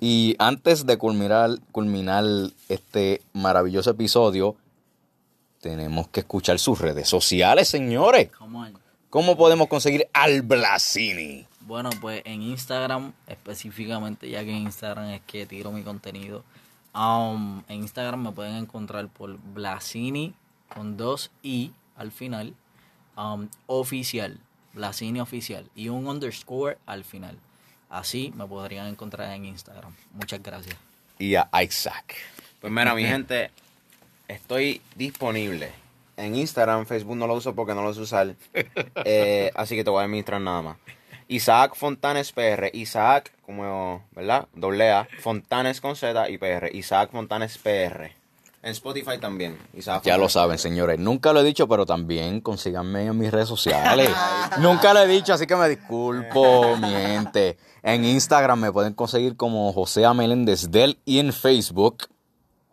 Y 0.00 0.36
antes 0.38 0.86
de 0.86 0.98
culminar, 0.98 1.58
culminar 1.72 2.24
este 2.68 3.22
maravilloso 3.32 3.90
episodio, 3.90 4.56
tenemos 5.60 6.08
que 6.08 6.20
escuchar 6.20 6.58
sus 6.58 6.80
redes 6.80 7.08
sociales, 7.08 7.68
señores. 7.68 8.30
¿Cómo 9.10 9.36
podemos 9.36 9.68
conseguir 9.68 10.08
al 10.12 10.42
Blasini? 10.42 11.46
Bueno, 11.60 11.90
pues 12.00 12.22
en 12.24 12.42
Instagram 12.42 13.12
específicamente, 13.26 14.28
ya 14.28 14.44
que 14.44 14.50
en 14.50 14.62
Instagram 14.62 15.10
es 15.10 15.20
que 15.22 15.46
tiro 15.46 15.70
mi 15.72 15.82
contenido. 15.82 16.42
Um, 16.94 17.62
en 17.68 17.82
Instagram 17.82 18.22
me 18.22 18.32
pueden 18.32 18.56
encontrar 18.56 19.08
por 19.08 19.38
Blasini 19.38 20.34
con 20.74 20.96
dos 20.96 21.30
i 21.42 21.72
al 21.96 22.10
final. 22.10 22.54
Um, 23.16 23.48
oficial. 23.66 24.38
Blasini 24.72 25.20
oficial. 25.20 25.68
Y 25.74 25.88
un 25.88 26.06
underscore 26.06 26.78
al 26.86 27.04
final. 27.04 27.38
Así 27.88 28.32
me 28.36 28.46
podrían 28.46 28.86
encontrar 28.86 29.32
en 29.34 29.44
Instagram. 29.44 29.92
Muchas 30.12 30.42
gracias. 30.42 30.76
Y 31.18 31.34
a 31.34 31.48
Isaac. 31.62 32.16
Pues 32.60 32.72
mira, 32.72 32.94
mi 32.94 33.04
gente, 33.04 33.50
estoy 34.28 34.80
disponible. 34.94 35.72
En 36.16 36.36
Instagram, 36.36 36.86
Facebook 36.86 37.16
no 37.16 37.26
lo 37.26 37.34
uso 37.34 37.54
porque 37.54 37.74
no 37.74 37.82
lo 37.82 37.92
sé 37.92 38.00
usar. 38.00 38.34
Eh, 39.04 39.50
así 39.54 39.74
que 39.74 39.84
te 39.84 39.90
voy 39.90 40.02
a 40.02 40.04
administrar 40.04 40.40
nada 40.40 40.62
más. 40.62 40.76
Isaac 41.30 41.76
Fontanes 41.76 42.32
PR. 42.32 42.70
Isaac, 42.72 43.32
como, 43.46 44.04
¿verdad? 44.12 44.48
Doble 44.52 44.90
A. 44.90 45.08
Fontanes 45.20 45.80
con 45.80 45.94
Z 45.94 46.28
y 46.28 46.38
PR. 46.38 46.74
Isaac 46.74 47.10
Fontanes 47.12 47.56
PR. 47.58 48.10
En 48.62 48.72
Spotify 48.72 49.16
también. 49.18 49.56
Isaac 49.72 50.02
ya 50.02 50.18
lo 50.18 50.28
saben, 50.28 50.58
señores. 50.58 50.98
Nunca 50.98 51.32
lo 51.32 51.40
he 51.40 51.44
dicho, 51.44 51.68
pero 51.68 51.86
también 51.86 52.40
consíganme 52.40 53.06
en 53.06 53.16
mis 53.16 53.30
redes 53.30 53.48
sociales. 53.48 54.10
Nunca 54.58 54.92
lo 54.92 55.00
he 55.00 55.06
dicho, 55.06 55.32
así 55.32 55.46
que 55.46 55.54
me 55.54 55.68
disculpo, 55.68 56.76
mi 56.76 56.90
gente. 56.90 57.56
En 57.82 58.04
Instagram 58.04 58.60
me 58.60 58.72
pueden 58.72 58.92
conseguir 58.94 59.36
como 59.36 59.72
José 59.72 60.04
Ameléndez 60.04 60.70
del 60.70 60.98
y 61.04 61.20
en 61.20 61.32
Facebook 61.32 62.08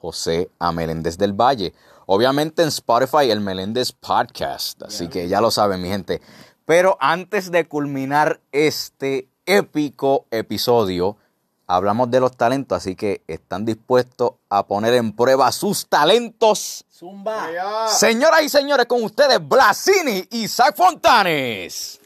José 0.01 0.49
Ameléndez 0.59 1.17
del 1.17 1.33
Valle. 1.33 1.73
Obviamente 2.05 2.61
en 2.61 2.69
Spotify 2.69 3.29
el 3.29 3.41
Meléndez 3.41 3.91
Podcast. 3.91 4.81
Así 4.83 5.09
que 5.09 5.27
ya 5.27 5.41
lo 5.41 5.51
saben, 5.51 5.81
mi 5.81 5.89
gente. 5.89 6.21
Pero 6.67 6.97
antes 6.99 7.49
de 7.49 7.65
culminar 7.65 8.41
este 8.51 9.29
épico 9.45 10.25
episodio, 10.31 11.15
hablamos 11.65 12.11
de 12.11 12.19
los 12.19 12.35
talentos, 12.35 12.79
así 12.79 12.93
que 12.93 13.23
están 13.25 13.63
dispuestos 13.63 14.31
a 14.49 14.67
poner 14.67 14.93
en 14.95 15.13
prueba 15.13 15.49
sus 15.53 15.87
talentos. 15.87 16.83
Zumba. 16.91 17.87
Señoras 17.87 18.43
y 18.43 18.49
señores, 18.49 18.85
con 18.85 19.01
ustedes 19.01 19.39
Blasini 19.47 20.27
y 20.29 20.49
Zach 20.49 20.75
Fontanes. 20.75 22.01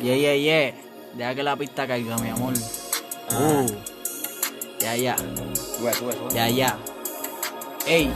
Yeah, 0.00 0.14
yeah, 0.14 0.36
yeah. 0.36 0.74
Deja 1.14 1.34
que 1.34 1.42
la 1.42 1.56
pista 1.56 1.88
caiga, 1.88 2.16
mi 2.18 2.28
amor. 2.28 2.54
Uh. 3.32 3.66
Ya, 4.78 4.94
ya. 4.94 5.16
Ya, 6.32 6.48
ya. 6.48 6.78
Ey, 7.90 8.08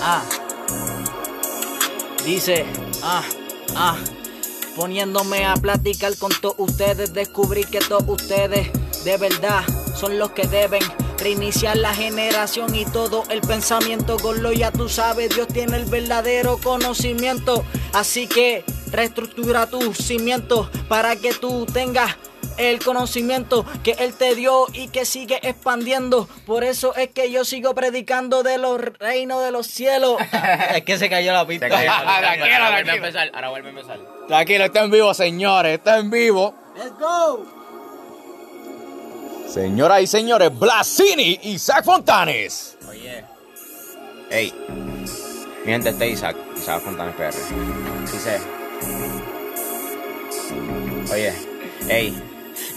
ah. 0.00 0.22
Dice, 2.24 2.64
ah, 3.02 3.22
ah. 3.76 3.98
Poniéndome 4.74 5.44
a 5.44 5.52
platicar 5.56 6.16
con 6.16 6.32
todos 6.40 6.54
ustedes, 6.56 7.12
descubrí 7.12 7.64
que 7.64 7.80
todos 7.80 8.08
ustedes 8.08 8.70
de 9.04 9.16
verdad 9.18 9.64
son 9.94 10.18
los 10.18 10.30
que 10.30 10.46
deben 10.46 10.82
reiniciar 11.18 11.76
la 11.76 11.92
generación 11.92 12.74
y 12.74 12.86
todo 12.86 13.24
el 13.28 13.42
pensamiento. 13.42 14.16
lo 14.32 14.50
ya 14.50 14.72
tú 14.72 14.88
sabes, 14.88 15.34
Dios 15.34 15.48
tiene 15.48 15.76
el 15.76 15.84
verdadero 15.84 16.56
conocimiento. 16.56 17.66
Así 17.92 18.28
que 18.28 18.64
reestructura 18.90 19.66
tus 19.66 19.98
cimientos 19.98 20.70
para 20.88 21.16
que 21.16 21.34
tú 21.34 21.66
tengas 21.66 22.16
el 22.58 22.78
conocimiento 22.84 23.64
que 23.82 23.92
Él 23.92 24.14
te 24.14 24.34
dio 24.34 24.66
y 24.72 24.88
que 24.88 25.04
sigue 25.04 25.38
expandiendo. 25.42 26.28
Por 26.46 26.64
eso 26.64 26.94
es 26.96 27.08
que 27.08 27.30
yo 27.30 27.44
sigo 27.44 27.74
predicando 27.74 28.42
de 28.42 28.58
los 28.58 28.80
reinos 28.98 29.42
de 29.42 29.50
los 29.50 29.66
cielos. 29.66 30.16
es 30.74 30.82
que 30.82 30.98
se 30.98 31.08
cayó 31.08 31.32
la 31.32 31.46
pista. 31.46 31.66
Ahora 31.66 32.70
vuelve 32.72 32.90
a 32.90 32.94
empezar. 32.94 33.30
Ahora 33.32 33.48
vuelve 33.48 33.68
a 33.68 33.70
empezar. 33.70 33.98
Tranquilo, 34.26 34.64
está 34.64 34.82
en 34.82 34.90
vivo, 34.90 35.14
señores. 35.14 35.78
Está 35.78 35.98
en 35.98 36.10
vivo. 36.10 36.54
Let's 36.76 36.98
go. 36.98 37.58
Señoras 39.48 40.02
y 40.02 40.06
señores, 40.06 40.56
Blasini 40.56 41.40
y 41.42 41.52
Isaac 41.52 41.84
Fontanes. 41.84 42.76
Oye. 42.88 43.24
Ey. 44.30 44.52
Mi 45.64 45.72
gente, 45.72 45.88
este 45.88 46.08
Isaac. 46.10 46.36
Isaac 46.56 46.82
Fontanes 46.82 47.14
PR. 47.14 47.34
Dice. 48.12 48.40
Oye. 51.10 51.32
Ey. 51.88 52.27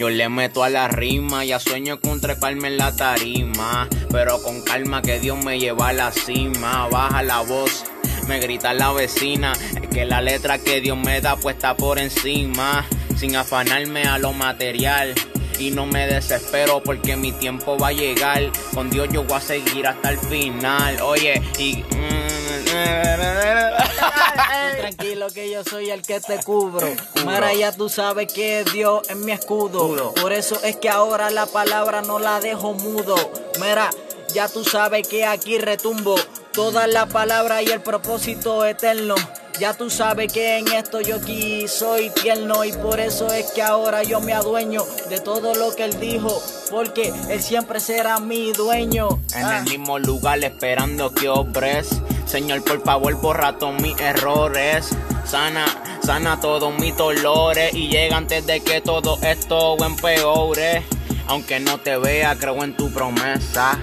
Yo 0.02 0.10
le 0.10 0.30
meto 0.30 0.64
a 0.64 0.70
la 0.72 0.88
rima, 0.88 1.45
ya 1.45 1.60
sueño 1.60 1.99
con 1.99 2.20
treparme 2.20 2.70
en 2.70 2.78
la 2.78 2.95
tarima. 2.95 3.88
Pero 4.10 4.41
con 4.41 4.64
calma 4.64 5.04
que 5.04 5.20
Dios 5.20 5.38
me 5.45 5.60
lleva 5.60 5.89
a 5.89 5.93
la 5.93 6.12
cima. 6.12 6.88
Baja 6.89 7.22
la 7.22 7.41
voz, 7.41 7.84
me 8.28 8.39
grita 8.39 8.74
la 8.74 8.91
vecina. 8.93 9.54
Es 9.80 9.88
que 9.89 10.06
la 10.06 10.20
letra 10.24 10.58
que 10.58 10.82
Dios 10.82 10.97
me 10.97 11.22
da 11.22 11.36
puesta 11.36 11.78
por 11.78 11.99
encima. 11.99 12.84
Sin 13.16 13.36
afanarme 13.36 14.06
a 14.06 14.18
lo 14.18 14.34
material. 14.34 15.14
Y 15.62 15.70
no 15.70 15.86
me 15.86 16.07
desespero 16.07 16.82
porque 16.82 17.16
mi 17.16 17.32
tiempo 17.34 17.78
va 17.78 17.89
a 17.89 17.91
llegar. 17.91 18.51
Con 18.74 18.89
Dios 18.89 19.09
yo 19.12 19.24
voy 19.24 19.38
a 19.38 19.41
seguir 19.41 19.86
hasta 19.86 20.09
el 20.09 20.18
final. 20.18 20.99
Oye, 21.03 21.39
y. 21.59 21.84
Mm, 21.84 22.66
Tranquilo 24.80 25.28
que 25.32 25.51
yo 25.51 25.64
soy 25.64 25.91
el 25.91 26.01
que 26.01 26.20
te 26.20 26.43
cubro. 26.43 26.88
Mara, 27.26 27.53
ya 27.53 27.72
tú 27.72 27.89
sabes 27.89 28.34
que 28.34 28.64
Dios 28.74 29.07
es 29.07 29.16
mi 29.16 29.34
escudo. 29.34 30.16
Por 30.16 30.34
eso 30.34 30.59
es 30.64 30.78
que 30.78 30.89
ahora 30.89 31.30
la 31.30 31.45
palabra 31.45 32.01
no 32.01 32.18
la 32.18 32.39
dejo 32.39 32.74
mudo. 32.74 33.14
Mira, 33.59 33.91
ya 34.34 34.47
tú 34.47 34.64
sabes 34.64 35.07
que 35.07 35.28
aquí 35.28 35.59
retumbo 35.59 36.16
toda 36.53 36.88
la 36.88 37.05
palabra 37.05 37.62
y 37.62 37.68
el 37.68 37.82
propósito 37.82 38.66
eterno. 38.66 39.14
Ya 39.60 39.74
tú 39.74 39.89
sabes 39.89 40.32
que 40.32 40.58
en 40.58 40.68
esto 40.72 41.02
yo 41.02 41.18
aquí 41.18 41.68
soy 41.68 42.10
tierno 42.10 42.64
y 42.66 42.72
por 42.72 42.99
eso 42.99 43.32
es 43.32 43.52
que 43.52 43.62
ahora 43.62 44.04
yo 44.04 44.20
me 44.20 44.34
adueño 44.34 44.84
de 45.10 45.20
todo 45.20 45.54
lo 45.54 45.76
que 45.76 45.86
él 45.86 45.99
dijo, 45.99 46.41
porque 46.72 47.14
él 47.30 47.41
siempre 47.41 47.80
será 47.80 48.20
mi 48.20 48.52
dueño. 48.54 49.20
En 49.36 49.41
el 49.41 49.45
ah. 49.45 49.62
mismo 49.62 49.99
lugar 49.99 50.43
esperando 50.43 51.14
que 51.14 51.30
obres. 51.30 51.89
Señor, 52.26 52.64
por 52.64 52.82
favor, 52.84 53.14
borra 53.22 53.58
todos 53.58 53.80
mis 53.82 53.99
errores. 53.99 54.89
Sana, 55.26 55.66
sana 56.04 56.39
todos 56.39 56.74
mis 56.80 56.95
dolores 56.97 57.74
y 57.74 57.89
llega 57.89 58.18
antes 58.18 58.45
de 58.47 58.62
que 58.62 58.82
todo 58.82 59.20
esto 59.22 59.78
empeore. 59.84 60.84
Aunque 61.28 61.60
no 61.60 61.78
te 61.78 61.97
vea, 61.97 62.36
creo 62.36 62.64
en 62.64 62.76
tu 62.76 62.91
promesa. 62.91 63.78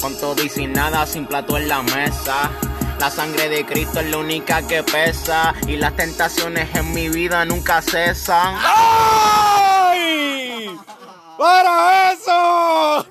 Con 0.00 0.16
todo 0.18 0.42
y 0.42 0.48
sin 0.48 0.72
nada, 0.72 1.06
sin 1.06 1.26
plato 1.26 1.56
en 1.56 1.68
la 1.68 1.82
mesa. 1.82 2.50
La 3.02 3.10
sangre 3.10 3.48
de 3.48 3.66
Cristo 3.66 3.98
es 3.98 4.08
la 4.12 4.18
única 4.18 4.64
que 4.64 4.84
pesa. 4.84 5.56
Y 5.66 5.74
las 5.76 5.96
tentaciones 5.96 6.72
en 6.76 6.94
mi 6.94 7.08
vida 7.08 7.44
nunca 7.44 7.82
cesan. 7.82 8.54
¡Ay! 8.62 9.98
¡Para 11.36 12.12
eso! 12.12 13.04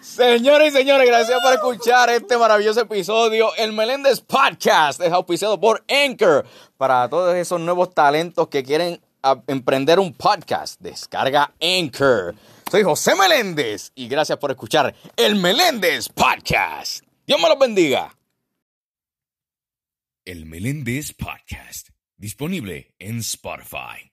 Señores 0.00 0.72
y 0.72 0.76
señores, 0.78 1.06
gracias 1.06 1.38
por 1.42 1.52
escuchar 1.52 2.08
este 2.08 2.38
maravilloso 2.38 2.80
episodio. 2.80 3.54
El 3.58 3.74
Meléndez 3.74 4.22
Podcast 4.22 5.02
es 5.02 5.12
auspiciado 5.12 5.60
por 5.60 5.84
Anchor. 5.90 6.46
Para 6.78 7.06
todos 7.10 7.34
esos 7.36 7.60
nuevos 7.60 7.92
talentos 7.92 8.48
que 8.48 8.62
quieren 8.62 8.98
emprender 9.46 9.98
un 9.98 10.14
podcast, 10.14 10.80
descarga 10.80 11.52
Anchor. 11.60 12.34
Soy 12.70 12.82
José 12.82 13.14
Meléndez 13.14 13.92
y 13.94 14.08
gracias 14.08 14.38
por 14.38 14.52
escuchar 14.52 14.94
el 15.18 15.34
Meléndez 15.34 16.08
Podcast. 16.08 17.07
Dios 17.28 17.42
me 17.42 17.48
los 17.50 17.58
bendiga. 17.58 18.18
El 20.24 20.46
Meléndez 20.46 21.12
Podcast, 21.12 21.90
disponible 22.16 22.94
en 22.98 23.18
Spotify. 23.18 24.07